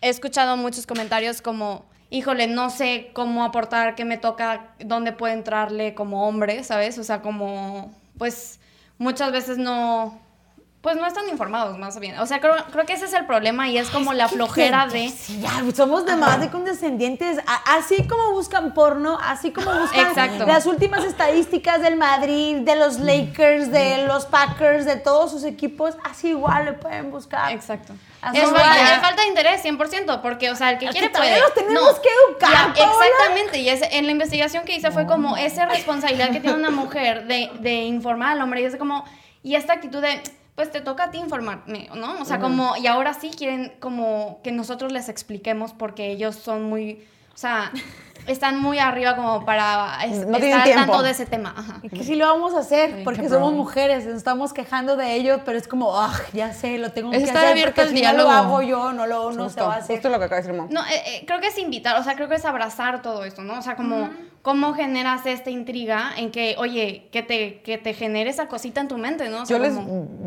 he 0.00 0.08
escuchado 0.08 0.56
muchos 0.56 0.86
comentarios 0.86 1.42
como, 1.42 1.84
híjole, 2.10 2.46
no 2.46 2.70
sé 2.70 3.10
cómo 3.12 3.44
aportar, 3.44 3.94
qué 3.94 4.04
me 4.04 4.16
toca, 4.16 4.68
dónde 4.78 5.12
puedo 5.12 5.34
entrarle 5.34 5.94
como 5.94 6.26
hombre, 6.26 6.64
¿sabes? 6.64 6.98
O 6.98 7.04
sea, 7.04 7.20
como, 7.20 7.94
pues, 8.16 8.60
muchas 8.96 9.32
veces 9.32 9.58
no 9.58 10.18
pues 10.80 10.96
no 10.96 11.06
están 11.06 11.28
informados 11.28 11.76
más 11.76 11.98
bien. 11.98 12.18
O 12.20 12.26
sea, 12.26 12.40
creo, 12.40 12.54
creo 12.70 12.86
que 12.86 12.92
ese 12.92 13.06
es 13.06 13.12
el 13.12 13.26
problema 13.26 13.68
y 13.68 13.78
es 13.78 13.90
como 13.90 14.12
la 14.12 14.28
flojera 14.28 14.86
de... 14.86 15.08
Sí, 15.08 15.40
ya, 15.40 15.50
somos 15.74 16.06
demás 16.06 16.40
de 16.40 16.50
condescendientes. 16.50 17.38
Así 17.66 18.06
como 18.06 18.30
buscan 18.30 18.74
porno, 18.74 19.18
así 19.20 19.50
como 19.50 19.72
buscan 19.74 20.14
las 20.46 20.66
últimas 20.66 21.04
estadísticas 21.04 21.82
del 21.82 21.96
Madrid, 21.96 22.58
de 22.58 22.76
los 22.76 23.00
Lakers, 23.00 23.72
de 23.72 24.06
los 24.06 24.26
Packers, 24.26 24.84
de 24.84 24.94
todos 24.94 25.32
sus 25.32 25.42
equipos, 25.42 25.96
así 26.04 26.28
igual 26.28 26.66
le 26.66 26.72
pueden 26.74 27.10
buscar. 27.10 27.50
Exacto. 27.50 27.94
es, 28.32 28.48
falta, 28.48 29.22
de 29.22 29.26
interés, 29.26 29.64
100%, 29.64 30.20
porque, 30.22 30.48
o 30.50 30.54
sea, 30.54 30.70
el 30.70 30.78
que 30.78 30.86
quiere 30.90 31.10
puede. 31.10 31.40
los 31.40 31.54
tenemos 31.54 31.98
que 31.98 32.08
educar. 32.28 32.70
exactamente, 32.70 33.58
y 33.58 33.68
es, 33.68 33.82
en 33.90 34.06
la 34.06 34.12
investigación 34.12 34.64
que 34.64 34.76
hice 34.76 34.92
fue 34.92 35.06
como 35.06 35.36
esa 35.36 35.66
responsabilidad 35.66 36.30
que 36.30 36.38
tiene 36.38 36.56
una 36.56 36.70
mujer 36.70 37.26
de, 37.26 37.50
de 37.58 37.74
informar 37.82 38.34
al 38.34 38.42
hombre, 38.42 38.60
y 38.60 38.64
es 38.64 38.76
como, 38.76 39.04
y 39.42 39.56
esta 39.56 39.72
actitud 39.72 40.00
de 40.00 40.22
pues 40.58 40.72
te 40.72 40.80
toca 40.80 41.04
a 41.04 41.10
ti 41.12 41.18
informarme, 41.18 41.88
¿no? 41.94 42.20
O 42.20 42.24
sea, 42.24 42.40
como, 42.40 42.76
y 42.76 42.88
ahora 42.88 43.14
sí 43.14 43.30
quieren 43.30 43.74
como 43.78 44.40
que 44.42 44.50
nosotros 44.50 44.90
les 44.90 45.08
expliquemos 45.08 45.72
porque 45.72 46.10
ellos 46.10 46.34
son 46.34 46.64
muy, 46.64 47.06
o 47.38 47.40
sea, 47.40 47.70
están 48.26 48.60
muy 48.60 48.80
arriba 48.80 49.14
como 49.14 49.44
para 49.44 50.04
estar 50.04 50.68
tanto 50.74 51.02
de 51.04 51.12
ese 51.12 51.24
tema. 51.24 51.54
Ajá. 51.56 51.80
Que 51.88 52.02
sí 52.02 52.16
lo 52.16 52.26
vamos 52.26 52.52
a 52.52 52.58
hacer, 52.58 53.04
porque 53.04 53.28
somos 53.28 53.52
mujeres, 53.52 54.06
nos 54.06 54.16
estamos 54.16 54.52
quejando 54.52 54.96
de 54.96 55.14
ello, 55.14 55.42
pero 55.44 55.56
es 55.56 55.68
como, 55.68 55.96
ah, 55.96 56.12
ya 56.32 56.52
sé, 56.52 56.78
lo 56.78 56.90
tengo 56.90 57.12
que 57.12 57.18
hacer, 57.18 57.36
abierto 57.36 57.82
el 57.82 57.90
si 57.90 58.02
no 58.02 58.12
lo 58.14 58.28
hago 58.28 58.62
yo, 58.62 58.92
no 58.92 59.06
lo 59.06 59.30
no 59.30 59.48
se 59.50 59.60
va 59.60 59.74
a 59.74 59.76
hacer. 59.76 59.98
Justo 59.98 60.08
lo 60.08 60.18
que 60.18 60.24
acaba 60.24 60.42
de 60.42 60.48
decir, 60.48 60.68
No, 60.68 60.80
eh, 60.80 61.02
eh, 61.06 61.24
creo 61.28 61.38
que 61.38 61.46
es 61.46 61.58
invitar, 61.58 61.96
o 62.00 62.02
sea, 62.02 62.16
creo 62.16 62.28
que 62.28 62.34
es 62.34 62.44
abrazar 62.44 63.02
todo 63.02 63.24
esto, 63.24 63.42
¿no? 63.42 63.56
O 63.56 63.62
sea, 63.62 63.76
como 63.76 64.10
cómo 64.42 64.74
generas 64.74 65.24
esta 65.24 65.50
intriga 65.50 66.10
en 66.16 66.32
que, 66.32 66.56
oye, 66.58 67.08
que 67.12 67.22
te, 67.22 67.62
que 67.62 67.78
te 67.78 67.94
genere 67.94 68.30
esa 68.30 68.48
cosita 68.48 68.80
en 68.80 68.88
tu 68.88 68.98
mente, 68.98 69.28
¿no? 69.28 69.44
yo, 69.44 69.60
les, 69.60 69.74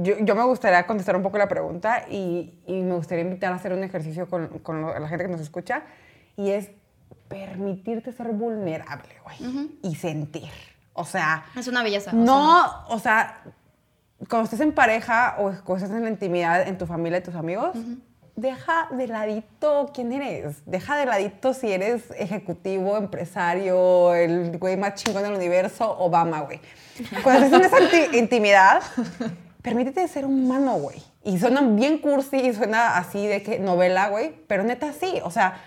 yo, 0.02 0.36
me 0.36 0.44
gustaría 0.46 0.88
contestar 0.88 1.18
un 1.18 1.24
poco 1.24 1.38
la 1.38 1.50
pregunta 1.50 2.06
y, 2.10 2.54
y, 2.66 2.84
me 2.84 2.96
gustaría 2.96 3.26
invitar 3.26 3.52
a 3.52 3.58
hacer 3.58 3.74
un 3.74 3.84
ejercicio 3.84 4.30
con, 4.30 4.48
con 4.60 4.82
la 4.82 5.10
gente 5.10 5.26
que 5.26 5.32
nos 5.32 5.42
escucha 5.42 5.84
y 6.38 6.52
es 6.52 6.70
permitirte 7.32 8.12
ser 8.14 8.28
vulnerable, 8.28 9.16
güey, 9.24 9.78
y 9.82 9.96
sentir. 9.96 10.52
O 10.94 11.06
sea... 11.06 11.46
Es 11.56 11.68
una 11.68 11.84
belleza. 11.84 12.12
No, 12.14 12.86
o 12.90 13.00
sea, 13.00 13.42
cuando 14.30 14.46
estés 14.46 14.60
en 14.60 14.74
pareja 14.74 15.36
o 15.40 15.52
cuando 15.64 15.86
estés 15.86 15.98
en 15.98 16.04
la 16.04 16.10
intimidad 16.10 16.68
en 16.68 16.78
tu 16.78 16.86
familia 16.86 17.20
y 17.20 17.24
tus 17.24 17.36
amigos, 17.36 17.76
deja 18.36 18.88
de 18.92 19.08
ladito 19.08 19.92
quién 19.94 20.12
eres. 20.12 20.58
Deja 20.66 20.98
de 20.98 21.06
ladito 21.06 21.54
si 21.54 21.72
eres 21.72 22.04
ejecutivo, 22.18 22.98
empresario, 22.98 24.14
el 24.14 24.58
güey 24.58 24.78
más 24.78 24.96
chingón 24.96 25.24
del 25.24 25.34
universo, 25.34 25.98
Obama, 26.00 26.42
güey. 26.42 26.60
Cuando 27.24 27.46
estés 27.46 27.60
en 27.60 27.66
esa 27.66 28.18
intimidad, 28.18 28.82
permítete 29.62 30.08
ser 30.08 30.26
humano, 30.26 30.74
güey. 30.76 31.02
Y 31.24 31.40
suena 31.40 31.62
bien 31.62 32.00
cursi 32.00 32.38
y 32.38 32.54
suena 32.54 32.98
así 32.98 33.28
de 33.28 33.44
que 33.44 33.60
novela, 33.60 34.10
güey, 34.10 34.36
pero 34.48 34.64
neta 34.64 34.92
sí. 34.94 35.20
O 35.24 35.32
sea, 35.32 35.62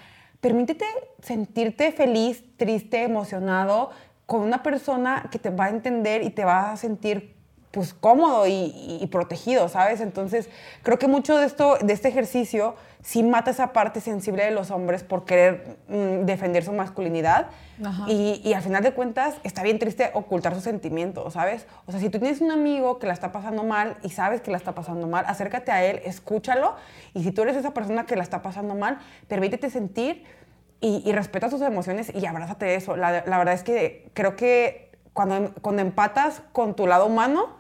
permítete 0.45 0.85
sentirte 1.23 1.91
feliz, 1.91 2.45
triste, 2.59 3.03
emocionado 3.03 3.89
con 4.27 4.43
una 4.43 4.63
persona 4.63 5.31
que 5.33 5.39
te 5.39 5.49
va 5.49 5.65
a 5.65 5.69
entender 5.71 6.23
y 6.23 6.29
te 6.29 6.45
va 6.45 6.71
a 6.71 6.77
sentir 6.77 7.35
pues 7.71 7.95
cómodo 7.95 8.47
y, 8.47 9.09
protegido, 9.11 9.71
¿sabes? 9.71 10.03
Entonces, 10.03 10.51
creo 10.83 10.99
que 10.99 11.09
mucho 11.09 11.39
de 11.39 11.47
esto, 11.47 11.79
de 11.81 11.95
este 11.95 12.09
ejercicio, 12.09 12.75
sí 13.05 13.23
mata 13.23 13.51
esa 13.51 13.75
parte 13.75 14.01
sensible 14.01 14.45
de 14.45 14.51
los 14.51 14.71
hombres 14.71 15.05
por 15.05 15.27
querer 15.27 15.77
mm, 15.89 16.25
defender 16.25 16.65
su 16.65 16.73
masculinidad. 16.73 17.49
Y, 18.07 18.41
y, 18.43 18.55
al 18.55 18.63
final 18.63 18.83
de 18.83 18.93
cuentas, 18.93 19.35
está 19.43 19.63
bien 19.63 19.79
triste 19.79 20.11
ocultar 20.15 20.55
sus 20.55 20.63
sentimientos, 20.63 21.35
¿sabes? 21.35 21.67
O 21.87 21.91
sea, 21.91 22.01
si 22.01 22.09
tú 22.09 22.19
tienes 22.19 22.41
un 22.41 22.51
amigo 22.51 22.99
que 22.99 23.07
la 23.07 23.13
está 23.13 23.31
pasando 23.31 23.63
mal 23.63 23.97
y 24.03 24.11
sabes 24.11 24.41
que 24.41 24.51
la 24.51 24.57
está 24.57 24.75
pasando 24.75 25.07
mal, 25.07 25.25
acércate 25.29 25.71
a 25.71 25.85
él, 25.85 26.01
escúchalo. 26.05 26.77
Y 27.13 27.25
si 27.25 27.33
tú 27.33 27.43
eres 27.43 27.57
esa 27.57 27.75
persona 27.75 28.07
que 28.07 28.17
la 28.17 28.23
está 28.23 28.43
pasando 28.43 28.75
mal, 28.75 28.99
permítete 29.29 29.69
sentir 29.71 30.25
y, 30.81 31.03
y 31.05 31.13
respeta 31.13 31.51
sus 31.51 31.61
emociones 31.61 32.11
y 32.15 32.25
abrázate 32.25 32.65
de 32.65 32.77
eso. 32.77 32.97
La, 32.97 33.25
la 33.27 33.39
verdad 33.39 33.55
es 33.55 33.65
que 33.65 34.09
creo 34.15 34.35
que 34.37 34.93
cuando, 35.13 35.53
cuando 35.61 35.83
empatas 35.83 36.43
con 36.53 36.75
tu 36.75 36.87
lado 36.87 37.07
humano, 37.07 37.51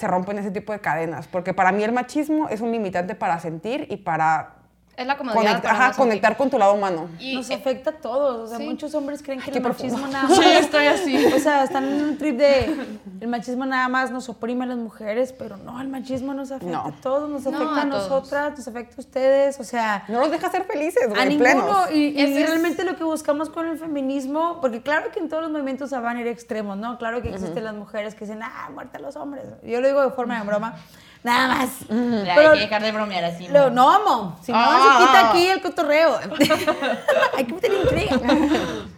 se 0.00 0.06
rompen 0.06 0.38
ese 0.38 0.50
tipo 0.50 0.72
de 0.72 0.80
cadenas, 0.80 1.28
porque 1.28 1.52
para 1.52 1.72
mí 1.72 1.84
el 1.84 1.92
machismo 1.92 2.48
es 2.48 2.62
un 2.62 2.72
limitante 2.72 3.14
para 3.14 3.38
sentir 3.38 3.86
y 3.90 3.98
para 3.98 4.59
es 4.96 5.06
la 5.06 5.16
comodidad. 5.16 5.64
ajá, 5.64 5.92
conectar 5.92 6.36
con 6.36 6.50
tu 6.50 6.58
lado 6.58 6.74
humano. 6.74 7.08
Y 7.18 7.36
nos 7.36 7.50
afecta 7.50 7.90
a 7.90 7.92
todos. 7.94 8.50
O 8.50 8.56
sea, 8.56 8.64
muchos 8.64 8.94
hombres 8.94 9.22
creen 9.22 9.40
que 9.40 9.50
el 9.50 9.62
machismo 9.62 10.06
nada 10.06 10.24
más. 10.28 10.36
Sí, 10.36 10.44
estoy 10.44 10.86
así. 10.86 11.26
O 11.34 11.38
sea, 11.38 11.64
están 11.64 11.84
en 11.84 12.02
un 12.02 12.18
trip 12.18 12.36
de. 12.36 12.98
El 13.20 13.28
machismo 13.28 13.66
nada 13.66 13.88
más 13.88 14.10
nos 14.10 14.28
oprime 14.28 14.64
a 14.64 14.68
las 14.68 14.78
mujeres, 14.78 15.34
pero 15.38 15.58
no, 15.58 15.78
el 15.80 15.88
machismo 15.88 16.32
nos 16.32 16.50
afecta 16.50 16.86
a 16.86 16.92
todos. 17.02 17.28
Nos 17.28 17.46
afecta 17.46 17.82
a, 17.82 17.84
nosotras, 17.84 18.56
nos 18.56 18.66
afecta 18.66 18.94
a 18.96 19.00
ustedes. 19.00 19.60
O 19.60 19.64
sea. 19.64 20.04
No 20.08 20.20
nos 20.20 20.30
deja 20.30 20.50
ser 20.50 20.64
felices, 20.64 21.06
güey, 21.06 21.20
A 21.20 21.24
ninguno. 21.26 21.84
Y, 21.92 22.18
y 22.18 22.42
realmente 22.42 22.82
lo 22.84 22.96
que 22.96 23.04
buscamos 23.04 23.50
con 23.50 23.66
el 23.66 23.78
feminismo. 23.78 24.58
Porque 24.60 24.82
claro 24.82 25.10
que 25.12 25.20
en 25.20 25.28
todos 25.28 25.42
los 25.42 25.52
movimientos 25.52 25.90
van 25.90 26.16
a 26.16 26.20
ir 26.20 26.26
extremos, 26.28 26.78
¿no? 26.78 26.98
Claro 26.98 27.20
que 27.20 27.28
existen 27.30 27.64
las 27.64 27.74
mujeres 27.74 28.14
que 28.14 28.24
dicen, 28.24 28.42
ah, 28.42 28.70
muerte 28.72 28.96
a 28.96 29.00
los 29.00 29.16
hombres. 29.16 29.44
Yo 29.62 29.80
lo 29.80 29.86
digo 29.86 30.02
de 30.02 30.10
forma 30.10 30.38
de 30.38 30.46
broma. 30.46 30.76
Nada 31.22 31.48
más. 31.48 31.70
Pero, 31.86 32.52
hay 32.52 32.58
que 32.58 32.64
dejar 32.64 32.82
de 32.82 32.92
bromear 32.92 33.24
así. 33.24 33.46
¿no? 33.48 33.68
no, 33.68 33.90
amo. 33.90 34.38
Si 34.42 34.52
no, 34.52 34.58
se 34.80 34.88
ah. 34.88 34.98
quita 34.98 35.30
aquí 35.30 35.46
el 35.46 35.62
cotorreo. 35.62 36.18
hay 37.36 37.44
que 37.44 37.52
meter 37.52 37.72
intriga. 37.72 38.20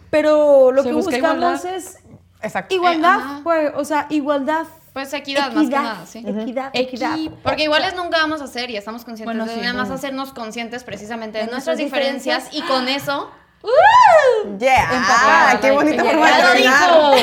Pero 0.09 0.71
lo 0.71 0.83
que 0.83 0.93
buscamos 0.93 1.65
es 1.65 1.99
Exacto. 2.41 2.75
igualdad, 2.75 3.41
pues, 3.43 3.71
o 3.75 3.85
sea, 3.85 4.07
igualdad. 4.09 4.65
Pues 4.93 5.11
equidad, 5.13 5.51
más 5.53 5.69
que 5.69 5.75
nada, 5.75 6.05
sí. 6.05 6.19
Equidad, 6.19 6.69
equidad. 6.73 7.17
Porque 7.41 7.63
iguales 7.63 7.95
nunca 7.95 8.17
vamos 8.17 8.41
a 8.41 8.43
hacer 8.43 8.69
y 8.69 8.77
estamos 8.77 9.03
conscientes 9.03 9.35
bueno, 9.35 9.51
de 9.51 9.59
nada 9.59 9.73
más 9.73 9.89
hacernos 9.89 10.33
conscientes 10.33 10.83
precisamente 10.83 11.39
de, 11.39 11.47
nuestras 11.47 11.77
diferencias, 11.77 12.49
y 12.51 12.61
con 12.61 12.87
eso 12.87 13.31
¡Uh! 13.63 14.57
Yeah. 14.59 15.57
qué 15.61 15.71
bonita 15.71 16.03
forma 16.03 16.27
de 16.27 16.43
terminar. 16.43 17.15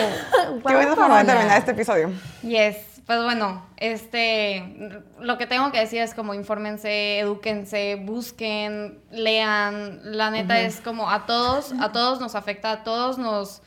qué 0.66 0.74
bonita 0.74 0.96
forma 0.96 1.18
de 1.18 1.24
terminar 1.26 1.58
este 1.58 1.70
episodio. 1.72 2.10
Yes. 2.42 2.89
Pues 3.10 3.24
bueno, 3.24 3.66
este, 3.76 5.02
lo 5.18 5.36
que 5.36 5.48
tengo 5.48 5.72
que 5.72 5.80
decir 5.80 6.00
es 6.00 6.14
como 6.14 6.32
infórmense, 6.32 7.18
edúquense, 7.18 7.96
busquen, 7.96 9.00
lean. 9.10 9.98
La 10.16 10.30
neta 10.30 10.60
es 10.60 10.80
como 10.80 11.10
a 11.10 11.26
todos, 11.26 11.72
a 11.80 11.90
todos 11.90 12.20
nos 12.20 12.36
afecta, 12.36 12.70
a 12.70 12.84
todos 12.84 13.18
nos, 13.18 13.62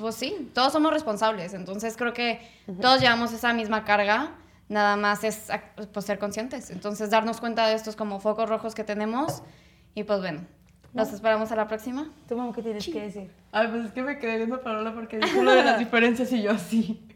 pues 0.00 0.14
sí, 0.14 0.50
todos 0.54 0.72
somos 0.72 0.94
responsables. 0.94 1.52
Entonces 1.52 1.94
creo 1.98 2.14
que 2.14 2.40
todos 2.80 3.02
llevamos 3.02 3.34
esa 3.34 3.52
misma 3.52 3.84
carga. 3.84 4.32
Nada 4.70 4.96
más 4.96 5.24
es 5.24 5.50
pues, 5.92 6.06
ser 6.06 6.18
conscientes. 6.18 6.70
Entonces 6.70 7.10
darnos 7.10 7.40
cuenta 7.40 7.66
de 7.66 7.74
estos 7.74 7.96
como 7.96 8.18
focos 8.18 8.48
rojos 8.48 8.74
que 8.74 8.82
tenemos. 8.82 9.42
Y 9.94 10.04
pues 10.04 10.20
bueno, 10.20 10.40
nos 10.94 11.12
esperamos 11.12 11.52
a 11.52 11.56
la 11.56 11.68
próxima. 11.68 12.10
¿Tú, 12.26 12.34
mamá, 12.34 12.54
qué 12.54 12.62
tienes 12.62 12.86
que 12.86 13.02
decir? 13.02 13.30
Ay, 13.52 13.68
pues 13.68 13.84
es 13.84 13.92
que 13.92 14.00
me 14.00 14.18
quedé 14.18 14.38
viendo 14.38 14.62
Parola 14.62 14.94
porque 14.94 15.18
dijo 15.18 15.42
lo 15.42 15.52
de 15.52 15.64
las 15.64 15.78
diferencias 15.80 16.32
y 16.32 16.40
yo 16.40 16.52
así. 16.52 17.06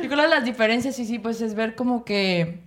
Dijo 0.00 0.16
lo 0.16 0.22
de 0.22 0.28
las 0.28 0.44
diferencias 0.44 0.98
y 0.98 1.06
sí, 1.06 1.18
pues 1.18 1.40
es 1.40 1.54
ver 1.54 1.74
como 1.74 2.04
que 2.04 2.62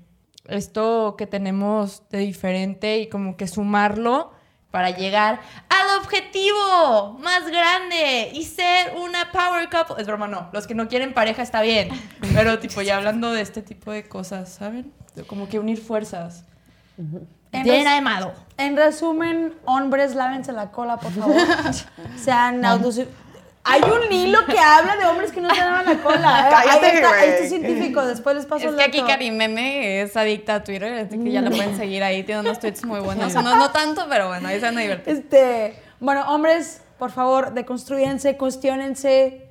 esto 0.48 1.16
que 1.18 1.28
tenemos 1.28 2.04
de 2.10 2.20
diferente 2.20 3.00
y 3.00 3.10
como 3.10 3.36
que 3.38 3.48
sumarlo 3.48 4.32
para 4.72 4.90
llegar 4.90 5.40
al 5.70 6.02
objetivo 6.02 7.18
más 7.22 7.48
grande 7.50 8.32
y 8.34 8.44
ser 8.44 8.94
una 8.98 9.32
power 9.32 9.70
couple. 9.70 10.02
Es 10.02 10.06
broma, 10.06 10.28
no. 10.28 10.50
Los 10.52 10.68
que 10.68 10.76
no 10.76 10.90
quieren 10.90 11.14
pareja 11.14 11.42
está 11.42 11.62
bien. 11.62 11.90
Pero 12.34 12.60
tipo, 12.60 12.82
ya 12.82 12.98
hablando 12.98 13.32
de 13.32 13.42
este 13.42 13.62
tipo 13.62 13.92
de 13.92 14.08
cosas, 14.08 14.54
¿saben? 14.54 14.92
Como 15.28 15.48
que 15.48 15.60
unir 15.60 15.80
fuerzas. 15.82 16.44
Tiene 17.52 18.02
de 18.02 18.32
En 18.58 18.76
resumen, 18.76 19.54
hombres, 19.64 20.14
lávense 20.14 20.52
la 20.52 20.72
cola, 20.72 20.98
por 20.98 21.12
favor. 21.14 21.38
Sean. 22.18 22.62
Hay 23.68 23.82
un 23.82 24.12
hilo 24.12 24.46
que 24.46 24.60
habla 24.60 24.96
de 24.96 25.06
hombres 25.06 25.32
que 25.32 25.42
no 25.42 25.50
se 25.50 25.60
lavan 25.60 25.86
la 25.86 25.98
cola. 25.98 26.48
Cállate, 26.52 26.86
Ahí 26.86 26.96
está, 26.98 27.26
este 27.26 27.50
científico, 27.50 28.06
después 28.06 28.36
les 28.36 28.46
paso 28.46 28.60
es 28.60 28.66
el 28.66 28.70
Es 28.70 28.76
que 28.76 28.84
aquí 28.84 29.02
Karimeme 29.02 30.02
es 30.02 30.16
adicta 30.16 30.56
a 30.56 30.64
Twitter, 30.64 30.94
así 30.94 31.18
que 31.18 31.32
ya 31.32 31.42
lo 31.42 31.50
pueden 31.50 31.76
seguir 31.76 32.04
ahí, 32.04 32.24
tiene 32.24 32.42
unos 32.42 32.60
tweets 32.60 32.86
muy 32.86 33.00
buenos. 33.00 33.34
no, 33.34 33.42
no 33.56 33.72
tanto, 33.72 34.06
pero 34.08 34.28
bueno, 34.28 34.48
ahí 34.48 34.60
se 34.60 34.66
van 34.66 34.78
a 34.78 34.82
divertir. 34.82 35.14
Este, 35.16 35.76
bueno, 36.00 36.32
hombres, 36.32 36.84
por 37.00 37.12
favor, 37.12 37.54
deconstruyense, 37.54 38.38
cuestionense, 38.38 39.45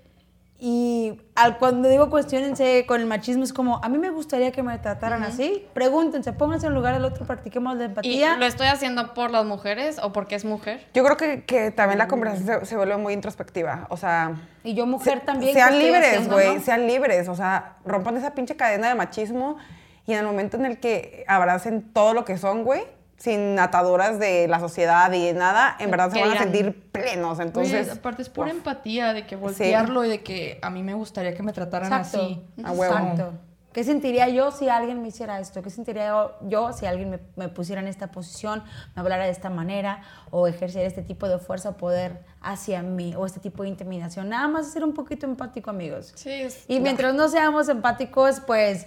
y 0.67 1.21
al, 1.35 1.59
cuando 1.59 1.91
digo 1.91 2.09
cuestionense 2.09 2.87
con 2.87 2.99
el 2.99 3.07
machismo, 3.07 3.45
es 3.45 3.53
como, 3.53 3.85
a 3.85 3.89
mí 3.91 3.99
me 3.99 4.09
gustaría 4.09 4.51
que 4.51 4.63
me 4.63 4.79
trataran 4.79 5.23
así. 5.23 5.67
Pregúntense, 5.75 6.33
pónganse 6.33 6.69
en 6.69 6.73
lugar 6.73 6.95
del 6.95 7.05
otro, 7.05 7.27
practiquemos 7.27 7.77
la 7.77 7.85
empatía. 7.85 8.35
¿Y 8.35 8.39
lo 8.39 8.47
estoy 8.47 8.69
haciendo 8.69 9.13
por 9.13 9.31
las 9.31 9.45
mujeres 9.45 9.99
o 10.03 10.15
porque 10.15 10.37
es 10.37 10.47
mujer? 10.47 10.87
Yo 10.95 11.05
creo 11.05 11.19
que, 11.19 11.45
que 11.45 11.71
también 11.71 11.99
la 11.99 12.09
conversación 12.09 12.65
se, 12.65 12.77
vuelve 12.77 12.97
muy 12.97 13.13
introspectiva. 13.13 13.87
O 13.91 13.99
sea. 13.99 14.37
Y 14.63 14.73
yo, 14.73 14.87
mujer, 14.87 15.21
también. 15.21 15.53
Sean 15.53 15.79
libres, 15.79 16.31
güey, 16.31 16.59
sean 16.61 16.87
libres. 16.87 17.29
O 17.29 17.35
sea, 17.35 17.77
rompan 17.85 18.17
esa 18.17 18.33
pinche 18.33 18.57
cadena 18.57 18.89
de 18.89 18.95
machismo 18.95 19.59
y 20.07 20.15
en 20.15 20.21
el 20.21 20.25
momento 20.25 20.57
en 20.57 20.65
el 20.65 20.81
que 20.81 21.27
abracen 21.29 21.93
todo 21.93 22.15
lo 22.15 22.25
que 22.25 22.39
son, 22.39 22.65
güey 22.65 22.85
sin 23.17 23.59
ataduras 23.59 24.19
de 24.19 24.49
la 24.49 24.61
sociedad 24.61 25.11
y 25.13 25.27
de 25.27 25.35
nada, 25.35 25.77
en 25.79 25.91
verdad 25.91 26.11
se 26.11 26.21
van 26.21 26.33
a 26.33 26.39
sentir 26.39 26.91
plenos. 26.91 27.41
Entonces, 27.41 27.91
aparte 27.91 28.23
es 28.23 28.29
pura 28.29 28.51
empatía 28.51 29.13
de 29.13 29.27
que 29.27 29.37
voltearlo 29.37 30.05
y 30.05 30.09
de 30.09 30.23
que 30.23 30.59
a 30.63 30.71
mí 30.71 30.83
me 30.83 30.95
gustaría 30.95 31.35
que 31.35 31.43
me 31.43 31.53
trataran 31.53 31.93
así. 31.93 32.43
A 32.63 32.73
huevo. 32.73 32.95
Exacto. 32.95 33.33
¿Qué 33.75 33.83
sentiría 33.83 34.29
yo 34.29 34.53
si 34.53 34.69
alguien 34.69 35.03
me 35.03 35.09
hiciera 35.09 35.41
esto? 35.41 35.61
¿Qué 35.61 35.69
sentiría 35.69 36.31
yo, 36.43 36.73
si 36.73 36.87
alguien 36.87 37.21
me, 37.35 37.49
pusiera 37.49 37.81
en 37.81 37.89
esta 37.89 38.13
posición, 38.13 38.63
me 38.95 39.01
hablara 39.01 39.25
de 39.25 39.33
esta 39.33 39.51
manera 39.51 40.03
o 40.31 40.47
ejercer 40.47 40.87
este 40.87 41.03
tipo 41.03 41.29
de 41.29 41.41
fuerza 41.41 41.71
o 41.71 41.77
poder 41.77 42.21
hacia 42.41 42.83
mí 42.83 43.17
o 43.17 43.27
este 43.27 43.41
tipo 43.41 43.65
de 43.65 43.71
intimidación? 43.71 44.29
Nada 44.29 44.47
más 44.47 44.71
ser 44.71 44.85
un 44.85 44.95
poquito 44.95 45.27
empático, 45.27 45.71
amigos. 45.71 46.13
Sí. 46.15 46.47
y 46.69 46.79
mientras 46.79 47.15
no 47.15 47.29
seamos 47.29 47.69
empáticos, 47.69 48.39
pues 48.47 48.87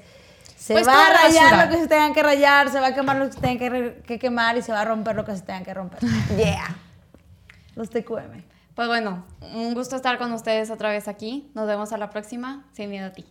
se 0.57 0.73
pues 0.73 0.87
va 0.87 1.05
a 1.05 1.13
rayar 1.13 1.65
lo 1.65 1.71
que 1.71 1.81
se 1.81 1.87
tengan 1.87 2.13
que 2.13 2.23
rayar, 2.23 2.69
se 2.69 2.79
va 2.79 2.87
a 2.87 2.95
quemar 2.95 3.17
lo 3.17 3.27
que 3.27 3.33
se 3.33 3.39
tengan 3.39 4.01
que, 4.01 4.19
quemar 4.19 4.57
y 4.57 4.63
se 4.63 4.71
va 4.71 4.81
a 4.81 4.85
romper 4.85 5.15
lo 5.15 5.23
que 5.23 5.35
se 5.35 5.41
tengan 5.41 5.63
que 5.63 5.73
romper. 5.73 5.99
Yeah. 6.35 6.75
Los 7.75 7.91
TQM. 7.91 8.43
Pues 8.73 8.87
bueno, 8.87 9.23
un 9.53 9.75
gusto 9.75 9.95
estar 9.95 10.17
con 10.17 10.33
ustedes 10.33 10.71
otra 10.71 10.89
vez 10.89 11.07
aquí. 11.07 11.51
Nos 11.53 11.67
vemos 11.67 11.93
a 11.93 11.97
la 11.97 12.09
próxima. 12.09 12.65
Sin 12.73 12.89
miedo 12.89 13.07
a 13.07 13.11
ti. 13.11 13.25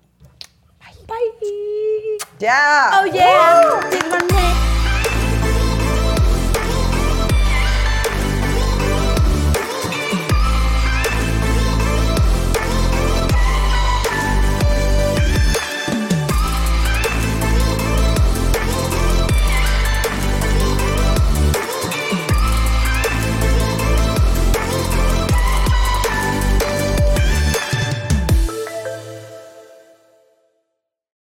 Bye. 0.79 1.07
Bye. 1.09 2.19
Yeah. 2.39 3.01
Oh 3.01 3.07
yeah. 3.07 4.73